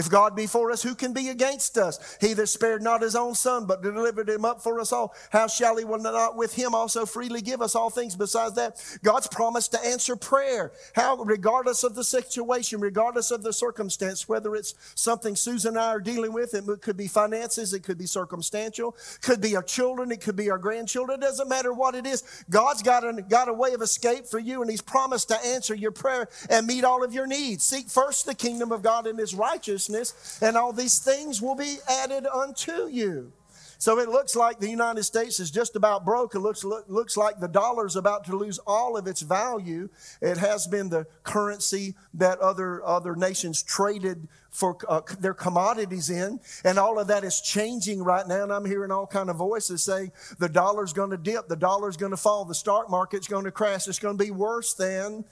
If 0.00 0.08
God 0.08 0.34
be 0.34 0.46
for 0.46 0.70
us, 0.70 0.82
who 0.82 0.94
can 0.94 1.12
be 1.12 1.28
against 1.28 1.76
us? 1.76 2.16
He 2.22 2.32
that 2.32 2.46
spared 2.46 2.82
not 2.82 3.02
his 3.02 3.14
own 3.14 3.34
son, 3.34 3.66
but 3.66 3.82
delivered 3.82 4.30
him 4.30 4.46
up 4.46 4.62
for 4.62 4.80
us 4.80 4.92
all, 4.92 5.14
how 5.30 5.46
shall 5.46 5.76
he 5.76 5.84
not 5.84 6.36
with 6.36 6.54
him 6.54 6.74
also 6.74 7.04
freely 7.04 7.42
give 7.42 7.60
us 7.60 7.74
all 7.74 7.90
things? 7.90 8.16
Besides 8.16 8.54
that, 8.54 8.82
God's 9.02 9.26
promised 9.26 9.72
to 9.72 9.84
answer 9.84 10.16
prayer. 10.16 10.72
How, 10.94 11.16
regardless 11.18 11.84
of 11.84 11.94
the 11.94 12.02
situation, 12.02 12.80
regardless 12.80 13.30
of 13.30 13.42
the 13.42 13.52
circumstance, 13.52 14.26
whether 14.26 14.54
it's 14.54 14.74
something 14.94 15.36
Susan 15.36 15.76
and 15.76 15.78
I 15.78 15.88
are 15.88 16.00
dealing 16.00 16.32
with, 16.32 16.54
it 16.54 16.64
could 16.80 16.96
be 16.96 17.06
finances, 17.06 17.74
it 17.74 17.82
could 17.82 17.98
be 17.98 18.06
circumstantial, 18.06 18.96
could 19.20 19.42
be 19.42 19.54
our 19.54 19.62
children, 19.62 20.10
it 20.12 20.22
could 20.22 20.36
be 20.36 20.50
our 20.50 20.56
grandchildren. 20.56 21.22
It 21.22 21.26
doesn't 21.26 21.48
matter 21.48 21.74
what 21.74 21.94
it 21.94 22.06
is. 22.06 22.24
God's 22.48 22.82
got 22.82 23.04
a, 23.04 23.20
got 23.20 23.50
a 23.50 23.52
way 23.52 23.74
of 23.74 23.82
escape 23.82 24.26
for 24.26 24.38
you, 24.38 24.62
and 24.62 24.70
He's 24.70 24.80
promised 24.80 25.28
to 25.28 25.44
answer 25.44 25.74
your 25.74 25.92
prayer 25.92 26.26
and 26.48 26.66
meet 26.66 26.84
all 26.84 27.04
of 27.04 27.12
your 27.12 27.26
needs. 27.26 27.64
Seek 27.64 27.90
first 27.90 28.24
the 28.24 28.34
kingdom 28.34 28.72
of 28.72 28.80
God 28.82 29.06
and 29.06 29.18
His 29.18 29.34
righteousness, 29.34 29.89
and 30.40 30.56
all 30.56 30.72
these 30.72 30.98
things 30.98 31.42
will 31.42 31.54
be 31.54 31.78
added 31.88 32.26
unto 32.26 32.86
you. 32.86 33.32
So 33.80 33.98
it 33.98 34.10
looks 34.10 34.36
like 34.36 34.60
the 34.60 34.68
United 34.68 35.04
States 35.04 35.40
is 35.40 35.50
just 35.50 35.74
about 35.74 36.04
broke. 36.04 36.34
It 36.34 36.40
looks, 36.40 36.64
look, 36.64 36.84
looks 36.88 37.16
like 37.16 37.40
the 37.40 37.48
dollar 37.48 37.86
is 37.86 37.96
about 37.96 38.24
to 38.26 38.36
lose 38.36 38.58
all 38.66 38.94
of 38.94 39.06
its 39.06 39.22
value. 39.22 39.88
It 40.20 40.36
has 40.36 40.66
been 40.66 40.90
the 40.90 41.06
currency 41.22 41.94
that 42.12 42.38
other, 42.40 42.84
other 42.84 43.16
nations 43.16 43.62
traded 43.62 44.28
for 44.50 44.76
uh, 44.88 45.00
their 45.18 45.34
commodities 45.34 46.10
in 46.10 46.40
and 46.64 46.78
all 46.78 46.98
of 46.98 47.06
that 47.06 47.24
is 47.24 47.40
changing 47.40 48.02
right 48.02 48.26
now 48.26 48.42
and 48.42 48.52
i'm 48.52 48.64
hearing 48.64 48.90
all 48.90 49.06
kind 49.06 49.30
of 49.30 49.36
voices 49.36 49.82
saying 49.82 50.10
the 50.38 50.48
dollar's 50.48 50.92
going 50.92 51.10
to 51.10 51.16
dip 51.16 51.48
the 51.48 51.56
dollar's 51.56 51.96
going 51.96 52.10
to 52.10 52.16
fall 52.16 52.44
the 52.44 52.54
stock 52.54 52.90
market's 52.90 53.28
going 53.28 53.44
to 53.44 53.50
crash 53.50 53.86
it's 53.86 53.98
going 53.98 54.16
to 54.16 54.24
be 54.24 54.30
worse 54.30 54.74
than 54.74 55.24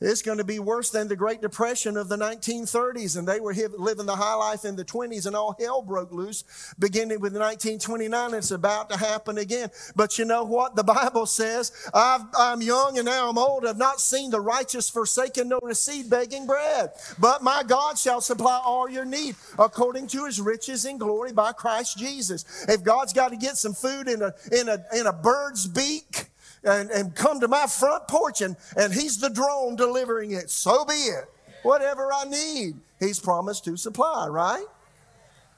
it's 0.00 0.22
going 0.22 0.38
to 0.38 0.44
be 0.44 0.58
worse 0.58 0.90
than 0.90 1.08
the 1.08 1.16
Great 1.16 1.40
Depression 1.40 1.96
of 1.96 2.08
the 2.08 2.16
1930s, 2.16 3.16
and 3.16 3.26
they 3.26 3.40
were 3.40 3.54
living 3.78 4.06
the 4.06 4.16
high 4.16 4.34
life 4.34 4.64
in 4.64 4.76
the 4.76 4.84
20s, 4.84 5.26
and 5.26 5.34
all 5.34 5.56
hell 5.58 5.80
broke 5.80 6.12
loose 6.12 6.44
beginning 6.78 7.20
with 7.20 7.32
1929. 7.32 8.34
It's 8.34 8.50
about 8.50 8.90
to 8.90 8.98
happen 8.98 9.38
again. 9.38 9.70
But 9.94 10.18
you 10.18 10.24
know 10.24 10.44
what? 10.44 10.76
The 10.76 10.84
Bible 10.84 11.26
says, 11.26 11.72
i 11.94 12.18
am 12.38 12.60
young 12.60 12.98
and 12.98 13.06
now 13.06 13.30
I'm 13.30 13.38
old. 13.38 13.66
I've 13.66 13.78
not 13.78 14.00
seen 14.00 14.30
the 14.30 14.40
righteous 14.40 14.90
forsaken 14.90 15.48
nor 15.48 15.72
seed 15.72 16.10
begging 16.10 16.46
bread. 16.46 16.90
But 17.18 17.42
my 17.42 17.62
God 17.66 17.98
shall 17.98 18.20
supply 18.20 18.60
all 18.66 18.90
your 18.90 19.04
need 19.04 19.36
according 19.58 20.08
to 20.08 20.26
his 20.26 20.40
riches 20.40 20.84
in 20.84 20.98
glory 20.98 21.32
by 21.32 21.52
Christ 21.52 21.96
Jesus. 21.96 22.66
If 22.68 22.82
God's 22.82 23.12
got 23.12 23.30
to 23.30 23.36
get 23.36 23.56
some 23.56 23.72
food 23.72 24.08
in 24.08 24.20
a, 24.20 24.34
in 24.52 24.68
a, 24.68 24.84
in 24.94 25.06
a 25.06 25.12
bird's 25.12 25.66
beak, 25.66 26.26
and, 26.64 26.90
and 26.90 27.14
come 27.14 27.38
to 27.40 27.48
my 27.48 27.66
front 27.66 28.08
porch 28.08 28.40
and, 28.40 28.56
and 28.76 28.92
he's 28.92 29.18
the 29.18 29.30
drone 29.30 29.76
delivering 29.76 30.32
it. 30.32 30.50
So 30.50 30.84
be 30.84 30.94
it. 30.94 31.26
Whatever 31.62 32.12
I 32.12 32.24
need, 32.24 32.74
he's 32.98 33.20
promised 33.20 33.64
to 33.66 33.76
supply, 33.76 34.26
right? 34.26 34.64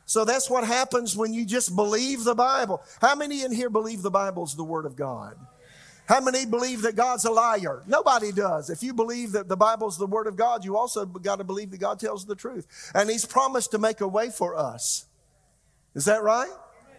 So 0.05 0.25
that's 0.25 0.49
what 0.49 0.65
happens 0.65 1.17
when 1.17 1.35
you 1.35 1.45
just 1.45 1.77
believe 1.77 2.25
the 2.25 2.35
Bible. 2.35 2.83
How 3.01 3.15
many 3.15 3.43
in 3.43 3.53
here 3.53 3.71
believe 3.71 4.03
the 4.03 4.11
Bible's 4.11 4.55
the 4.55 4.65
Word 4.65 4.87
of 4.87 4.97
God? 4.97 5.37
How 6.09 6.21
many 6.23 6.47
believe 6.47 6.83
that 6.83 6.97
God's 6.97 7.27
a 7.27 7.31
liar? 7.31 7.83
Nobody 7.87 8.33
does. 8.33 8.71
If 8.71 8.83
you 8.83 8.95
believe 8.95 9.33
that 9.33 9.47
the 9.47 9.57
Bible's 9.57 9.99
the 9.99 10.07
Word 10.07 10.27
of 10.27 10.37
God, 10.37 10.65
you 10.65 10.75
also 10.75 11.05
got 11.05 11.37
to 11.37 11.45
believe 11.45 11.71
that 11.73 11.81
God 11.81 12.01
tells 12.01 12.25
the 12.25 12.35
truth. 12.35 12.91
And 12.95 13.11
He's 13.11 13.27
promised 13.27 13.73
to 13.73 13.79
make 13.79 14.01
a 14.01 14.09
way 14.09 14.31
for 14.31 14.57
us. 14.57 15.05
Is 15.95 16.07
that 16.07 16.23
right? 16.23 16.51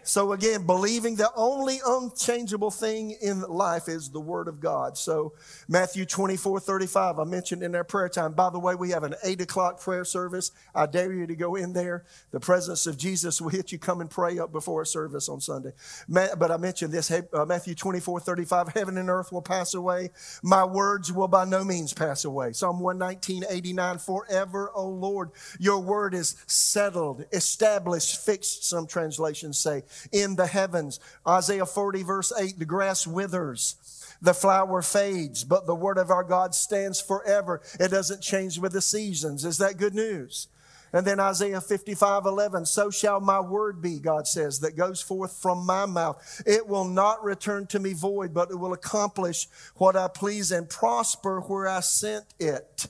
So 0.02 0.32
again, 0.32 0.66
believing 0.66 1.16
the 1.16 1.30
only 1.36 1.80
unchangeable 1.86 2.70
thing 2.70 3.12
in 3.20 3.42
life 3.42 3.88
is 3.88 4.10
the 4.10 4.20
Word 4.20 4.48
of 4.48 4.60
God. 4.60 4.96
So 4.96 5.34
Matthew 5.68 6.04
24, 6.04 6.60
35, 6.60 7.18
I 7.18 7.24
mentioned 7.24 7.62
in 7.62 7.74
our 7.74 7.84
prayer 7.84 8.08
time. 8.08 8.32
By 8.32 8.50
the 8.50 8.58
way, 8.58 8.74
we 8.74 8.90
have 8.90 9.04
an 9.04 9.14
8 9.22 9.40
o'clock 9.42 9.80
prayer 9.80 10.04
service. 10.04 10.52
I 10.74 10.86
dare 10.86 11.12
you 11.12 11.26
to 11.26 11.36
go 11.36 11.54
in 11.54 11.72
there. 11.72 12.04
The 12.30 12.40
presence 12.40 12.86
of 12.86 12.96
Jesus 12.96 13.40
will 13.40 13.50
hit 13.50 13.72
you. 13.72 13.78
Come 13.78 14.00
and 14.00 14.10
pray 14.10 14.38
up 14.38 14.52
before 14.52 14.82
a 14.82 14.86
service 14.86 15.28
on 15.28 15.40
Sunday. 15.40 15.72
But 16.08 16.50
I 16.50 16.56
mentioned 16.56 16.92
this, 16.92 17.10
uh, 17.10 17.44
Matthew 17.46 17.74
24, 17.74 18.20
35, 18.20 18.68
heaven 18.68 18.98
and 18.98 19.10
earth 19.10 19.32
will 19.32 19.42
pass 19.42 19.74
away. 19.74 20.10
My 20.42 20.64
words 20.64 21.12
will 21.12 21.28
by 21.28 21.44
no 21.44 21.64
means 21.64 21.92
pass 21.92 22.24
away. 22.24 22.52
Psalm 22.52 22.80
119, 22.80 23.44
89, 23.48 23.98
forever, 23.98 24.70
O 24.74 24.88
Lord, 24.88 25.30
your 25.58 25.80
word 25.80 26.14
is 26.14 26.36
settled, 26.46 27.24
established, 27.32 28.24
fixed, 28.24 28.64
some 28.64 28.86
translations 28.86 29.58
say 29.58 29.82
in 30.12 30.36
the 30.36 30.46
heavens. 30.46 31.00
Isaiah 31.26 31.66
40, 31.66 32.02
verse 32.02 32.32
8 32.38 32.58
the 32.58 32.64
grass 32.64 33.06
withers. 33.06 33.76
The 34.22 34.34
flower 34.34 34.82
fades, 34.82 35.44
but 35.44 35.66
the 35.66 35.74
word 35.74 35.96
of 35.96 36.10
our 36.10 36.24
God 36.24 36.54
stands 36.54 37.00
forever. 37.00 37.62
It 37.78 37.88
doesn't 37.88 38.20
change 38.20 38.58
with 38.58 38.72
the 38.72 38.82
seasons. 38.82 39.44
Is 39.44 39.58
that 39.58 39.78
good 39.78 39.94
news? 39.94 40.48
And 40.92 41.06
then 41.06 41.20
Isaiah 41.20 41.60
55, 41.60 42.26
11, 42.26 42.66
so 42.66 42.90
shall 42.90 43.20
my 43.20 43.40
word 43.40 43.80
be, 43.80 44.00
God 44.00 44.26
says, 44.26 44.60
that 44.60 44.76
goes 44.76 45.00
forth 45.00 45.32
from 45.32 45.64
my 45.64 45.86
mouth. 45.86 46.42
It 46.44 46.66
will 46.66 46.84
not 46.84 47.22
return 47.22 47.66
to 47.68 47.78
me 47.78 47.92
void, 47.92 48.34
but 48.34 48.50
it 48.50 48.56
will 48.56 48.72
accomplish 48.72 49.46
what 49.76 49.96
I 49.96 50.08
please 50.08 50.50
and 50.50 50.68
prosper 50.68 51.40
where 51.40 51.68
I 51.68 51.80
sent 51.80 52.24
it. 52.40 52.88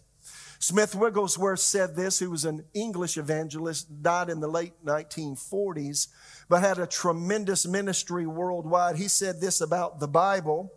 Smith 0.61 0.95
Wigglesworth 0.95 1.61
said 1.61 1.97
this, 1.97 2.19
who 2.19 2.31
was 2.31 2.45
an 2.45 2.65
English 2.75 3.17
evangelist, 3.17 4.03
died 4.03 4.31
in 4.31 4.41
the 4.41 4.49
late 4.49 4.75
1940s 4.85 6.09
but 6.51 6.63
had 6.63 6.79
a 6.79 6.87
tremendous 6.87 7.67
ministry 7.67 8.27
worldwide. 8.27 8.97
He 8.97 9.07
said 9.07 9.41
this 9.41 9.61
about 9.61 10.01
the 10.01 10.09
Bible 10.09 10.73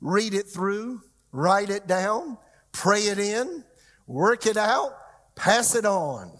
read 0.00 0.34
it 0.34 0.46
through, 0.46 1.02
write 1.32 1.70
it 1.70 1.88
down, 1.88 2.38
pray 2.70 3.00
it 3.00 3.18
in, 3.18 3.64
work 4.06 4.46
it 4.46 4.56
out, 4.56 4.96
pass 5.34 5.74
it 5.74 5.84
on. 5.84 6.30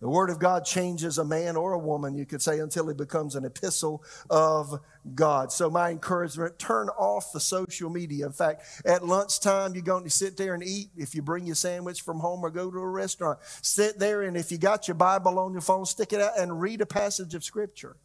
The 0.00 0.08
Word 0.08 0.28
of 0.28 0.38
God 0.38 0.64
changes 0.66 1.16
a 1.16 1.24
man 1.24 1.56
or 1.56 1.72
a 1.72 1.78
woman, 1.78 2.14
you 2.14 2.26
could 2.26 2.42
say, 2.42 2.60
until 2.60 2.86
he 2.88 2.94
becomes 2.94 3.34
an 3.34 3.46
epistle 3.46 4.04
of 4.28 4.78
God. 5.14 5.52
So, 5.52 5.70
my 5.70 5.90
encouragement 5.90 6.58
turn 6.58 6.88
off 6.90 7.32
the 7.32 7.40
social 7.40 7.88
media. 7.88 8.26
In 8.26 8.32
fact, 8.32 8.62
at 8.84 9.06
lunchtime, 9.06 9.74
you're 9.74 9.82
going 9.82 10.04
to 10.04 10.10
sit 10.10 10.36
there 10.36 10.52
and 10.52 10.62
eat. 10.62 10.90
If 10.96 11.14
you 11.14 11.22
bring 11.22 11.46
your 11.46 11.54
sandwich 11.54 12.02
from 12.02 12.18
home 12.18 12.44
or 12.44 12.50
go 12.50 12.70
to 12.70 12.78
a 12.78 12.88
restaurant, 12.88 13.38
sit 13.62 13.98
there 13.98 14.22
and 14.22 14.36
if 14.36 14.52
you 14.52 14.58
got 14.58 14.86
your 14.86 14.96
Bible 14.96 15.38
on 15.38 15.52
your 15.52 15.62
phone, 15.62 15.86
stick 15.86 16.12
it 16.12 16.20
out 16.20 16.38
and 16.38 16.60
read 16.60 16.82
a 16.82 16.86
passage 16.86 17.34
of 17.34 17.42
Scripture. 17.42 17.96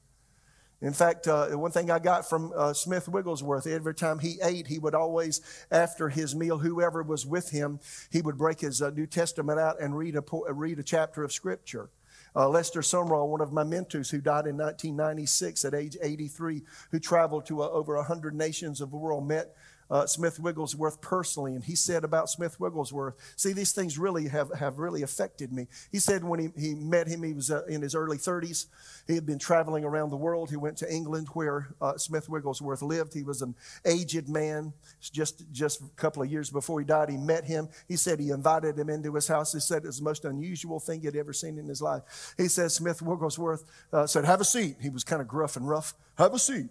In 0.82 0.94
fact, 0.94 1.28
uh, 1.28 1.48
one 1.50 1.72
thing 1.72 1.91
I 1.91 2.00
got 2.00 2.28
from 2.28 2.52
uh, 2.56 2.74
Smith 2.74 3.08
Wigglesworth, 3.08 3.67
every 3.67 3.94
time 3.94 4.17
he 4.17 4.39
ate, 4.41 4.65
he 4.65 4.80
would 4.80 4.96
always, 4.96 5.39
after 5.70 6.10
his 6.10 6.34
meal, 6.34 6.58
whoever 6.58 7.04
was 7.04 7.26
with 7.26 7.52
him, 7.52 7.80
he 8.10 8.22
would 8.22 8.38
break 8.38 8.62
his 8.62 8.82
uh, 8.82 8.89
New 8.89 9.06
Testament 9.06 9.60
out 9.60 9.80
and 9.80 9.96
read 9.96 10.15
a, 10.15 10.24
read 10.52 10.80
a 10.80 10.84
chapter 10.84 11.24
of 11.24 11.32
Scripture. 11.32 11.91
Uh, 12.36 12.50
Lester 12.50 12.80
Sumrall, 12.80 13.28
one 13.28 13.41
of 13.41 13.52
my 13.52 13.63
mentors 13.63 14.10
who 14.10 14.22
died 14.22 14.48
in 14.48 14.58
1996 14.58 15.65
at 15.65 15.74
age 15.74 15.98
83, 16.02 16.63
who 16.89 17.00
traveled 17.00 17.46
to 17.46 17.62
uh, 17.62 17.67
over 17.67 17.96
100 17.98 18.34
nations 18.34 18.82
of 18.82 18.89
the 18.89 18.98
world, 18.98 19.28
met 19.28 19.54
uh, 19.91 20.08
Smith 20.08 20.39
Wigglesworth 20.39 21.01
personally, 21.01 21.54
and 21.54 21.63
he 21.63 21.75
said 21.75 22.06
about 22.06 22.30
Smith 22.30 22.60
Wigglesworth, 22.60 23.15
see, 23.36 23.51
these 23.51 23.73
things 23.73 23.97
really 23.97 24.30
have, 24.30 24.49
have 24.58 24.80
really 24.80 25.01
affected 25.01 25.51
me. 25.51 25.67
He 25.91 25.99
said 25.99 26.23
when 26.23 26.39
he, 26.39 26.49
he 26.58 26.73
met 26.73 27.08
him, 27.08 27.23
he 27.23 27.34
was 27.34 27.51
uh, 27.51 27.65
in 27.65 27.82
his 27.82 27.93
early 27.93 28.17
30s. 28.17 28.67
He 29.06 29.15
had 29.15 29.25
been 29.25 29.38
traveling 29.38 29.84
around 29.84 30.10
the 30.10 30.17
world. 30.17 30.49
He 30.49 30.56
went 30.56 30.77
to 30.77 30.91
England 30.91 31.27
where 31.34 31.75
uh, 31.82 31.97
Smith 31.97 32.30
Wigglesworth 32.30 32.82
lived. 32.82 33.13
He 33.13 33.23
was 33.23 33.41
an 33.41 33.54
aged 33.86 34.30
man. 34.30 34.71
Just, 35.01 35.43
just 35.51 35.82
a 35.82 35.89
couple 35.97 36.23
of 36.23 36.32
years 36.32 36.49
before 36.49 36.80
he 36.80 36.86
died, 36.86 37.10
he 37.10 37.17
met 37.17 37.43
him. 37.43 37.67
He 37.89 37.97
said 37.97 38.19
he 38.19 38.30
invited 38.30 38.80
him 38.80 38.89
into 38.89 39.13
his 39.13 39.27
house. 39.27 39.51
He 39.51 39.60
said 39.60 39.84
it 39.84 39.88
was 39.88 39.97
the 39.97 40.06
most 40.06 40.23
unusual 40.23 40.80
thing 40.80 41.01
he'd 41.01 41.17
ever 41.17 41.34
seen 41.34 41.58
in 41.58 41.67
his 41.67 41.82
life. 41.82 42.34
He 42.38 42.47
said 42.47 42.71
Smith 42.71 43.01
Wigglesworth 43.01 43.65
uh, 43.91 44.08
said, 44.08 44.23
have 44.23 44.39
a 44.39 44.45
seat. 44.45 44.77
He 44.82 44.89
was 44.89 45.04
kind 45.04 45.21
of 45.21 45.27
gruff 45.27 45.58
and 45.58 45.67
rough. 45.67 45.95
Have 46.17 46.34
a 46.34 46.39
seat. 46.39 46.69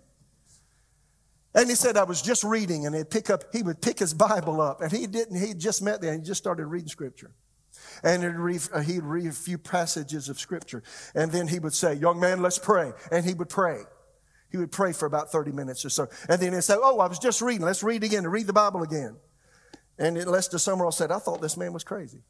And 1.54 1.68
he 1.68 1.74
said, 1.74 1.96
I 1.96 2.04
was 2.04 2.22
just 2.22 2.44
reading, 2.44 2.86
and 2.86 2.94
he'd 2.94 3.10
pick 3.10 3.28
up, 3.28 3.44
he 3.52 3.62
would 3.62 3.82
pick 3.82 3.98
his 3.98 4.14
Bible 4.14 4.60
up, 4.60 4.80
and 4.80 4.92
he 4.92 5.06
didn't, 5.06 5.36
he 5.36 5.52
just 5.54 5.82
met 5.82 6.00
there, 6.00 6.12
and 6.12 6.22
he 6.22 6.26
just 6.26 6.40
started 6.40 6.66
reading 6.66 6.88
scripture. 6.88 7.32
And 8.04 8.22
he'd 8.22 8.28
read, 8.28 8.60
uh, 8.72 8.80
he'd 8.80 9.02
read 9.02 9.26
a 9.26 9.32
few 9.32 9.58
passages 9.58 10.28
of 10.28 10.38
scripture. 10.38 10.82
And 11.14 11.32
then 11.32 11.48
he 11.48 11.58
would 11.58 11.74
say, 11.74 11.94
Young 11.94 12.20
man, 12.20 12.40
let's 12.40 12.58
pray. 12.58 12.92
And 13.10 13.24
he 13.24 13.34
would 13.34 13.48
pray. 13.48 13.82
He 14.50 14.58
would 14.58 14.72
pray 14.72 14.92
for 14.92 15.06
about 15.06 15.30
30 15.30 15.52
minutes 15.52 15.84
or 15.84 15.90
so. 15.90 16.08
And 16.28 16.40
then 16.40 16.52
he'd 16.52 16.62
say, 16.62 16.76
Oh, 16.76 16.98
I 17.00 17.06
was 17.06 17.18
just 17.18 17.40
reading. 17.42 17.64
Let's 17.64 17.82
read 17.82 18.04
again, 18.04 18.26
read 18.26 18.46
the 18.46 18.52
Bible 18.52 18.82
again. 18.82 19.16
And 19.98 20.16
Lester 20.26 20.56
Sumrall 20.56 20.92
said, 20.92 21.10
I 21.10 21.18
thought 21.18 21.40
this 21.42 21.56
man 21.56 21.72
was 21.72 21.84
crazy. 21.84 22.22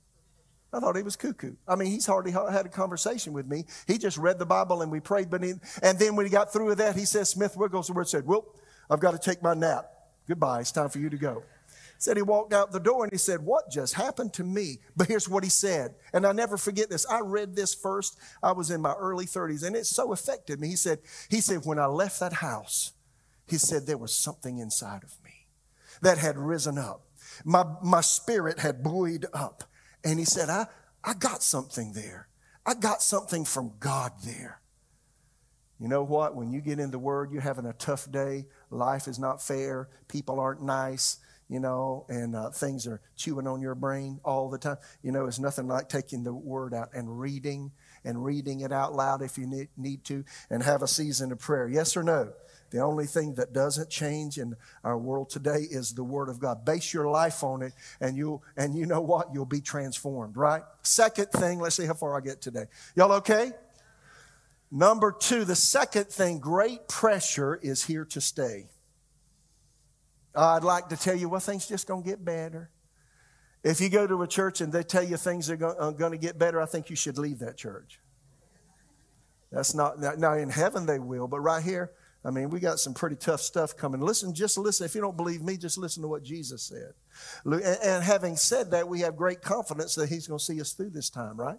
I 0.73 0.81
thought 0.81 0.97
he 0.97 1.03
was 1.03 1.17
cuckoo. 1.17 1.55
I 1.67 1.77
mean, 1.77 1.91
he's 1.91 2.07
hardly 2.07 2.33
had 2.33 2.67
a 2.67 2.69
conversation 2.69 3.33
with 3.33 3.47
me. 3.47 3.65
He 3.87 3.99
just 3.99 4.19
read 4.19 4.39
the 4.39 4.47
Bible 4.47 4.83
and 4.83 4.91
we 4.91 5.01
prayed. 5.01 5.31
But 5.31 5.43
he, 5.43 5.55
and 5.83 5.99
then 5.99 6.17
when 6.17 6.27
he 6.27 6.31
got 6.31 6.53
through 6.53 6.67
with 6.67 6.79
that, 6.79 6.97
he 6.97 7.05
says, 7.05 7.29
Smith 7.29 7.57
Wigglesworth 7.57 8.09
said, 8.09 8.27
Well, 8.27 8.55
I've 8.91 9.01
got 9.01 9.13
to 9.13 9.19
take 9.19 9.43
my 9.43 9.55
nap. 9.55 9.87
Goodbye. 10.27 10.61
It's 10.61 10.73
time 10.73 10.89
for 10.89 10.99
you 10.99 11.09
to 11.11 11.17
go. 11.17 11.43
Said 11.99 12.17
he 12.17 12.23
walked 12.23 12.55
out 12.55 12.73
the 12.73 12.81
door 12.81 13.05
and 13.05 13.13
he 13.13 13.19
said, 13.19 13.43
What 13.43 13.71
just 13.71 13.95
happened 13.95 14.33
to 14.35 14.45
me? 14.45 14.79
But 14.97 15.09
here's 15.09 15.29
what 15.29 15.45
he 15.45 15.51
said. 15.51 15.95
And 16.15 16.27
I 16.27 16.33
never 16.33 16.57
forget 16.57 16.89
this. 16.89 17.07
I 17.07 17.21
read 17.21 17.55
this 17.55 17.75
first. 17.75 18.19
I 18.43 18.53
was 18.53 18.71
in 18.71 18.81
my 18.81 18.95
early 18.95 19.27
30s 19.27 19.67
and 19.67 19.77
it 19.77 19.85
so 19.87 20.13
affected 20.13 20.61
me. 20.61 20.69
He 20.69 20.77
said, 20.77 21.01
he 21.29 21.41
said, 21.41 21.61
when 21.65 21.79
I 21.79 21.87
left 21.87 22.21
that 22.21 22.33
house, 22.33 22.93
he 23.47 23.59
said 23.59 23.87
there 23.87 23.99
was 23.99 24.15
something 24.15 24.59
inside 24.59 25.05
of 25.05 25.15
me 25.23 25.47
that 26.01 26.17
had 26.17 26.39
risen 26.39 26.79
up. 26.79 27.03
My, 27.45 27.65
my 27.83 28.01
spirit 28.01 28.61
had 28.61 28.83
buoyed 28.83 29.27
up. 29.35 29.65
And 30.03 30.19
he 30.19 30.25
said, 30.25 30.49
I, 30.49 30.67
I 31.05 31.15
got 31.15 31.43
something 31.43 31.93
there. 31.93 32.29
I 32.65 32.75
got 32.75 33.03
something 33.03 33.45
from 33.45 33.73
God 33.79 34.13
there. 34.25 34.61
You 35.81 35.89
know 35.89 36.03
what? 36.03 36.37
When 36.37 36.53
you 36.53 36.61
get 36.61 36.79
in 36.79 36.91
the 36.91 36.99
Word, 36.99 37.33
you're 37.33 37.41
having 37.41 37.65
a 37.65 37.73
tough 37.73 38.11
day. 38.13 38.45
Life 38.71 39.09
is 39.09 39.19
not 39.19 39.43
fair. 39.43 39.89
People 40.09 40.39
aren't 40.39 40.63
nice, 40.63 41.19
you 41.49 41.59
know, 41.59 42.05
and 42.11 42.37
uh, 42.37 42.51
things 42.51 42.87
are 42.87 43.01
chewing 43.17 43.47
on 43.47 43.63
your 43.63 43.75
brain 43.75 44.21
all 44.23 44.51
the 44.51 44.59
time. 44.59 44.77
You 45.03 45.11
know, 45.11 45.25
it's 45.25 45.39
nothing 45.39 45.69
like 45.69 45.89
taking 45.89 46.23
the 46.23 46.35
Word 46.35 46.75
out 46.75 46.91
and 46.93 47.19
reading 47.19 47.73
and 48.05 48.23
reading 48.23 48.61
it 48.61 48.73
out 48.73 48.95
loud 48.95 49.23
if 49.23 49.39
you 49.39 49.47
need, 49.77 50.05
to 50.05 50.25
and 50.51 50.63
have 50.63 50.83
a 50.83 50.89
season 50.89 51.33
of 51.33 51.39
prayer. 51.39 51.67
Yes 51.67 51.97
or 51.97 52.03
no? 52.03 52.33
The 52.71 52.81
only 52.81 53.07
thing 53.07 53.35
that 53.35 53.53
doesn't 53.53 53.91
change 53.91 54.39
in 54.39 54.55
our 54.85 54.97
world 54.97 55.31
today 55.31 55.67
is 55.71 55.95
the 55.95 56.05
Word 56.05 56.29
of 56.29 56.39
God. 56.39 56.65
Base 56.65 56.93
your 56.93 57.09
life 57.09 57.43
on 57.43 57.63
it, 57.63 57.73
and 58.03 58.19
you 58.19 58.43
and 58.57 58.77
you 58.77 58.85
know 58.85 59.01
what? 59.01 59.29
You'll 59.33 59.47
be 59.47 59.63
transformed, 59.63 60.37
right? 60.37 60.63
Second 60.83 61.31
thing, 61.31 61.59
let's 61.59 61.75
see 61.75 61.87
how 61.87 61.95
far 61.95 62.17
I 62.17 62.21
get 62.21 62.43
today. 62.43 62.67
Y'all 62.95 63.13
okay? 63.13 63.53
Number 64.71 65.13
two, 65.13 65.45
the 65.45 65.57
second 65.57 66.07
thing, 66.07 66.39
great 66.39 66.87
pressure 66.89 67.59
is 67.61 67.85
here 67.85 68.05
to 68.07 68.21
stay. 68.21 68.69
I'd 70.35 70.63
like 70.63 70.89
to 70.91 70.97
tell 70.97 71.17
you, 71.17 71.29
well, 71.29 71.41
things 71.41 71.67
just 71.67 71.87
gonna 71.87 72.03
get 72.03 72.25
better. 72.25 72.71
If 73.63 73.81
you 73.81 73.89
go 73.91 74.07
to 74.07 74.23
a 74.23 74.27
church 74.27 74.61
and 74.61 74.73
they 74.73 74.83
tell 74.83 75.03
you 75.03 75.17
things 75.17 75.51
are 75.51 75.57
going 75.57 76.03
uh, 76.03 76.09
to 76.09 76.17
get 76.17 76.39
better, 76.39 76.63
I 76.63 76.67
think 76.67 76.89
you 76.89 76.97
should 76.97 77.19
leave 77.19 77.41
that 77.41 77.57
church. 77.57 78.01
That's 79.53 79.75
not, 79.75 79.99
now 79.99 80.35
in 80.35 80.49
heaven 80.49 80.87
they 80.87 80.99
will, 80.99 81.27
but 81.27 81.41
right 81.41 81.63
here, 81.63 81.93
I 82.25 82.31
mean, 82.31 82.51
we 82.51 82.61
got 82.61 82.79
some 82.79 82.95
pretty 82.95 83.17
tough 83.17 83.41
stuff 83.41 83.77
coming. 83.77 84.01
Listen, 84.01 84.35
just 84.35 84.59
listen. 84.59 84.85
If 84.85 84.95
you 84.95 85.01
don't 85.01 85.17
believe 85.17 85.43
me, 85.43 85.57
just 85.57 85.79
listen 85.79 86.03
to 86.03 86.09
what 86.09 86.23
Jesus 86.23 86.63
said. 86.63 86.93
And 87.45 88.05
having 88.05 88.37
said 88.37 88.71
that, 88.73 88.87
we 88.89 89.01
have 89.01 89.17
great 89.17 89.41
confidence 89.41 89.95
that 89.95 90.11
He's 90.11 90.27
to 90.27 90.39
see 90.39 90.61
us 90.61 90.73
through 90.73 90.91
this 90.91 91.09
time, 91.09 91.39
right? 91.39 91.59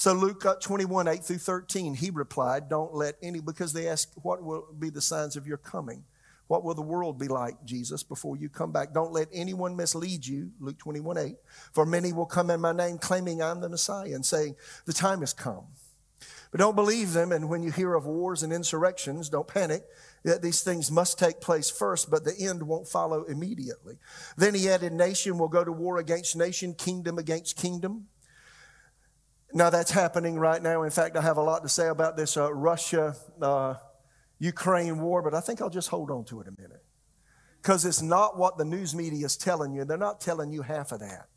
So 0.00 0.14
Luke 0.14 0.46
uh, 0.46 0.54
21, 0.54 1.08
8 1.08 1.22
through 1.22 1.36
13, 1.36 1.92
he 1.92 2.08
replied, 2.08 2.70
Don't 2.70 2.94
let 2.94 3.16
any, 3.22 3.40
because 3.40 3.74
they 3.74 3.86
asked, 3.86 4.14
What 4.22 4.42
will 4.42 4.64
be 4.78 4.88
the 4.88 5.02
signs 5.02 5.36
of 5.36 5.46
your 5.46 5.58
coming? 5.58 6.04
What 6.46 6.64
will 6.64 6.72
the 6.72 6.80
world 6.80 7.18
be 7.18 7.28
like, 7.28 7.62
Jesus, 7.66 8.02
before 8.02 8.38
you 8.38 8.48
come 8.48 8.72
back? 8.72 8.94
Don't 8.94 9.12
let 9.12 9.28
anyone 9.30 9.76
mislead 9.76 10.26
you, 10.26 10.52
Luke 10.58 10.78
21, 10.78 11.18
8. 11.18 11.36
For 11.74 11.84
many 11.84 12.14
will 12.14 12.24
come 12.24 12.48
in 12.48 12.62
my 12.62 12.72
name, 12.72 12.96
claiming 12.96 13.42
I'm 13.42 13.60
the 13.60 13.68
Messiah, 13.68 14.14
and 14.14 14.24
saying, 14.24 14.56
The 14.86 14.94
time 14.94 15.20
has 15.20 15.34
come. 15.34 15.66
But 16.50 16.60
don't 16.60 16.76
believe 16.76 17.12
them, 17.12 17.30
and 17.30 17.50
when 17.50 17.62
you 17.62 17.70
hear 17.70 17.94
of 17.94 18.06
wars 18.06 18.42
and 18.42 18.54
insurrections, 18.54 19.28
don't 19.28 19.46
panic. 19.46 19.84
That 20.24 20.40
These 20.40 20.62
things 20.62 20.90
must 20.90 21.18
take 21.18 21.42
place 21.42 21.68
first, 21.68 22.10
but 22.10 22.24
the 22.24 22.34
end 22.40 22.62
won't 22.62 22.88
follow 22.88 23.24
immediately. 23.24 23.98
Then 24.38 24.54
he 24.54 24.70
added, 24.70 24.94
Nation 24.94 25.36
will 25.36 25.48
go 25.48 25.62
to 25.62 25.72
war 25.72 25.98
against 25.98 26.36
nation, 26.36 26.72
kingdom 26.72 27.18
against 27.18 27.58
kingdom. 27.58 28.06
Now 29.52 29.70
that's 29.70 29.90
happening 29.90 30.38
right 30.38 30.62
now. 30.62 30.82
In 30.82 30.90
fact, 30.90 31.16
I 31.16 31.22
have 31.22 31.36
a 31.36 31.42
lot 31.42 31.62
to 31.62 31.68
say 31.68 31.88
about 31.88 32.16
this 32.16 32.36
uh, 32.36 32.52
Russia 32.52 33.16
uh, 33.40 33.74
Ukraine 34.38 35.00
war, 35.00 35.22
but 35.22 35.34
I 35.34 35.40
think 35.40 35.60
I'll 35.60 35.70
just 35.70 35.88
hold 35.88 36.10
on 36.10 36.24
to 36.26 36.40
it 36.40 36.48
a 36.48 36.60
minute. 36.60 36.84
Because 37.60 37.84
it's 37.84 38.00
not 38.00 38.38
what 38.38 38.56
the 38.56 38.64
news 38.64 38.94
media 38.94 39.26
is 39.26 39.36
telling 39.36 39.74
you. 39.74 39.84
They're 39.84 39.98
not 39.98 40.20
telling 40.20 40.50
you 40.50 40.62
half 40.62 40.92
of 40.92 41.00
that. 41.00 41.28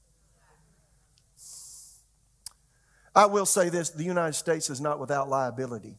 I 3.16 3.26
will 3.26 3.46
say 3.46 3.70
this 3.70 3.90
the 3.90 4.04
United 4.04 4.34
States 4.34 4.70
is 4.70 4.80
not 4.80 5.00
without 5.00 5.30
liability 5.30 5.98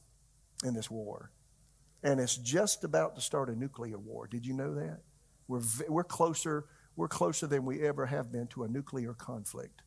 in 0.65 0.75
this 0.75 0.91
war. 0.91 1.31
And 2.03 2.21
it's 2.21 2.37
just 2.37 2.85
about 2.85 3.15
to 3.17 3.21
start 3.21 3.49
a 3.49 3.57
nuclear 3.57 3.99
war. 3.99 4.27
Did 4.27 4.45
you 4.45 4.53
know 4.53 4.75
that? 4.75 5.01
We're, 5.47 5.61
we're, 5.89 6.05
closer, 6.05 6.67
we're 6.97 7.09
closer 7.09 7.47
than 7.47 7.65
we 7.65 7.83
ever 7.87 8.07
have 8.07 8.33
been 8.33 8.47
to 8.49 8.65
a 8.65 8.69
nuclear 8.69 9.15
conflict. 9.15 9.83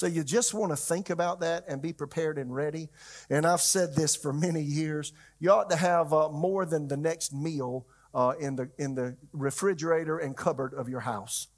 So 0.00 0.06
you 0.06 0.24
just 0.24 0.54
want 0.54 0.72
to 0.72 0.76
think 0.76 1.10
about 1.10 1.40
that 1.40 1.64
and 1.68 1.82
be 1.82 1.92
prepared 1.92 2.38
and 2.38 2.54
ready. 2.54 2.88
And 3.28 3.44
I've 3.44 3.60
said 3.60 3.94
this 3.94 4.16
for 4.16 4.32
many 4.32 4.62
years. 4.62 5.12
You 5.40 5.50
ought 5.50 5.68
to 5.68 5.76
have 5.76 6.14
uh, 6.14 6.30
more 6.30 6.64
than 6.64 6.88
the 6.88 6.96
next 6.96 7.34
meal 7.34 7.86
uh, 8.14 8.32
in, 8.40 8.56
the, 8.56 8.70
in 8.78 8.94
the 8.94 9.18
refrigerator 9.34 10.16
and 10.16 10.34
cupboard 10.34 10.72
of 10.72 10.88
your 10.88 11.00
house. 11.00 11.48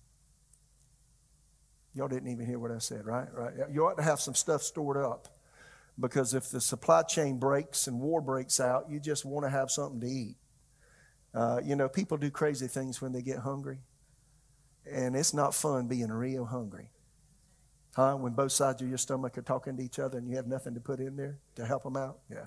Y'all 1.95 2.09
didn't 2.09 2.33
even 2.33 2.45
hear 2.45 2.59
what 2.59 2.73
I 2.73 2.79
said, 2.79 3.07
right? 3.07 3.29
Right. 3.33 3.53
You 3.73 3.87
ought 3.87 3.97
to 3.99 4.03
have 4.03 4.19
some 4.19 4.35
stuff 4.35 4.65
stored 4.65 4.97
up 4.97 5.29
because 6.01 6.35
if 6.35 6.51
the 6.51 6.61
supply 6.61 7.05
chain 7.05 7.39
breaks 7.39 7.87
and 7.87 8.01
war 8.01 8.21
breaks 8.21 8.59
out, 8.59 8.91
you 8.91 8.99
just 8.99 9.25
want 9.25 9.47
to 9.47 9.51
have 9.51 9.71
something 9.71 10.01
to 10.01 10.09
eat. 10.09 10.35
Uh, 11.33 11.61
you 11.63 11.77
know, 11.77 11.89
people 11.89 12.17
do 12.17 12.29
crazy 12.29 12.67
things 12.67 13.01
when 13.01 13.13
they 13.13 13.23
get 13.23 13.39
hungry, 13.39 13.79
and 14.85 15.15
it's 15.15 15.33
not 15.33 15.55
fun 15.55 15.87
being 15.87 16.11
real 16.11 16.45
hungry. 16.45 16.89
Huh? 17.95 18.17
When 18.17 18.33
both 18.33 18.53
sides 18.53 18.81
of 18.83 18.89
your 18.89 18.99
stomach 18.99 19.37
are 19.37 19.43
talking 19.43 19.77
to 19.77 19.83
each 19.83 19.99
other 19.99 20.19
and 20.19 20.29
you 20.29 20.37
have 20.37 20.47
nothing 20.47 20.75
to 20.75 20.81
put 20.81 21.01
in 21.01 21.17
there 21.17 21.39
to 21.57 21.67
help 21.67 21.83
them 21.83 21.97
out? 21.97 22.19
Yeah. 22.31 22.47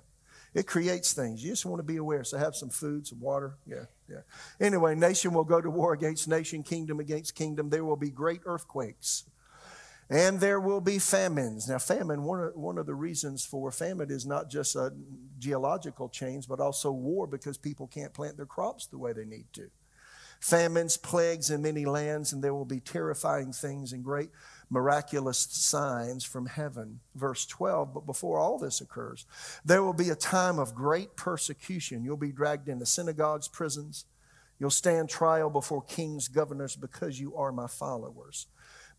It 0.54 0.68
creates 0.68 1.14
things. 1.14 1.44
You 1.44 1.52
just 1.52 1.66
want 1.66 1.80
to 1.80 1.84
be 1.84 1.98
aware. 1.98 2.24
So 2.24 2.38
have 2.38 2.56
some 2.56 2.70
food, 2.70 3.06
some 3.06 3.20
water. 3.20 3.58
Yeah, 3.68 3.86
yeah. 4.10 4.22
Anyway, 4.60 4.96
nation 4.96 5.34
will 5.34 5.44
go 5.44 5.62
to 5.62 5.70
war 5.70 5.94
against 5.94 6.28
nation, 6.28 6.64
kingdom 6.64 7.00
against 7.00 7.36
kingdom. 7.36 7.70
There 7.70 7.84
will 7.84 7.98
be 7.98 8.10
great 8.10 8.42
earthquakes 8.46 9.26
and 10.10 10.40
there 10.40 10.60
will 10.60 10.82
be 10.82 11.00
famines. 11.00 11.68
Now, 11.68 11.80
famine, 11.80 12.24
one 12.24 12.40
of, 12.40 12.56
one 12.56 12.78
of 12.78 12.86
the 12.86 12.94
reasons 12.94 13.44
for 13.46 13.72
famine 13.72 14.12
is 14.12 14.26
not 14.26 14.50
just 14.50 14.76
a 14.76 14.94
geological 15.40 16.10
change, 16.10 16.48
but 16.48 16.60
also 16.60 16.92
war 16.92 17.26
because 17.28 17.58
people 17.58 17.88
can't 17.88 18.14
plant 18.14 18.38
their 18.38 18.46
crops 18.46 18.86
the 18.86 19.00
way 19.00 19.14
they 19.14 19.26
need 19.26 19.48
to. 19.54 19.70
Famines, 20.40 20.98
plagues 20.98 21.50
in 21.50 21.62
many 21.62 21.86
lands, 21.86 22.34
and 22.34 22.44
there 22.44 22.54
will 22.54 22.66
be 22.66 22.80
terrifying 22.80 23.52
things 23.52 23.94
and 23.94 24.04
great 24.04 24.30
miraculous 24.70 25.38
signs 25.38 26.24
from 26.24 26.48
heaven. 26.48 27.00
Verse 27.16 27.46
12, 27.46 27.94
but 27.94 28.06
before 28.06 28.40
all 28.40 28.58
this 28.58 28.82
occurs, 28.82 29.26
there 29.64 29.84
will 29.84 29.94
be 29.94 30.10
a 30.10 30.16
time 30.16 30.60
of 30.60 30.76
great 30.76 31.16
persecution. 31.16 32.04
You'll 32.04 32.18
be 32.18 32.32
dragged 32.32 32.68
into 32.68 32.86
synagogues, 32.86 33.48
prisons. 33.48 34.06
You'll 34.60 34.70
stand 34.70 35.10
trial 35.10 35.50
before 35.50 35.82
kings, 35.82 36.28
governors, 36.28 36.76
because 36.76 37.20
you 37.20 37.36
are 37.36 37.52
my 37.52 37.68
followers. 37.68 38.48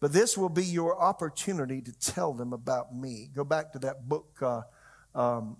But 0.00 0.12
this 0.12 0.36
will 0.36 0.50
be 0.50 0.64
your 0.64 1.00
opportunity 1.00 1.80
to 1.80 1.92
tell 1.92 2.34
them 2.34 2.52
about 2.52 2.94
me. 2.94 3.30
Go 3.34 3.44
back 3.44 3.72
to 3.72 3.78
that 3.80 4.08
book, 4.08 4.38
uh, 4.42 4.62
um, 5.14 5.56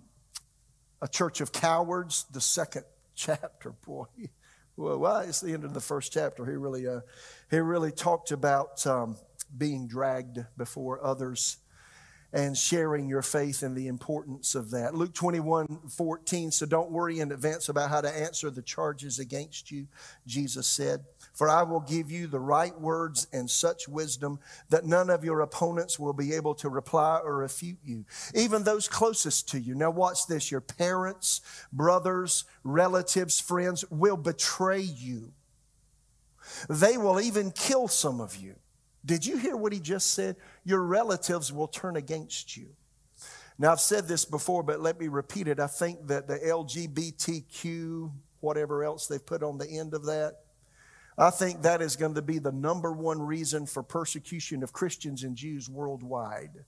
A 1.01 1.07
Church 1.07 1.41
of 1.41 1.51
Cowards, 1.51 2.25
the 2.31 2.41
second 2.41 2.85
chapter. 3.15 3.71
Boy, 3.71 4.05
well, 4.75 4.99
well, 4.99 5.17
it's 5.21 5.41
the 5.41 5.53
end 5.53 5.63
of 5.63 5.73
the 5.73 5.81
first 5.81 6.13
chapter. 6.13 6.45
He 6.45 6.51
really, 6.51 6.87
uh, 6.87 7.01
he 7.49 7.57
really 7.57 7.91
talked 7.91 8.31
about 8.31 8.85
um, 8.85 9.17
being 9.55 9.87
dragged 9.87 10.39
before 10.57 11.03
others 11.03 11.57
and 12.33 12.57
sharing 12.57 13.07
your 13.07 13.21
faith 13.21 13.63
and 13.63 13.75
the 13.75 13.87
importance 13.87 14.53
of 14.53 14.71
that. 14.71 14.93
Luke 14.93 15.13
21 15.13 15.89
14. 15.89 16.51
So 16.51 16.65
don't 16.65 16.91
worry 16.91 17.19
in 17.19 17.31
advance 17.31 17.69
about 17.69 17.89
how 17.89 18.01
to 18.01 18.09
answer 18.09 18.49
the 18.49 18.61
charges 18.61 19.19
against 19.19 19.71
you, 19.71 19.87
Jesus 20.25 20.67
said. 20.67 21.05
For 21.33 21.49
I 21.49 21.63
will 21.63 21.79
give 21.79 22.11
you 22.11 22.27
the 22.27 22.39
right 22.39 22.77
words 22.79 23.27
and 23.31 23.49
such 23.49 23.87
wisdom 23.87 24.39
that 24.69 24.85
none 24.85 25.09
of 25.09 25.23
your 25.23 25.41
opponents 25.41 25.97
will 25.97 26.13
be 26.13 26.33
able 26.33 26.55
to 26.55 26.69
reply 26.69 27.21
or 27.23 27.37
refute 27.37 27.79
you, 27.83 28.05
even 28.35 28.63
those 28.63 28.87
closest 28.87 29.49
to 29.49 29.59
you. 29.59 29.75
Now, 29.75 29.91
watch 29.91 30.27
this 30.27 30.51
your 30.51 30.61
parents, 30.61 31.41
brothers, 31.71 32.43
relatives, 32.63 33.39
friends 33.39 33.85
will 33.89 34.17
betray 34.17 34.81
you. 34.81 35.31
They 36.69 36.97
will 36.97 37.21
even 37.21 37.51
kill 37.51 37.87
some 37.87 38.19
of 38.19 38.35
you. 38.35 38.55
Did 39.07 39.25
you 39.25 39.37
hear 39.37 39.55
what 39.55 39.71
he 39.71 39.79
just 39.79 40.11
said? 40.11 40.35
Your 40.65 40.83
relatives 40.83 41.53
will 41.53 41.69
turn 41.69 41.95
against 41.95 42.57
you. 42.57 42.67
Now, 43.57 43.71
I've 43.71 43.79
said 43.79 44.07
this 44.07 44.25
before, 44.25 44.63
but 44.63 44.81
let 44.81 44.99
me 44.99 45.07
repeat 45.07 45.47
it. 45.47 45.59
I 45.61 45.67
think 45.67 46.07
that 46.07 46.27
the 46.27 46.37
LGBTQ, 46.37 48.11
whatever 48.41 48.83
else 48.83 49.07
they've 49.07 49.25
put 49.25 49.43
on 49.43 49.57
the 49.57 49.67
end 49.67 49.93
of 49.93 50.05
that, 50.05 50.41
I 51.17 51.29
think 51.29 51.61
that 51.61 51.81
is 51.81 51.95
going 51.95 52.15
to 52.15 52.21
be 52.21 52.37
the 52.37 52.51
number 52.51 52.91
one 52.91 53.21
reason 53.21 53.65
for 53.65 53.81
persecution 53.81 54.61
of 54.61 54.73
Christians 54.73 55.23
and 55.23 55.35
Jews 55.37 55.69
worldwide. 55.69 56.65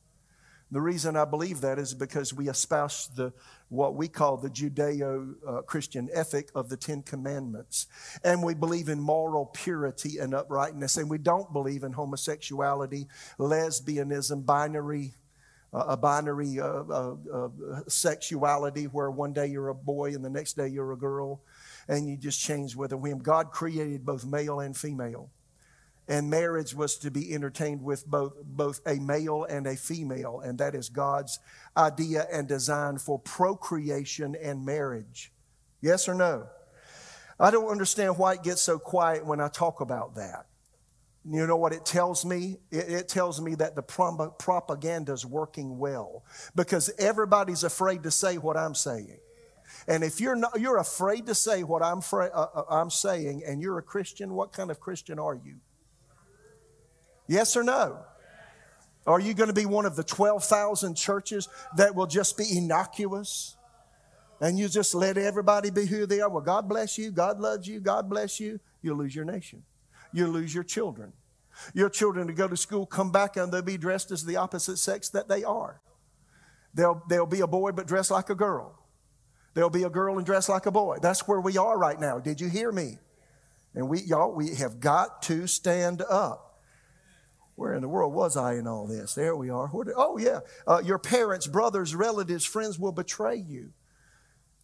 The 0.72 0.82
reason 0.82 1.16
I 1.16 1.26
believe 1.26 1.62
that 1.62 1.80
is 1.80 1.96
because 1.96 2.32
we 2.32 2.48
espouse 2.48 3.08
the 3.16 3.34
what 3.70 3.96
we 3.96 4.08
call 4.08 4.38
the 4.38 4.50
Judeo-Christian 4.50 6.10
ethic 6.14 6.50
of 6.54 6.70
the 6.70 6.78
Ten 6.78 7.02
Commandments, 7.02 7.88
and 8.24 8.44
we 8.44 8.54
believe 8.54 8.90
in 8.90 9.00
moral 9.00 9.48
purity 9.48 10.20
and 10.20 10.34
uprightness, 10.34 10.98
and 10.98 11.10
we 11.10 11.18
don't 11.18 11.52
believe 11.54 11.84
in 11.84 11.94
homosexuality, 11.94 13.08
lesbianism, 13.38 14.46
binary. 14.46 15.14
Uh, 15.72 15.86
a 15.90 15.96
binary 15.96 16.60
uh, 16.60 16.66
uh, 16.66 17.16
uh 17.32 17.50
sexuality 17.88 18.86
where 18.86 19.12
one 19.12 19.34
day 19.34 19.46
you're 19.46 19.68
a 19.68 19.76
boy 19.76 20.16
and 20.16 20.26
the 20.26 20.30
next 20.30 20.54
day 20.54 20.68
you're 20.68 20.94
a 20.94 20.98
girl 20.98 21.44
and 21.88 22.10
you 22.10 22.18
just 22.18 22.42
change 22.42 22.76
with 22.76 22.92
a 22.92 22.98
whim. 22.98 23.20
God 23.20 23.52
created 23.52 24.04
both 24.04 24.26
male 24.26 24.62
and 24.62 24.76
female 24.76 25.30
and 26.10 26.28
marriage 26.28 26.74
was 26.74 26.98
to 26.98 27.12
be 27.12 27.34
entertained 27.34 27.84
with 27.84 28.06
both, 28.08 28.34
both 28.44 28.82
a 28.88 28.96
male 28.96 29.46
and 29.48 29.68
a 29.68 29.76
female, 29.76 30.42
and 30.44 30.58
that 30.58 30.74
is 30.74 30.90
God's 30.90 31.40
idea 31.78 32.26
and 32.32 32.48
design 32.48 32.98
for 32.98 33.20
procreation 33.20 34.36
and 34.36 34.66
marriage. 34.66 35.32
Yes 35.82 36.10
or 36.10 36.16
no? 36.16 36.48
I 37.40 37.52
don't 37.52 37.70
understand 37.70 38.18
why 38.18 38.34
it 38.34 38.44
gets 38.44 38.62
so 38.62 38.80
quiet 38.80 39.26
when 39.26 39.40
I 39.40 39.50
talk 39.50 39.82
about 39.82 40.16
that. 40.16 40.48
You 41.24 41.46
know 41.46 41.58
what 41.58 41.74
it 41.74 41.86
tells 41.86 42.26
me? 42.26 42.58
It, 42.72 42.90
it 42.90 43.08
tells 43.08 43.40
me 43.40 43.54
that 43.56 43.76
the 43.76 43.84
propaganda 43.84 45.14
is 45.14 45.28
working 45.28 45.78
well 45.78 46.24
because 46.56 46.90
everybody's 46.98 47.64
afraid 47.64 48.02
to 48.04 48.12
say 48.12 48.40
what 48.40 48.58
I'm 48.58 48.74
saying. 48.74 49.20
And 49.88 50.04
if 50.04 50.20
you're 50.20 50.36
not, 50.36 50.60
you're 50.60 50.80
afraid 50.80 51.28
to 51.28 51.36
say 51.36 51.64
what 51.64 51.84
I'm, 51.84 52.02
fra- 52.02 52.32
uh, 52.34 52.48
uh, 52.56 52.64
I'm 52.70 52.90
saying, 52.90 53.44
and 53.46 53.62
you're 53.62 53.78
a 53.78 53.84
Christian, 53.84 54.34
what 54.34 54.52
kind 54.52 54.72
of 54.72 54.80
Christian 54.80 55.20
are 55.20 55.36
you? 55.36 55.58
Yes 57.30 57.56
or 57.56 57.64
no? 57.64 58.00
Are 59.06 59.20
you 59.20 59.36
going 59.36 59.48
to 59.48 59.54
be 59.54 59.68
one 59.68 59.86
of 59.86 59.96
the 59.96 60.04
12,000 60.04 60.96
churches 60.96 61.48
that 61.78 61.94
will 61.94 62.08
just 62.08 62.38
be 62.38 62.58
innocuous? 62.58 63.56
And 64.42 64.58
you 64.58 64.68
just 64.68 64.96
let 64.96 65.16
everybody 65.18 65.70
be 65.70 65.86
who 65.86 66.08
they 66.08 66.22
are? 66.22 66.30
Well, 66.30 66.42
God 66.42 66.68
bless 66.68 66.98
you. 66.98 67.12
God 67.12 67.40
loves 67.40 67.68
you. 67.68 67.80
God 67.80 68.10
bless 68.10 68.40
you. 68.40 68.60
You'll 68.82 68.98
lose 68.98 69.16
your 69.16 69.26
nation. 69.26 69.64
You'll 70.12 70.32
lose 70.32 70.54
your 70.54 70.64
children. 70.64 71.14
Your 71.74 71.90
children 71.90 72.26
to 72.28 72.34
go 72.34 72.48
to 72.48 72.58
school, 72.58 72.86
come 72.86 73.12
back, 73.12 73.38
and 73.38 73.52
they'll 73.52 73.62
be 73.62 73.78
dressed 73.78 74.12
as 74.12 74.26
the 74.26 74.38
opposite 74.38 74.78
sex 74.78 75.10
that 75.10 75.28
they 75.28 75.44
are. 75.44 75.82
They'll, 76.74 77.04
they'll 77.10 77.28
be 77.28 77.42
a 77.42 77.48
boy 77.48 77.74
but 77.74 77.86
dressed 77.86 78.12
like 78.12 78.30
a 78.30 78.36
girl. 78.36 78.80
There'll 79.54 79.70
be 79.70 79.84
a 79.84 79.90
girl 79.90 80.18
and 80.18 80.26
dressed 80.26 80.50
like 80.50 80.66
a 80.66 80.72
boy. 80.72 80.98
That's 81.02 81.28
where 81.28 81.42
we 81.42 81.58
are 81.58 81.78
right 81.78 82.00
now. 82.00 82.18
Did 82.20 82.42
you 82.42 82.50
hear 82.50 82.72
me? 82.72 82.98
And 83.76 83.88
we, 83.88 84.02
y'all, 84.02 84.32
we 84.32 84.56
have 84.56 84.80
got 84.80 85.22
to 85.24 85.46
stand 85.46 86.02
up. 86.10 86.49
Where 87.60 87.74
in 87.74 87.82
the 87.82 87.90
world 87.90 88.14
was 88.14 88.38
I 88.38 88.54
in 88.54 88.68
all 88.68 88.88
this? 88.88 89.16
There 89.16 89.36
we 89.36 89.50
are. 89.50 89.68
Did, 89.68 89.94
oh, 89.98 90.18
yeah. 90.18 90.40
Uh, 90.66 90.82
your 90.82 90.98
parents, 90.98 91.46
brothers, 91.46 91.94
relatives, 91.94 92.46
friends 92.46 92.80
will 92.80 92.94
betray 92.94 93.36
you. 93.36 93.74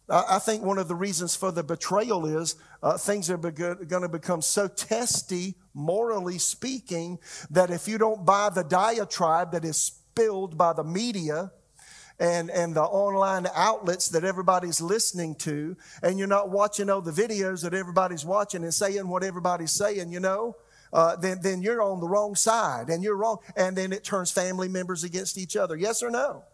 I 0.08 0.38
think 0.38 0.62
one 0.62 0.78
of 0.78 0.88
the 0.88 0.94
reasons 0.94 1.36
for 1.36 1.52
the 1.52 1.62
betrayal 1.62 2.24
is 2.24 2.54
uh, 2.82 2.96
things 2.96 3.28
are 3.28 3.36
going 3.36 4.02
to 4.02 4.08
become 4.08 4.40
so 4.40 4.66
testy, 4.66 5.56
morally 5.74 6.38
speaking, 6.38 7.18
that 7.50 7.70
if 7.70 7.86
you 7.86 7.98
don't 7.98 8.24
buy 8.24 8.48
the 8.48 8.64
diatribe 8.64 9.52
that 9.52 9.66
is 9.66 9.76
spilled 9.76 10.56
by 10.56 10.72
the 10.72 10.84
media, 10.84 11.50
and, 12.18 12.50
and 12.50 12.74
the 12.74 12.82
online 12.82 13.46
outlets 13.54 14.08
that 14.08 14.24
everybody's 14.24 14.80
listening 14.80 15.34
to, 15.34 15.76
and 16.02 16.18
you're 16.18 16.26
not 16.26 16.48
watching 16.48 16.88
all 16.88 17.02
the 17.02 17.10
videos 17.10 17.62
that 17.62 17.74
everybody's 17.74 18.24
watching 18.24 18.62
and 18.62 18.72
saying 18.72 19.06
what 19.06 19.22
everybody's 19.22 19.72
saying, 19.72 20.12
you 20.12 20.20
know, 20.20 20.56
uh, 20.92 21.16
then, 21.16 21.38
then 21.42 21.62
you're 21.62 21.82
on 21.82 22.00
the 22.00 22.08
wrong 22.08 22.34
side 22.34 22.88
and 22.88 23.02
you're 23.02 23.16
wrong. 23.16 23.38
And 23.56 23.76
then 23.76 23.92
it 23.92 24.04
turns 24.04 24.30
family 24.30 24.68
members 24.68 25.04
against 25.04 25.38
each 25.38 25.56
other. 25.56 25.76
Yes 25.76 26.02
or 26.02 26.10
no? 26.10 26.44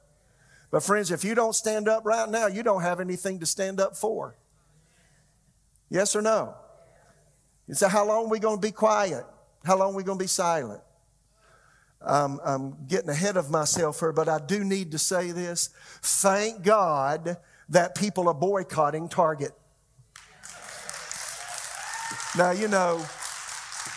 But, 0.70 0.82
friends, 0.82 1.10
if 1.10 1.22
you 1.22 1.34
don't 1.34 1.54
stand 1.54 1.88
up 1.88 2.04
right 2.06 2.28
now, 2.28 2.46
you 2.46 2.62
don't 2.62 2.82
have 2.82 2.98
anything 2.98 3.40
to 3.40 3.46
stand 3.46 3.78
up 3.78 3.94
for. 3.94 4.36
Yes 5.90 6.16
or 6.16 6.22
no? 6.22 6.54
You 7.68 7.74
say, 7.74 7.88
How 7.88 8.06
long 8.06 8.26
are 8.26 8.30
we 8.30 8.38
going 8.38 8.56
to 8.56 8.66
be 8.66 8.72
quiet? 8.72 9.24
How 9.64 9.76
long 9.76 9.92
are 9.92 9.96
we 9.96 10.02
going 10.02 10.18
to 10.18 10.22
be 10.24 10.28
silent? 10.28 10.80
I'm, 12.04 12.40
I'm 12.44 12.86
getting 12.88 13.10
ahead 13.10 13.36
of 13.36 13.50
myself 13.50 14.00
here, 14.00 14.12
but 14.12 14.28
I 14.28 14.38
do 14.38 14.64
need 14.64 14.90
to 14.92 14.98
say 14.98 15.30
this. 15.30 15.70
Thank 16.02 16.62
God 16.62 17.36
that 17.68 17.94
people 17.94 18.28
are 18.28 18.34
boycotting 18.34 19.08
Target. 19.08 19.52
Now, 22.36 22.50
you 22.50 22.66
know, 22.66 23.04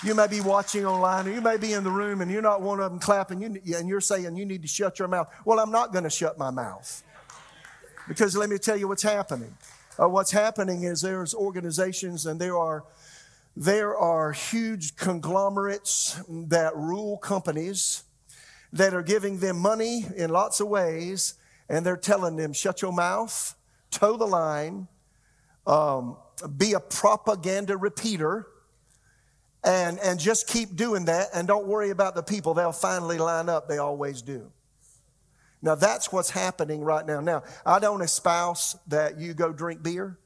you 0.05 0.13
may 0.13 0.27
be 0.27 0.39
watching 0.39 0.85
online 0.85 1.27
or 1.27 1.31
you 1.31 1.41
may 1.41 1.57
be 1.57 1.73
in 1.73 1.83
the 1.83 1.89
room 1.89 2.21
and 2.21 2.29
you're 2.29 2.41
not 2.41 2.61
one 2.61 2.79
of 2.79 2.91
them 2.91 2.99
clapping 2.99 3.43
and 3.43 3.89
you're 3.89 4.01
saying 4.01 4.35
you 4.35 4.45
need 4.45 4.61
to 4.61 4.67
shut 4.67 4.99
your 4.99 5.07
mouth. 5.07 5.27
Well, 5.45 5.59
I'm 5.59 5.71
not 5.71 5.91
going 5.91 6.03
to 6.03 6.09
shut 6.09 6.37
my 6.37 6.51
mouth. 6.51 7.03
Because 8.07 8.35
let 8.35 8.49
me 8.49 8.59
tell 8.59 8.77
you 8.77 8.87
what's 8.87 9.03
happening. 9.03 9.57
Uh, 9.99 10.07
what's 10.07 10.31
happening 10.31 10.83
is 10.83 11.01
there's 11.01 11.33
organizations 11.33 12.25
and 12.25 12.39
there 12.39 12.57
are 12.57 12.83
there 13.57 13.95
are 13.97 14.33
huge 14.33 14.97
conglomerates 14.97 16.19
that 16.27 16.75
rule 16.75 17.17
companies 17.17 18.03
that 18.73 18.93
are 18.93 19.01
giving 19.01 19.39
them 19.39 19.57
money 19.57 20.05
in 20.17 20.29
lots 20.29 20.59
of 20.59 20.67
ways, 20.67 21.35
and 21.69 21.85
they're 21.85 21.95
telling 21.95 22.35
them, 22.35 22.51
shut 22.51 22.81
your 22.81 22.91
mouth, 22.91 23.55
toe 23.91 24.17
the 24.17 24.25
line, 24.25 24.89
um, 25.65 26.17
be 26.57 26.73
a 26.73 26.81
propaganda 26.81 27.77
repeater, 27.77 28.45
and, 29.65 29.99
and 29.99 30.19
just 30.19 30.47
keep 30.47 30.75
doing 30.75 31.05
that, 31.05 31.29
and 31.33 31.47
don't 31.47 31.67
worry 31.67 31.89
about 31.89 32.15
the 32.15 32.23
people. 32.23 32.53
They'll 32.53 32.71
finally 32.71 33.17
line 33.17 33.49
up, 33.49 33.67
they 33.67 33.79
always 33.79 34.21
do. 34.21 34.51
Now, 35.61 35.75
that's 35.75 36.11
what's 36.11 36.29
happening 36.29 36.83
right 36.83 37.05
now. 37.05 37.19
Now, 37.19 37.43
I 37.65 37.79
don't 37.79 38.01
espouse 38.01 38.75
that 38.87 39.19
you 39.19 39.33
go 39.33 39.51
drink 39.51 39.81
beer. 39.81 40.19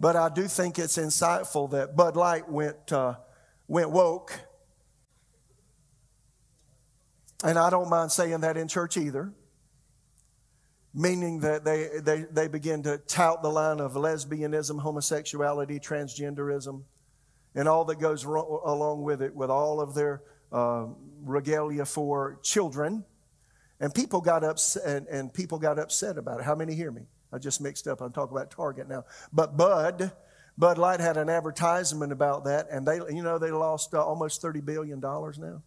But 0.00 0.16
I 0.16 0.30
do 0.30 0.48
think 0.48 0.78
it's 0.78 0.96
insightful 0.96 1.70
that 1.72 1.94
Bud 1.94 2.16
Light 2.16 2.48
went, 2.48 2.90
uh, 2.90 3.16
went 3.68 3.90
woke. 3.90 4.32
And 7.44 7.58
I 7.58 7.68
don't 7.68 7.90
mind 7.90 8.10
saying 8.10 8.40
that 8.40 8.56
in 8.56 8.66
church 8.66 8.96
either. 8.96 9.30
Meaning 10.94 11.40
that 11.40 11.64
they, 11.64 11.88
they, 12.02 12.24
they 12.32 12.48
begin 12.48 12.82
to 12.84 12.96
tout 12.96 13.42
the 13.42 13.50
line 13.50 13.78
of 13.78 13.92
lesbianism, 13.92 14.80
homosexuality, 14.80 15.78
transgenderism, 15.78 16.82
and 17.54 17.68
all 17.68 17.84
that 17.86 17.98
goes 17.98 18.24
ro- 18.24 18.62
along 18.64 19.02
with 19.02 19.22
it, 19.22 19.34
with 19.34 19.50
all 19.50 19.80
of 19.80 19.94
their 19.94 20.22
uh, 20.52 20.86
regalia 21.22 21.84
for 21.84 22.38
children. 22.42 23.04
And 23.80 23.94
people 23.94 24.20
got 24.20 24.44
upset, 24.44 24.84
and, 24.84 25.06
and 25.08 25.32
people 25.32 25.58
got 25.58 25.78
upset 25.78 26.18
about 26.18 26.40
it. 26.40 26.44
How 26.44 26.54
many 26.54 26.74
hear 26.74 26.90
me? 26.90 27.02
I 27.32 27.38
just 27.38 27.60
mixed 27.60 27.86
up. 27.88 28.00
I'm 28.00 28.12
talking 28.12 28.36
about 28.36 28.50
Target 28.50 28.88
now. 28.88 29.04
But 29.32 29.56
Bud, 29.56 30.12
Bud 30.58 30.78
Light 30.78 31.00
had 31.00 31.16
an 31.16 31.30
advertisement 31.30 32.12
about 32.12 32.44
that, 32.44 32.68
and 32.70 32.86
they, 32.86 32.96
you 32.96 33.22
know, 33.22 33.38
they 33.38 33.50
lost 33.50 33.94
uh, 33.94 34.04
almost 34.04 34.42
$30 34.42 34.64
billion 34.64 35.00
now. 35.00 35.62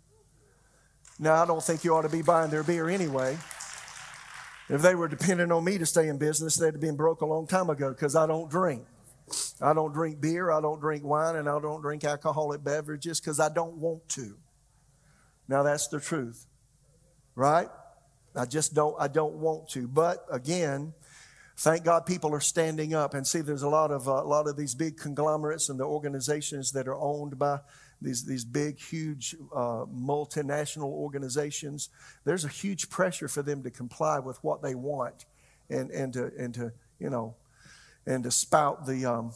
Now, 1.19 1.41
I 1.41 1.45
don't 1.45 1.63
think 1.63 1.83
you 1.83 1.95
ought 1.95 2.01
to 2.01 2.09
be 2.09 2.21
buying 2.21 2.49
their 2.49 2.63
beer 2.63 2.89
anyway. 2.89 3.37
If 4.69 4.81
they 4.81 4.95
were 4.95 5.07
depending 5.07 5.51
on 5.51 5.63
me 5.63 5.77
to 5.77 5.85
stay 5.85 6.07
in 6.07 6.17
business, 6.17 6.55
they'd 6.55 6.73
have 6.73 6.81
been 6.81 6.95
broke 6.95 7.21
a 7.21 7.25
long 7.25 7.47
time 7.47 7.69
ago 7.69 7.89
because 7.89 8.15
I 8.15 8.25
don't 8.25 8.49
drink. 8.49 8.83
I 9.61 9.73
don't 9.73 9.93
drink 9.93 10.19
beer, 10.19 10.51
I 10.51 10.61
don't 10.61 10.79
drink 10.79 11.03
wine, 11.03 11.35
and 11.35 11.47
I 11.47 11.59
don't 11.59 11.81
drink 11.81 12.03
alcoholic 12.03 12.63
beverages 12.63 13.19
because 13.19 13.39
I 13.39 13.49
don't 13.49 13.77
want 13.77 14.07
to. 14.09 14.37
Now, 15.47 15.63
that's 15.63 15.87
the 15.87 15.99
truth, 15.99 16.45
right? 17.35 17.69
I 18.35 18.45
just 18.45 18.73
don't, 18.73 18.95
I 18.99 19.07
don't 19.07 19.35
want 19.35 19.69
to. 19.69 19.87
But 19.87 20.25
again, 20.31 20.93
Thank 21.55 21.83
God 21.83 22.05
people 22.05 22.33
are 22.33 22.39
standing 22.39 22.95
up 22.95 23.13
and 23.13 23.27
see 23.27 23.41
there's 23.41 23.61
a 23.61 23.69
lot 23.69 23.91
of 23.91 24.07
uh, 24.09 24.13
a 24.13 24.25
lot 24.25 24.47
of 24.47 24.57
these 24.57 24.73
big 24.73 24.97
conglomerates 24.97 25.69
and 25.69 25.79
the 25.79 25.83
organizations 25.83 26.71
that 26.71 26.87
are 26.87 26.95
owned 26.95 27.37
by 27.37 27.59
these 28.01 28.25
these 28.25 28.43
big 28.43 28.79
huge 28.79 29.35
uh, 29.53 29.85
multinational 29.85 30.89
organizations. 30.89 31.89
There's 32.25 32.43
a 32.43 32.49
huge 32.49 32.89
pressure 32.89 33.27
for 33.27 33.43
them 33.43 33.61
to 33.63 33.69
comply 33.69 34.17
with 34.17 34.43
what 34.43 34.63
they 34.63 34.73
want 34.73 35.25
and 35.69 35.91
and 35.91 36.11
to 36.13 36.31
and 36.37 36.53
to 36.55 36.73
you 36.99 37.11
know 37.11 37.35
and 38.05 38.23
to 38.23 38.31
spout 38.31 38.85
the 38.85 39.05
um, 39.05 39.33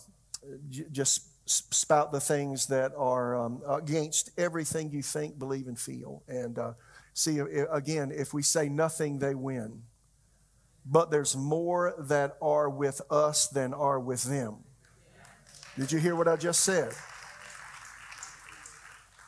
j- 0.69 0.85
just 0.91 1.23
spout 1.49 2.11
the 2.11 2.19
things 2.19 2.67
that 2.67 2.91
are 2.97 3.35
um, 3.37 3.61
against 3.67 4.31
everything 4.37 4.91
you 4.91 5.01
think, 5.01 5.39
believe, 5.39 5.67
and 5.67 5.79
feel. 5.79 6.23
And 6.27 6.59
uh, 6.59 6.73
see 7.13 7.39
again, 7.39 8.11
if 8.13 8.33
we 8.33 8.41
say 8.41 8.69
nothing, 8.69 9.19
they 9.19 9.35
win 9.35 9.83
but 10.89 11.11
there's 11.11 11.35
more 11.35 11.93
that 11.99 12.37
are 12.41 12.69
with 12.69 13.01
us 13.11 13.47
than 13.47 13.73
are 13.73 13.99
with 13.99 14.23
them. 14.23 14.57
Did 15.77 15.91
you 15.91 15.99
hear 15.99 16.15
what 16.15 16.27
I 16.27 16.37
just 16.37 16.61
said? 16.61 16.93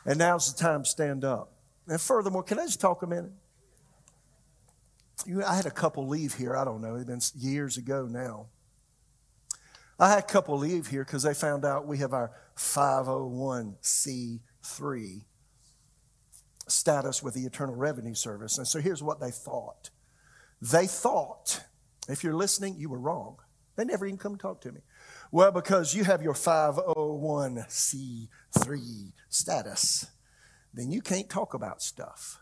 And 0.06 0.18
now's 0.18 0.52
the 0.52 0.58
time 0.60 0.84
to 0.84 0.88
stand 0.88 1.24
up. 1.24 1.52
And 1.86 2.00
furthermore, 2.00 2.42
can 2.42 2.58
I 2.58 2.64
just 2.64 2.80
talk 2.80 3.02
a 3.02 3.06
minute? 3.06 3.32
You, 5.26 5.44
I 5.44 5.54
had 5.54 5.66
a 5.66 5.70
couple 5.70 6.08
leave 6.08 6.34
here. 6.34 6.56
I 6.56 6.64
don't 6.64 6.80
know, 6.80 6.96
it's 6.96 7.04
been 7.04 7.20
years 7.40 7.76
ago 7.76 8.06
now. 8.10 8.46
I 10.00 10.08
had 10.08 10.18
a 10.20 10.22
couple 10.22 10.56
leave 10.56 10.86
here 10.86 11.04
because 11.04 11.22
they 11.22 11.34
found 11.34 11.66
out 11.66 11.86
we 11.86 11.98
have 11.98 12.14
our 12.14 12.32
501c3 12.56 15.24
status 16.66 17.22
with 17.22 17.34
the 17.34 17.44
Internal 17.44 17.74
Revenue 17.74 18.14
Service. 18.14 18.56
And 18.56 18.66
so 18.66 18.80
here's 18.80 19.02
what 19.02 19.20
they 19.20 19.30
thought 19.30 19.90
they 20.62 20.86
thought, 20.86 21.64
if 22.08 22.22
you're 22.22 22.34
listening, 22.34 22.76
you 22.76 22.90
were 22.90 22.98
wrong. 22.98 23.38
They 23.76 23.84
never 23.84 24.04
even 24.06 24.18
come 24.18 24.36
talk 24.36 24.60
to 24.62 24.72
me. 24.72 24.80
Well, 25.32 25.52
because 25.52 25.94
you 25.94 26.02
have 26.04 26.22
your 26.22 26.34
501c3 26.34 29.12
status, 29.28 30.06
then 30.74 30.90
you 30.90 31.00
can't 31.00 31.30
talk 31.30 31.54
about 31.54 31.80
stuff. 31.80 32.40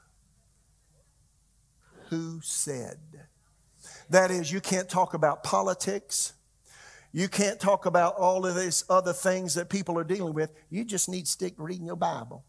Who 2.09 2.41
said? 2.43 2.99
That 4.11 4.33
is, 4.33 4.51
you 4.51 4.61
can't 4.61 4.89
talk 4.89 5.15
about 5.15 5.45
politics. 5.45 6.33
You 7.13 7.29
can't 7.29 7.59
talk 7.59 7.87
about 7.87 8.17
all 8.17 8.45
of 8.45 8.55
these 8.55 8.85
other 8.89 9.13
things 9.13 9.55
that 9.55 9.71
people 9.71 9.99
are 9.99 10.05
dealing 10.05 10.35
with. 10.35 10.53
You 10.71 10.85
just 10.85 11.09
need 11.09 11.25
to 11.25 11.31
stick 11.31 11.55
reading 11.57 11.87
your 11.87 11.97
Bible 11.97 12.45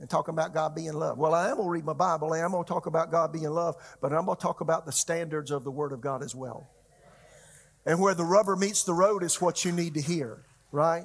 and 0.00 0.08
talking 0.08 0.32
about 0.32 0.54
God 0.54 0.74
being 0.74 0.94
love. 0.94 1.18
Well, 1.18 1.34
I 1.34 1.50
am 1.50 1.56
going 1.56 1.66
to 1.66 1.70
read 1.70 1.84
my 1.84 1.92
Bible 1.92 2.32
and 2.32 2.42
I'm 2.42 2.52
going 2.52 2.64
to 2.64 2.68
talk 2.68 2.86
about 2.86 3.10
God 3.10 3.32
being 3.32 3.50
love, 3.50 3.76
but 4.00 4.12
I'm 4.12 4.24
going 4.24 4.36
to 4.36 4.42
talk 4.42 4.62
about 4.62 4.86
the 4.86 4.92
standards 4.92 5.50
of 5.50 5.64
the 5.64 5.70
Word 5.70 5.92
of 5.92 6.00
God 6.00 6.22
as 6.22 6.34
well. 6.34 6.70
And 7.84 8.00
where 8.00 8.14
the 8.14 8.24
rubber 8.24 8.56
meets 8.56 8.84
the 8.84 8.94
road 8.94 9.22
is 9.22 9.40
what 9.40 9.64
you 9.64 9.72
need 9.72 9.94
to 9.94 10.00
hear, 10.00 10.44
right? 10.72 11.04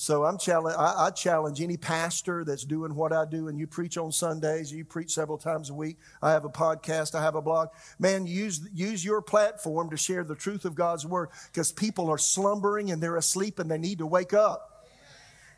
So 0.00 0.24
I'm 0.24 0.38
challenge, 0.38 0.76
I, 0.78 1.06
I, 1.06 1.10
challenge 1.10 1.60
any 1.60 1.76
pastor 1.76 2.44
that's 2.44 2.62
doing 2.62 2.94
what 2.94 3.12
I 3.12 3.24
do, 3.24 3.48
and 3.48 3.58
you 3.58 3.66
preach 3.66 3.98
on 3.98 4.12
Sundays, 4.12 4.72
you 4.72 4.84
preach 4.84 5.10
several 5.12 5.38
times 5.38 5.70
a 5.70 5.74
week. 5.74 5.96
I 6.22 6.30
have 6.30 6.44
a 6.44 6.48
podcast, 6.48 7.16
I 7.16 7.22
have 7.22 7.34
a 7.34 7.42
blog. 7.42 7.70
Man, 7.98 8.24
use 8.24 8.60
use 8.72 9.04
your 9.04 9.20
platform 9.20 9.90
to 9.90 9.96
share 9.96 10.22
the 10.22 10.36
truth 10.36 10.64
of 10.64 10.76
God's 10.76 11.04
word 11.04 11.30
because 11.52 11.72
people 11.72 12.08
are 12.10 12.16
slumbering 12.16 12.92
and 12.92 13.02
they're 13.02 13.16
asleep 13.16 13.58
and 13.58 13.68
they 13.68 13.76
need 13.76 13.98
to 13.98 14.06
wake 14.06 14.32
up. 14.32 14.86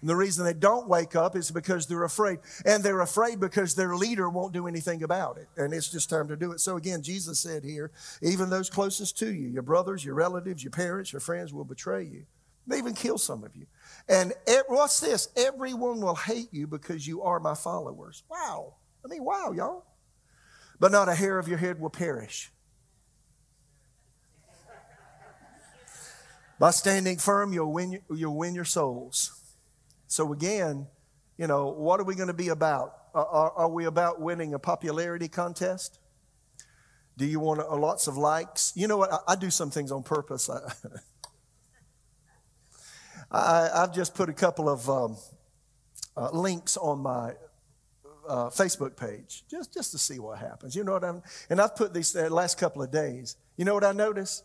And 0.01 0.09
the 0.09 0.17
reason 0.17 0.47
they 0.47 0.55
don't 0.55 0.89
wake 0.89 1.15
up 1.15 1.37
is 1.37 1.51
because 1.51 1.87
they're 1.87 2.05
afraid. 2.05 2.39
And 2.65 2.83
they're 2.83 3.03
afraid 3.03 3.41
because 3.41 3.75
their 3.75 3.95
leader 3.95 4.31
won't 4.31 4.55
do 4.55 4.67
anything 4.67 5.03
about 5.03 5.37
it. 5.37 5.49
And 5.59 5.75
it's 5.75 5.91
just 5.91 6.09
time 6.09 6.29
to 6.29 6.37
do 6.37 6.53
it. 6.53 6.61
So 6.61 6.79
again, 6.79 7.03
Jesus 7.03 7.39
said 7.41 7.63
here, 7.63 7.91
even 8.23 8.49
those 8.49 8.71
closest 8.71 9.19
to 9.19 9.31
you, 9.31 9.49
your 9.49 9.63
brothers, 9.63 10.03
your 10.03 10.15
relatives, 10.15 10.65
your 10.65 10.71
parents, 10.71 11.13
your 11.13 11.21
friends 11.21 11.53
will 11.53 11.67
betray 11.67 12.05
you. 12.05 12.25
They 12.67 12.79
even 12.79 12.95
kill 12.95 13.19
some 13.19 13.43
of 13.45 13.55
you. 13.57 13.67
And 14.11 14.33
it, 14.45 14.65
what's 14.67 14.99
this? 14.99 15.29
Everyone 15.37 16.01
will 16.01 16.17
hate 16.17 16.49
you 16.51 16.67
because 16.67 17.07
you 17.07 17.23
are 17.23 17.39
my 17.39 17.55
followers. 17.55 18.25
Wow. 18.29 18.75
I 19.05 19.09
mean, 19.09 19.23
wow, 19.23 19.53
y'all. 19.53 19.87
But 20.81 20.91
not 20.91 21.09
a 21.09 21.15
hair 21.15 21.39
of 21.39 21.47
your 21.47 21.59
head 21.59 21.81
will 21.81 21.91
perish. 21.91 22.51
By 26.59 26.73
standing 26.73 27.19
firm, 27.19 27.53
you'll 27.53 27.73
win, 27.73 28.01
you'll 28.15 28.37
win 28.37 28.55
your 28.55 28.65
souls. 28.65 29.41
So, 30.09 30.33
again, 30.33 30.89
you 31.39 31.47
know, 31.47 31.69
what 31.69 32.01
are 32.01 32.05
we 32.05 32.17
going 32.17 32.29
to 32.29 32.35
be 32.35 32.49
about? 32.49 32.93
Are, 33.15 33.53
are, 33.53 33.69
we 33.69 33.85
about 33.87 34.21
winning 34.21 34.55
a 34.55 34.59
popularity 34.59 35.29
contest? 35.29 36.01
Do 37.17 37.25
you 37.25 37.41
want 37.41 37.61
lots 37.81 38.09
of 38.09 38.17
likes? 38.17 38.73
You 38.75 38.89
know 38.89 38.97
what? 38.97 39.13
I, 39.13 39.19
I 39.29 39.37
do 39.37 39.51
some 39.51 39.71
things 39.71 39.93
on 39.93 40.03
purpose. 40.03 40.51
I, 40.51 40.59
I, 43.31 43.71
have 43.75 43.95
just 43.95 44.15
put 44.15 44.29
a 44.29 44.33
couple 44.33 44.69
of 44.69 44.89
um, 44.89 45.17
uh, 46.17 46.31
links 46.33 46.77
on 46.77 47.01
my 47.01 47.35
uh, 48.29 48.49
Facebook 48.51 48.97
page 48.97 49.45
just, 49.49 49.73
just 49.73 49.93
to 49.93 49.99
see 49.99 50.19
what 50.19 50.39
happens. 50.39 50.75
You 50.75 50.85
know 50.85 50.93
what 50.93 51.05
I'm, 51.05 51.23
and 51.49 51.61
I've 51.61 51.77
put 51.77 51.95
these 51.95 52.15
uh, 52.15 52.29
last 52.29 52.59
couple 52.59 52.83
of 52.83 52.91
days. 52.91 53.37
You 53.57 53.65
know 53.65 53.75
what 53.75 53.85
I 53.85 53.93
notice? 53.93 54.43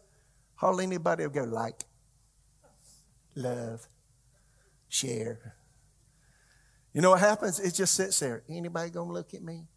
Hardly 0.55 0.86
anybody 0.86 1.23
will 1.23 1.31
go 1.31 1.43
like, 1.43 1.83
love, 3.36 3.88
share. 4.88 5.55
You 6.93 7.01
know 7.01 7.09
what 7.09 7.19
happens? 7.19 7.59
It 7.59 7.73
just 7.73 7.93
sits 7.93 8.19
there. 8.19 8.43
Anybody 8.47 8.89
gonna 8.89 9.11
look 9.11 9.33
at 9.33 9.43
me? 9.43 9.67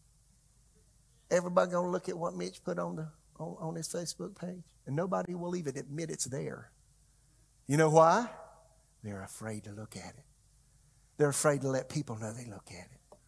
Everybody 1.31 1.73
gonna 1.73 1.91
look 1.91 2.09
at 2.09 2.17
what 2.17 2.35
Mitch 2.35 2.63
put 2.63 2.79
on 2.79 2.97
the 2.97 3.09
on, 3.39 3.57
on 3.61 3.75
his 3.75 3.89
Facebook 3.89 4.39
page, 4.39 4.63
and 4.87 4.95
nobody 4.95 5.35
will 5.35 5.57
even 5.57 5.77
admit 5.77 6.11
it's 6.11 6.27
there. 6.27 6.71
You 7.67 7.77
know 7.77 7.91
why? 7.91 8.29
They're 9.03 9.23
afraid 9.23 9.65
to 9.65 9.73
look 9.73 9.97
at 9.97 10.15
it. 10.17 10.25
They're 11.17 11.29
afraid 11.29 11.63
to 11.63 11.69
let 11.69 11.89
people 11.89 12.17
know 12.17 12.33
they 12.33 12.47
look 12.47 12.69
at 12.71 12.87
it. 12.93 13.19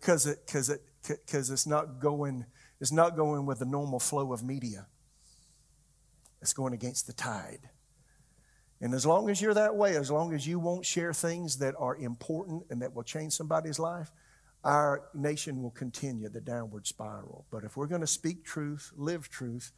Because 0.00 0.26
it, 0.26 0.38
cause 0.46 0.70
it, 0.70 0.82
cause 1.30 1.50
it's, 1.50 1.66
not 1.66 2.00
going, 2.00 2.46
it's 2.80 2.92
not 2.92 3.16
going 3.16 3.46
with 3.46 3.58
the 3.58 3.64
normal 3.64 3.98
flow 3.98 4.32
of 4.32 4.42
media, 4.42 4.86
it's 6.42 6.52
going 6.52 6.74
against 6.74 7.06
the 7.06 7.12
tide. 7.12 7.70
And 8.80 8.92
as 8.92 9.06
long 9.06 9.30
as 9.30 9.40
you're 9.40 9.54
that 9.54 9.76
way, 9.76 9.96
as 9.96 10.10
long 10.10 10.34
as 10.34 10.46
you 10.46 10.58
won't 10.58 10.84
share 10.84 11.14
things 11.14 11.56
that 11.58 11.74
are 11.78 11.96
important 11.96 12.64
and 12.68 12.82
that 12.82 12.94
will 12.94 13.02
change 13.02 13.32
somebody's 13.32 13.78
life, 13.78 14.12
our 14.62 15.04
nation 15.14 15.62
will 15.62 15.70
continue 15.70 16.28
the 16.28 16.40
downward 16.40 16.86
spiral. 16.86 17.46
But 17.50 17.64
if 17.64 17.76
we're 17.76 17.86
going 17.86 18.00
to 18.00 18.06
speak 18.06 18.44
truth, 18.44 18.92
live 18.96 19.28
truth, 19.30 19.72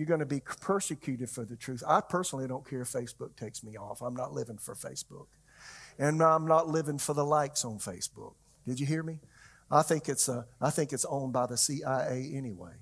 you're 0.00 0.06
going 0.06 0.20
to 0.20 0.24
be 0.24 0.40
persecuted 0.62 1.28
for 1.28 1.44
the 1.44 1.56
truth. 1.56 1.82
I 1.86 2.00
personally 2.00 2.48
don't 2.48 2.66
care 2.66 2.80
if 2.80 2.88
Facebook 2.88 3.36
takes 3.36 3.62
me 3.62 3.76
off. 3.76 4.00
I'm 4.00 4.16
not 4.16 4.32
living 4.32 4.56
for 4.56 4.74
Facebook. 4.74 5.26
And 5.98 6.22
I'm 6.22 6.46
not 6.46 6.68
living 6.68 6.96
for 6.96 7.12
the 7.12 7.22
likes 7.22 7.66
on 7.66 7.76
Facebook. 7.76 8.32
Did 8.66 8.80
you 8.80 8.86
hear 8.86 9.02
me? 9.02 9.18
I 9.70 9.82
think 9.82 10.08
it's, 10.08 10.26
uh, 10.26 10.44
I 10.58 10.70
think 10.70 10.94
it's 10.94 11.04
owned 11.04 11.34
by 11.34 11.44
the 11.44 11.58
CIA 11.58 12.32
anyway. 12.34 12.72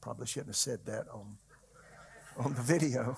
Probably 0.00 0.28
shouldn't 0.28 0.50
have 0.50 0.56
said 0.56 0.86
that 0.86 1.06
on, 1.12 1.38
on 2.38 2.54
the 2.54 2.62
video. 2.62 3.16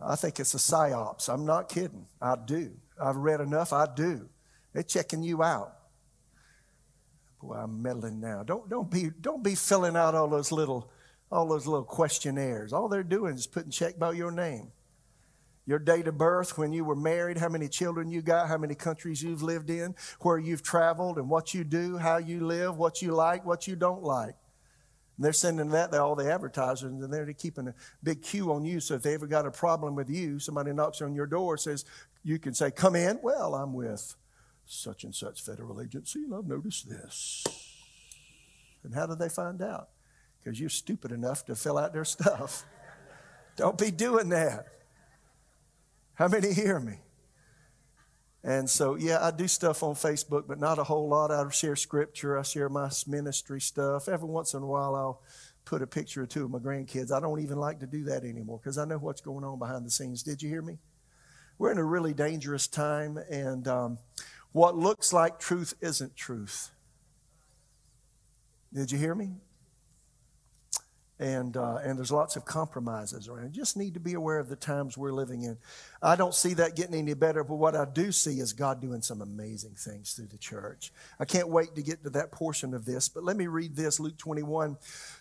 I 0.00 0.16
think 0.16 0.40
it's 0.40 0.54
a 0.54 0.56
psyops. 0.56 1.28
I'm 1.28 1.44
not 1.44 1.68
kidding. 1.68 2.06
I 2.22 2.36
do. 2.42 2.72
I've 2.98 3.16
read 3.16 3.42
enough. 3.42 3.74
I 3.74 3.86
do. 3.94 4.30
They're 4.72 4.82
checking 4.82 5.22
you 5.22 5.42
out. 5.42 5.74
Boy, 7.42 7.54
I'm 7.54 7.82
meddling 7.82 8.20
now. 8.20 8.44
Don't, 8.44 8.68
don't, 8.70 8.90
be, 8.90 9.10
don't 9.20 9.42
be 9.42 9.56
filling 9.56 9.96
out 9.96 10.14
all 10.14 10.28
those 10.28 10.52
little 10.52 10.90
all 11.32 11.48
those 11.48 11.66
little 11.66 11.84
questionnaires. 11.84 12.74
All 12.74 12.88
they're 12.88 13.02
doing 13.02 13.34
is 13.34 13.46
putting 13.46 13.70
check 13.70 13.98
by 13.98 14.12
your 14.12 14.30
name. 14.30 14.70
Your 15.64 15.78
date 15.78 16.06
of 16.06 16.18
birth, 16.18 16.58
when 16.58 16.72
you 16.72 16.84
were 16.84 16.96
married, 16.96 17.38
how 17.38 17.48
many 17.48 17.68
children 17.68 18.10
you 18.10 18.20
got, 18.20 18.48
how 18.48 18.58
many 18.58 18.74
countries 18.74 19.22
you've 19.22 19.42
lived 19.42 19.70
in, 19.70 19.94
where 20.20 20.36
you've 20.36 20.62
traveled, 20.62 21.16
and 21.18 21.30
what 21.30 21.54
you 21.54 21.64
do, 21.64 21.96
how 21.96 22.18
you 22.18 22.46
live, 22.46 22.76
what 22.76 23.00
you 23.00 23.12
like, 23.12 23.46
what 23.46 23.66
you 23.66 23.76
don't 23.76 24.02
like. 24.02 24.34
And 25.16 25.24
they're 25.24 25.32
sending 25.32 25.70
that 25.70 25.92
to 25.92 26.02
all 26.02 26.16
the 26.16 26.30
advertisers, 26.30 26.82
and 26.82 27.12
they're 27.12 27.32
keeping 27.32 27.68
a 27.68 27.74
big 28.02 28.22
queue 28.22 28.52
on 28.52 28.64
you. 28.64 28.80
So 28.80 28.94
if 28.94 29.02
they 29.02 29.14
ever 29.14 29.26
got 29.26 29.46
a 29.46 29.50
problem 29.50 29.94
with 29.94 30.10
you, 30.10 30.38
somebody 30.38 30.72
knocks 30.72 31.00
on 31.00 31.14
your 31.14 31.26
door, 31.26 31.56
says, 31.56 31.84
you 32.24 32.38
can 32.38 32.52
say, 32.52 32.70
Come 32.70 32.96
in. 32.96 33.20
Well, 33.22 33.54
I'm 33.54 33.72
with 33.72 34.16
such 34.72 35.04
and 35.04 35.14
such 35.14 35.42
federal 35.42 35.80
agency, 35.80 36.20
and 36.20 36.34
I've 36.34 36.46
noticed 36.46 36.88
this. 36.88 37.44
And 38.84 38.94
how 38.94 39.06
did 39.06 39.18
they 39.18 39.28
find 39.28 39.62
out? 39.62 39.88
Because 40.42 40.58
you're 40.58 40.70
stupid 40.70 41.12
enough 41.12 41.44
to 41.46 41.54
fill 41.54 41.78
out 41.78 41.92
their 41.92 42.04
stuff. 42.04 42.64
Don't 43.56 43.78
be 43.78 43.90
doing 43.90 44.30
that. 44.30 44.66
How 46.14 46.28
many 46.28 46.52
hear 46.52 46.80
me? 46.80 46.98
And 48.44 48.68
so, 48.68 48.96
yeah, 48.96 49.24
I 49.24 49.30
do 49.30 49.46
stuff 49.46 49.84
on 49.84 49.94
Facebook, 49.94 50.48
but 50.48 50.58
not 50.58 50.78
a 50.78 50.84
whole 50.84 51.08
lot. 51.08 51.30
I 51.30 51.48
share 51.50 51.76
scripture, 51.76 52.38
I 52.38 52.42
share 52.42 52.68
my 52.68 52.90
ministry 53.06 53.60
stuff. 53.60 54.08
Every 54.08 54.28
once 54.28 54.54
in 54.54 54.62
a 54.62 54.66
while, 54.66 54.96
I'll 54.96 55.22
put 55.64 55.80
a 55.80 55.86
picture 55.86 56.22
or 56.22 56.26
two 56.26 56.44
of 56.44 56.50
my 56.50 56.58
grandkids. 56.58 57.12
I 57.12 57.20
don't 57.20 57.40
even 57.40 57.58
like 57.58 57.78
to 57.80 57.86
do 57.86 58.02
that 58.04 58.24
anymore 58.24 58.58
because 58.58 58.78
I 58.78 58.84
know 58.84 58.98
what's 58.98 59.20
going 59.20 59.44
on 59.44 59.60
behind 59.60 59.86
the 59.86 59.90
scenes. 59.90 60.24
Did 60.24 60.42
you 60.42 60.48
hear 60.48 60.62
me? 60.62 60.78
We're 61.58 61.70
in 61.70 61.78
a 61.78 61.84
really 61.84 62.12
dangerous 62.12 62.66
time, 62.66 63.18
and 63.30 63.68
um, 63.68 63.98
what 64.52 64.76
looks 64.76 65.12
like 65.12 65.38
truth 65.38 65.74
isn't 65.80 66.16
truth. 66.16 66.70
Did 68.72 68.90
you 68.90 68.98
hear 68.98 69.14
me? 69.14 69.32
And, 71.18 71.56
uh, 71.56 71.76
and 71.84 71.96
there's 71.96 72.10
lots 72.10 72.34
of 72.34 72.44
compromises 72.44 73.28
around. 73.28 73.54
You 73.54 73.62
just 73.62 73.76
need 73.76 73.94
to 73.94 74.00
be 74.00 74.14
aware 74.14 74.40
of 74.40 74.48
the 74.48 74.56
times 74.56 74.98
we're 74.98 75.12
living 75.12 75.44
in. 75.44 75.56
I 76.02 76.16
don't 76.16 76.34
see 76.34 76.54
that 76.54 76.74
getting 76.74 76.96
any 76.96 77.14
better, 77.14 77.44
but 77.44 77.56
what 77.56 77.76
I 77.76 77.84
do 77.84 78.10
see 78.10 78.40
is 78.40 78.52
God 78.52 78.80
doing 78.80 79.02
some 79.02 79.20
amazing 79.20 79.76
things 79.76 80.14
through 80.14 80.28
the 80.28 80.38
church. 80.38 80.90
I 81.20 81.24
can't 81.24 81.48
wait 81.48 81.76
to 81.76 81.82
get 81.82 82.02
to 82.02 82.10
that 82.10 82.32
portion 82.32 82.74
of 82.74 82.86
this, 82.86 83.08
but 83.08 83.22
let 83.22 83.36
me 83.36 83.46
read 83.46 83.76
this 83.76 84.00
Luke 84.00 84.18
21 84.18 84.76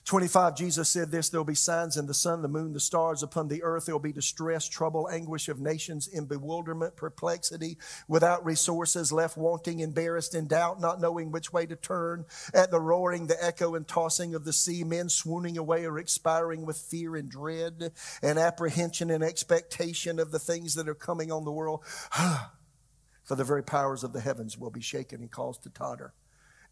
25. 0.06 0.56
Jesus 0.56 0.89
said 0.89 1.12
this 1.12 1.30
There'll 1.30 1.45
be 1.45 1.54
signs 1.54 1.95
in 1.95 2.08
the 2.08 2.14
sun, 2.14 2.41
the 2.41 2.47
moon, 2.47 2.74
the 2.74 2.80
stars 2.80 3.22
upon 3.22 3.47
the 3.47 3.62
earth. 3.62 3.86
There'll 3.86 3.99
be 3.99 4.12
distress, 4.12 4.68
trouble, 4.68 5.08
anguish 5.12 5.47
of 5.47 5.60
nations 5.60 6.08
in 6.08 6.26
bewilderment, 6.26 6.95
perplexity, 6.95 7.78
without 8.08 8.43
resources, 8.43 9.12
left 9.12 9.38
wanting, 9.38 9.80
embarrassed, 9.80 10.34
in 10.34 10.47
doubt, 10.47 10.82
not 10.82 10.99
knowing 10.99 11.32
which 11.32 11.54
way 11.54 11.66
to 11.68 11.76
turn. 11.76 12.26
At 12.54 12.72
the 12.72 12.80
roaring, 12.80 13.28
the 13.28 13.43
echo, 13.43 13.76
and 13.76 13.88
tossing 13.88 14.34
of 14.34 14.43
the 14.43 14.54
sea, 14.54 14.84
men 14.84 15.08
swooning 15.08 15.58
away 15.58 15.86
or 15.86 15.99
expiring 15.99 16.66
with 16.66 16.78
fear 16.78 17.16
and 17.16 17.30
dread 17.30 17.91
and 18.24 18.39
apprehension 18.39 19.12
and 19.12 19.24
expectation 19.24 20.20
of 20.20 20.32
the 20.32 20.39
things 20.39 20.74
that 20.76 20.89
are 20.89 20.95
coming 20.95 21.32
on 21.32 21.45
the 21.45 21.52
world, 21.52 21.86
for 23.24 23.36
the 23.36 23.43
very 23.43 23.64
powers 23.64 24.04
of 24.04 24.14
the 24.14 24.22
heavens 24.22 24.58
will 24.58 24.72
be 24.72 24.82
shaken 24.82 25.22
and 25.22 25.32
caused 25.32 25.62
to 25.64 25.70
totter. 25.70 26.14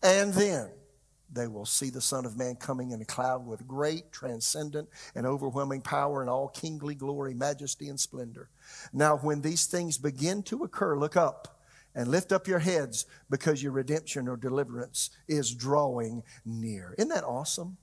And 0.02 0.34
then 0.34 0.72
they 1.32 1.48
will 1.48 1.66
see 1.66 1.90
the 1.90 2.02
Son 2.02 2.26
of 2.26 2.38
Man 2.38 2.56
coming 2.56 2.92
in 2.92 3.02
a 3.02 3.06
cloud 3.06 3.46
with 3.46 3.68
great, 3.68 4.12
transcendent, 4.12 4.90
and 5.16 5.26
overwhelming 5.26 5.82
power 5.82 6.22
and 6.22 6.30
all 6.30 6.48
kingly 6.48 6.96
glory, 6.96 7.34
majesty, 7.34 7.88
and 7.88 8.00
splendor. 8.00 8.50
Now, 8.94 9.18
when 9.18 9.42
these 9.42 9.66
things 9.66 9.98
begin 9.98 10.44
to 10.44 10.64
occur, 10.64 10.98
look 10.98 11.16
up 11.16 11.60
and 11.96 12.08
lift 12.08 12.32
up 12.32 12.48
your 12.48 12.60
heads 12.60 13.06
because 13.30 13.62
your 13.62 13.72
redemption 13.72 14.28
or 14.28 14.38
deliverance 14.38 15.10
is 15.28 15.54
drawing 15.54 16.24
near. 16.46 16.96
Isn't 16.98 17.10
that 17.10 17.24
awesome? 17.24 17.78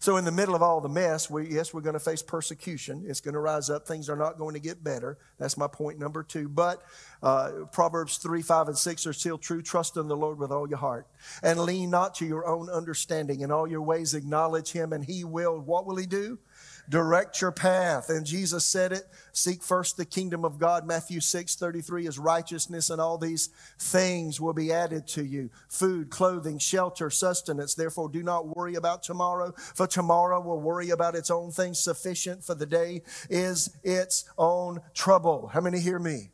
So, 0.00 0.16
in 0.16 0.24
the 0.24 0.32
middle 0.32 0.54
of 0.54 0.62
all 0.62 0.80
the 0.80 0.88
mess, 0.88 1.28
we, 1.28 1.48
yes, 1.48 1.74
we're 1.74 1.80
going 1.80 1.94
to 1.94 2.00
face 2.00 2.22
persecution. 2.22 3.04
It's 3.06 3.20
going 3.20 3.34
to 3.34 3.40
rise 3.40 3.68
up. 3.68 3.86
Things 3.86 4.08
are 4.08 4.16
not 4.16 4.38
going 4.38 4.54
to 4.54 4.60
get 4.60 4.84
better. 4.84 5.18
That's 5.38 5.56
my 5.56 5.66
point 5.66 5.98
number 5.98 6.22
two. 6.22 6.48
But 6.48 6.82
uh, 7.20 7.50
Proverbs 7.72 8.18
3, 8.18 8.40
5, 8.40 8.68
and 8.68 8.78
6 8.78 9.06
are 9.06 9.12
still 9.12 9.38
true. 9.38 9.60
Trust 9.60 9.96
in 9.96 10.06
the 10.06 10.16
Lord 10.16 10.38
with 10.38 10.52
all 10.52 10.68
your 10.68 10.78
heart 10.78 11.08
and 11.42 11.58
lean 11.58 11.90
not 11.90 12.14
to 12.16 12.26
your 12.26 12.46
own 12.46 12.70
understanding. 12.70 13.40
In 13.40 13.50
all 13.50 13.66
your 13.66 13.82
ways, 13.82 14.14
acknowledge 14.14 14.70
Him, 14.70 14.92
and 14.92 15.04
He 15.04 15.24
will. 15.24 15.58
What 15.58 15.84
will 15.84 15.96
He 15.96 16.06
do? 16.06 16.38
Direct 16.88 17.40
your 17.40 17.52
path. 17.52 18.08
And 18.08 18.24
Jesus 18.24 18.64
said 18.64 18.92
it 18.92 19.04
seek 19.32 19.62
first 19.62 19.96
the 19.96 20.04
kingdom 20.04 20.44
of 20.44 20.58
God. 20.58 20.86
Matthew 20.86 21.20
6 21.20 21.54
33 21.54 22.06
is 22.06 22.18
righteousness, 22.18 22.90
and 22.90 23.00
all 23.00 23.18
these 23.18 23.50
things 23.78 24.40
will 24.40 24.52
be 24.52 24.72
added 24.72 25.06
to 25.08 25.24
you 25.24 25.50
food, 25.68 26.10
clothing, 26.10 26.58
shelter, 26.58 27.10
sustenance. 27.10 27.74
Therefore, 27.74 28.08
do 28.08 28.22
not 28.22 28.56
worry 28.56 28.74
about 28.74 29.02
tomorrow, 29.02 29.52
for 29.56 29.86
tomorrow 29.86 30.40
will 30.40 30.60
worry 30.60 30.90
about 30.90 31.14
its 31.14 31.30
own 31.30 31.50
things. 31.50 31.78
Sufficient 31.78 32.44
for 32.44 32.54
the 32.54 32.66
day 32.66 33.02
is 33.30 33.76
its 33.82 34.24
own 34.36 34.80
trouble. 34.94 35.48
How 35.48 35.60
many 35.60 35.80
hear 35.80 35.98
me? 35.98 36.30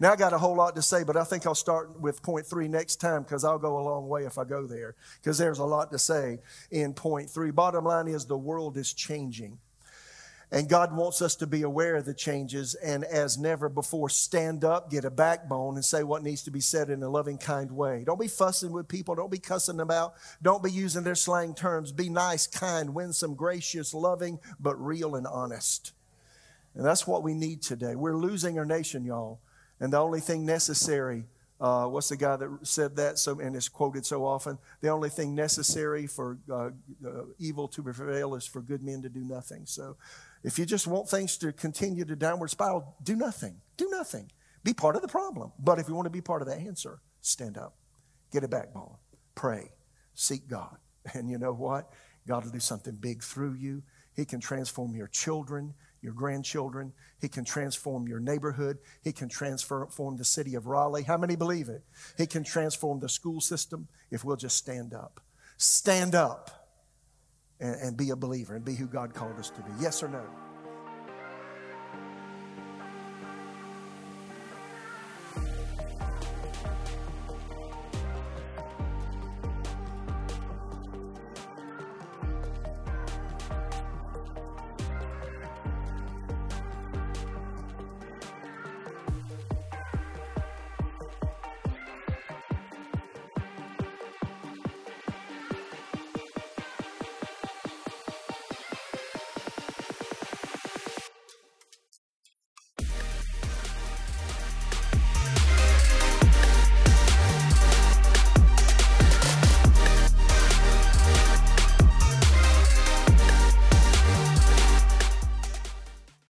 Now, 0.00 0.12
I 0.12 0.16
got 0.16 0.32
a 0.32 0.38
whole 0.38 0.56
lot 0.56 0.74
to 0.76 0.82
say, 0.82 1.04
but 1.04 1.16
I 1.16 1.22
think 1.22 1.46
I'll 1.46 1.54
start 1.54 2.00
with 2.00 2.22
point 2.22 2.46
three 2.46 2.66
next 2.66 2.96
time 2.96 3.22
because 3.22 3.44
I'll 3.44 3.58
go 3.58 3.78
a 3.78 3.84
long 3.84 4.08
way 4.08 4.24
if 4.24 4.38
I 4.38 4.44
go 4.44 4.66
there 4.66 4.96
because 5.20 5.38
there's 5.38 5.60
a 5.60 5.64
lot 5.64 5.92
to 5.92 5.98
say 5.98 6.40
in 6.70 6.94
point 6.94 7.30
three. 7.30 7.52
Bottom 7.52 7.84
line 7.84 8.08
is 8.08 8.26
the 8.26 8.36
world 8.36 8.76
is 8.76 8.92
changing. 8.92 9.58
And 10.50 10.68
God 10.68 10.94
wants 10.94 11.20
us 11.20 11.34
to 11.36 11.46
be 11.46 11.62
aware 11.62 11.96
of 11.96 12.04
the 12.04 12.14
changes 12.14 12.74
and, 12.74 13.02
as 13.04 13.38
never 13.38 13.68
before, 13.68 14.08
stand 14.08 14.64
up, 14.64 14.90
get 14.90 15.04
a 15.04 15.10
backbone, 15.10 15.74
and 15.74 15.84
say 15.84 16.04
what 16.04 16.22
needs 16.22 16.42
to 16.42 16.50
be 16.50 16.60
said 16.60 16.90
in 16.90 17.02
a 17.02 17.08
loving, 17.08 17.38
kind 17.38 17.72
way. 17.72 18.04
Don't 18.06 18.20
be 18.20 18.28
fussing 18.28 18.70
with 18.70 18.86
people. 18.86 19.14
Don't 19.14 19.32
be 19.32 19.38
cussing 19.38 19.78
them 19.78 19.90
out. 19.90 20.14
Don't 20.42 20.62
be 20.62 20.70
using 20.70 21.02
their 21.02 21.14
slang 21.14 21.54
terms. 21.54 21.92
Be 21.92 22.08
nice, 22.08 22.46
kind, 22.46 22.94
winsome, 22.94 23.34
gracious, 23.34 23.94
loving, 23.94 24.38
but 24.60 24.76
real 24.76 25.16
and 25.16 25.26
honest. 25.26 25.92
And 26.74 26.84
that's 26.84 27.06
what 27.06 27.22
we 27.22 27.34
need 27.34 27.62
today. 27.62 27.94
We're 27.94 28.16
losing 28.16 28.58
our 28.58 28.64
nation, 28.64 29.04
y'all. 29.04 29.40
And 29.80 29.92
the 29.92 29.98
only 29.98 30.20
thing 30.20 30.44
necessary, 30.44 31.26
uh, 31.60 31.86
what's 31.86 32.08
the 32.08 32.16
guy 32.16 32.36
that 32.36 32.58
said 32.62 32.96
that 32.96 33.18
so, 33.18 33.40
and 33.40 33.56
is 33.56 33.68
quoted 33.68 34.04
so 34.04 34.24
often? 34.24 34.58
The 34.80 34.88
only 34.88 35.08
thing 35.08 35.34
necessary 35.34 36.06
for 36.06 36.38
uh, 36.50 36.70
uh, 37.06 37.24
evil 37.38 37.68
to 37.68 37.82
prevail 37.82 38.34
is 38.34 38.46
for 38.46 38.60
good 38.60 38.82
men 38.82 39.02
to 39.02 39.08
do 39.08 39.20
nothing. 39.20 39.66
So 39.66 39.96
if 40.44 40.58
you 40.58 40.66
just 40.66 40.86
want 40.86 41.08
things 41.08 41.36
to 41.38 41.52
continue 41.52 42.04
to 42.04 42.14
downward 42.14 42.50
spiral, 42.50 42.94
do 43.02 43.16
nothing. 43.16 43.60
Do 43.76 43.88
nothing. 43.90 44.30
Be 44.62 44.72
part 44.72 44.94
of 44.94 45.02
the 45.02 45.08
problem. 45.08 45.52
But 45.58 45.80
if 45.80 45.88
you 45.88 45.94
want 45.94 46.06
to 46.06 46.10
be 46.10 46.20
part 46.20 46.42
of 46.42 46.48
the 46.48 46.54
answer, 46.54 47.00
stand 47.20 47.58
up, 47.58 47.74
get 48.32 48.44
a 48.44 48.48
backbone, 48.48 48.94
pray, 49.34 49.72
seek 50.14 50.46
God. 50.48 50.76
And 51.12 51.28
you 51.28 51.36
know 51.36 51.52
what? 51.52 51.90
God 52.26 52.44
will 52.44 52.52
do 52.52 52.60
something 52.60 52.94
big 52.94 53.22
through 53.22 53.54
you. 53.54 53.82
He 54.16 54.24
can 54.24 54.40
transform 54.40 54.94
your 54.94 55.08
children 55.08 55.74
your 56.04 56.12
grandchildren. 56.12 56.92
He 57.18 57.28
can 57.28 57.44
transform 57.44 58.06
your 58.06 58.20
neighborhood. 58.20 58.78
He 59.02 59.10
can 59.10 59.28
transform 59.28 60.16
the 60.16 60.24
city 60.24 60.54
of 60.54 60.66
Raleigh. 60.66 61.02
How 61.02 61.16
many 61.16 61.34
believe 61.34 61.70
it? 61.70 61.82
He 62.18 62.26
can 62.26 62.44
transform 62.44 63.00
the 63.00 63.08
school 63.08 63.40
system 63.40 63.88
if 64.10 64.22
we'll 64.22 64.36
just 64.36 64.58
stand 64.58 64.92
up. 64.92 65.20
Stand 65.56 66.14
up 66.14 66.63
and, 67.64 67.74
and 67.80 67.96
be 67.96 68.10
a 68.10 68.16
believer 68.16 68.54
and 68.54 68.64
be 68.64 68.74
who 68.74 68.86
God 68.86 69.14
called 69.14 69.38
us 69.38 69.50
to 69.50 69.62
be. 69.62 69.70
Yes 69.80 70.02
or 70.02 70.08
no? 70.08 70.22